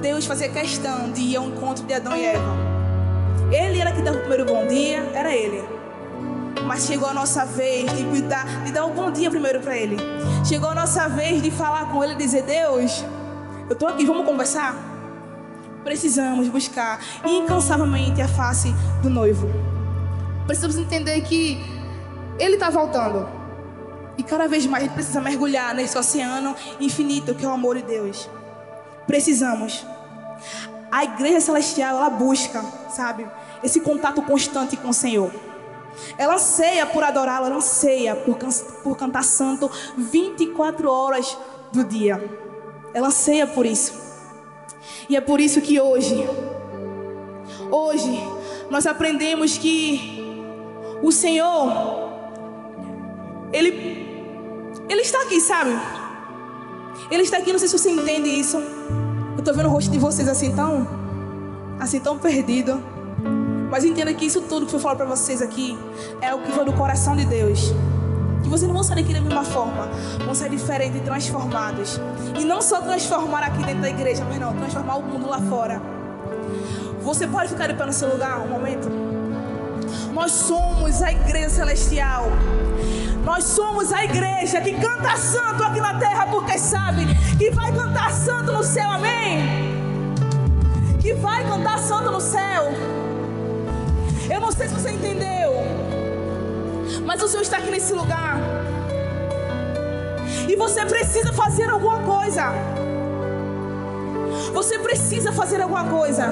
Deus 0.00 0.26
fazia 0.26 0.48
questão 0.48 1.10
de 1.10 1.22
ir 1.22 1.36
ao 1.36 1.48
encontro 1.48 1.84
de 1.84 1.92
Adão 1.92 2.14
e 2.14 2.24
Eva. 2.24 2.54
Ele 3.50 3.80
era 3.80 3.90
que 3.90 4.00
dava 4.00 4.18
o 4.18 4.20
primeiro 4.20 4.44
bom 4.44 4.64
dia, 4.68 5.00
era 5.12 5.34
ele. 5.34 5.60
Mas 6.64 6.86
chegou 6.86 7.08
a 7.08 7.12
nossa 7.12 7.44
vez 7.44 7.90
de 7.90 8.22
dar, 8.22 8.62
de 8.62 8.70
dar 8.70 8.86
um 8.86 8.94
bom 8.94 9.10
dia 9.10 9.28
primeiro 9.28 9.58
para 9.58 9.76
ele. 9.76 9.96
Chegou 10.46 10.68
a 10.70 10.74
nossa 10.74 11.08
vez 11.08 11.42
de 11.42 11.50
falar 11.50 11.90
com 11.90 12.04
ele 12.04 12.12
e 12.12 12.16
dizer: 12.16 12.42
Deus, 12.42 13.04
eu 13.68 13.72
estou 13.72 13.88
aqui, 13.88 14.06
vamos 14.06 14.24
conversar? 14.24 14.76
Precisamos 15.82 16.46
buscar 16.46 17.00
incansavelmente 17.24 18.22
a 18.22 18.28
face 18.28 18.72
do 19.02 19.10
noivo. 19.10 19.48
Precisamos 20.46 20.76
entender 20.78 21.20
que 21.22 21.60
ele 22.38 22.54
está 22.54 22.70
voltando. 22.70 23.41
E 24.16 24.22
cada 24.22 24.46
vez 24.46 24.66
mais 24.66 24.84
a 24.84 24.86
gente 24.86 24.94
precisa 24.94 25.20
mergulhar 25.20 25.74
nesse 25.74 25.96
oceano 25.96 26.54
infinito 26.80 27.34
que 27.34 27.44
é 27.44 27.48
o 27.48 27.52
amor 27.52 27.76
de 27.76 27.82
Deus. 27.82 28.28
Precisamos. 29.06 29.84
A 30.90 31.04
igreja 31.04 31.40
celestial, 31.40 31.96
ela 31.96 32.10
busca, 32.10 32.62
sabe, 32.90 33.26
esse 33.64 33.80
contato 33.80 34.20
constante 34.22 34.76
com 34.76 34.90
o 34.90 34.94
Senhor. 34.94 35.32
Ela 36.18 36.34
anseia 36.34 36.86
por 36.86 37.02
adorá-lo, 37.02 37.46
ela 37.46 37.56
anseia 37.56 38.14
por, 38.14 38.36
por 38.82 38.96
cantar 38.96 39.24
santo 39.24 39.70
24 39.96 40.90
horas 40.90 41.36
do 41.72 41.84
dia. 41.84 42.22
Ela 42.92 43.08
anseia 43.08 43.46
por 43.46 43.64
isso. 43.64 44.00
E 45.08 45.16
é 45.16 45.20
por 45.20 45.40
isso 45.40 45.60
que 45.60 45.80
hoje, 45.80 46.28
hoje, 47.70 48.20
nós 48.70 48.86
aprendemos 48.86 49.56
que 49.56 50.22
o 51.02 51.10
Senhor, 51.10 52.11
Ele 53.52 54.02
ele 54.88 55.00
está 55.02 55.22
aqui, 55.22 55.40
sabe? 55.40 55.70
Ele 57.10 57.22
está 57.22 57.38
aqui, 57.38 57.52
não 57.52 57.58
sei 57.58 57.68
se 57.68 57.78
você 57.78 57.90
entende 57.90 58.28
isso. 58.28 58.56
Eu 58.58 59.38
estou 59.38 59.54
vendo 59.54 59.66
o 59.66 59.70
rosto 59.70 59.90
de 59.90 59.98
vocês 59.98 60.28
assim 60.28 60.54
tão, 60.54 60.86
assim 61.80 62.00
tão 62.00 62.18
perdido. 62.18 62.82
Mas 63.70 63.84
entenda 63.84 64.12
que 64.12 64.26
isso 64.26 64.42
tudo 64.42 64.66
que 64.66 64.74
eu 64.74 64.80
falo 64.80 64.96
para 64.96 65.06
vocês 65.06 65.40
aqui 65.40 65.78
é 66.20 66.34
o 66.34 66.40
que 66.40 66.52
foi 66.52 66.64
do 66.64 66.72
coração 66.74 67.16
de 67.16 67.24
Deus. 67.24 67.72
Que 68.42 68.48
vocês 68.48 68.66
não 68.66 68.74
vão 68.74 68.82
sair 68.82 68.96
daqui 68.96 69.14
da 69.14 69.20
mesma 69.20 69.44
forma, 69.44 69.88
vão 70.24 70.34
sair 70.34 70.50
diferentes 70.50 71.00
e 71.00 71.04
transformados. 71.04 71.98
E 72.38 72.44
não 72.44 72.60
só 72.60 72.80
transformar 72.80 73.44
aqui 73.44 73.64
dentro 73.64 73.80
da 73.80 73.88
igreja, 73.88 74.24
mas 74.28 74.38
não, 74.38 74.52
transformar 74.54 74.96
o 74.96 75.02
mundo 75.02 75.28
lá 75.28 75.40
fora. 75.40 75.80
Você 77.02 77.26
pode 77.26 77.48
ficar 77.48 77.66
de 77.66 77.74
pé 77.74 77.86
no 77.86 77.92
seu 77.92 78.10
lugar 78.10 78.40
um 78.40 78.48
momento? 78.48 78.90
Nós 80.12 80.32
somos 80.32 81.02
a 81.02 81.12
igreja 81.12 81.48
celestial. 81.48 82.26
Nós 83.24 83.44
somos 83.44 83.92
a 83.92 84.04
igreja 84.04 84.60
que 84.60 84.72
canta 84.72 85.16
santo 85.16 85.62
aqui 85.62 85.80
na 85.80 85.94
terra 85.98 86.26
porque 86.26 86.58
sabe 86.58 87.06
que 87.38 87.50
vai 87.50 87.72
cantar 87.72 88.10
santo 88.10 88.52
no 88.52 88.64
céu, 88.64 88.90
amém? 88.90 89.72
Que 91.00 91.14
vai 91.14 91.46
cantar 91.46 91.78
santo 91.78 92.10
no 92.10 92.20
céu. 92.20 92.72
Eu 94.28 94.40
não 94.40 94.50
sei 94.50 94.68
se 94.68 94.74
você 94.74 94.90
entendeu, 94.90 95.52
mas 97.04 97.22
o 97.22 97.28
Senhor 97.28 97.42
está 97.42 97.58
aqui 97.58 97.70
nesse 97.70 97.92
lugar. 97.92 98.38
E 100.48 100.56
você 100.56 100.84
precisa 100.84 101.32
fazer 101.32 101.70
alguma 101.70 102.00
coisa. 102.00 102.52
Você 104.52 104.78
precisa 104.80 105.32
fazer 105.32 105.60
alguma 105.60 105.84
coisa. 105.84 106.28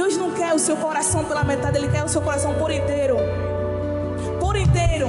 Deus 0.00 0.16
não 0.16 0.30
quer 0.30 0.54
o 0.54 0.58
seu 0.58 0.78
coração 0.78 1.26
pela 1.26 1.44
metade, 1.44 1.76
Ele 1.76 1.86
quer 1.86 2.02
o 2.02 2.08
seu 2.08 2.22
coração 2.22 2.54
por 2.54 2.70
inteiro. 2.70 3.18
Por 4.40 4.56
inteiro. 4.56 5.08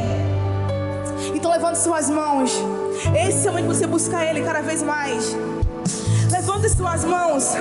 Então 1.33 1.49
levante 1.49 1.77
suas 1.77 2.09
mãos. 2.09 2.51
Esse 3.25 3.47
é 3.47 3.49
o 3.49 3.53
momento 3.53 3.71
de 3.71 3.77
você 3.77 3.87
buscar 3.87 4.25
Ele 4.25 4.41
cada 4.41 4.61
vez 4.61 4.83
mais. 4.83 5.33
Levante 6.29 6.67
suas 6.67 7.05
mãos. 7.05 7.55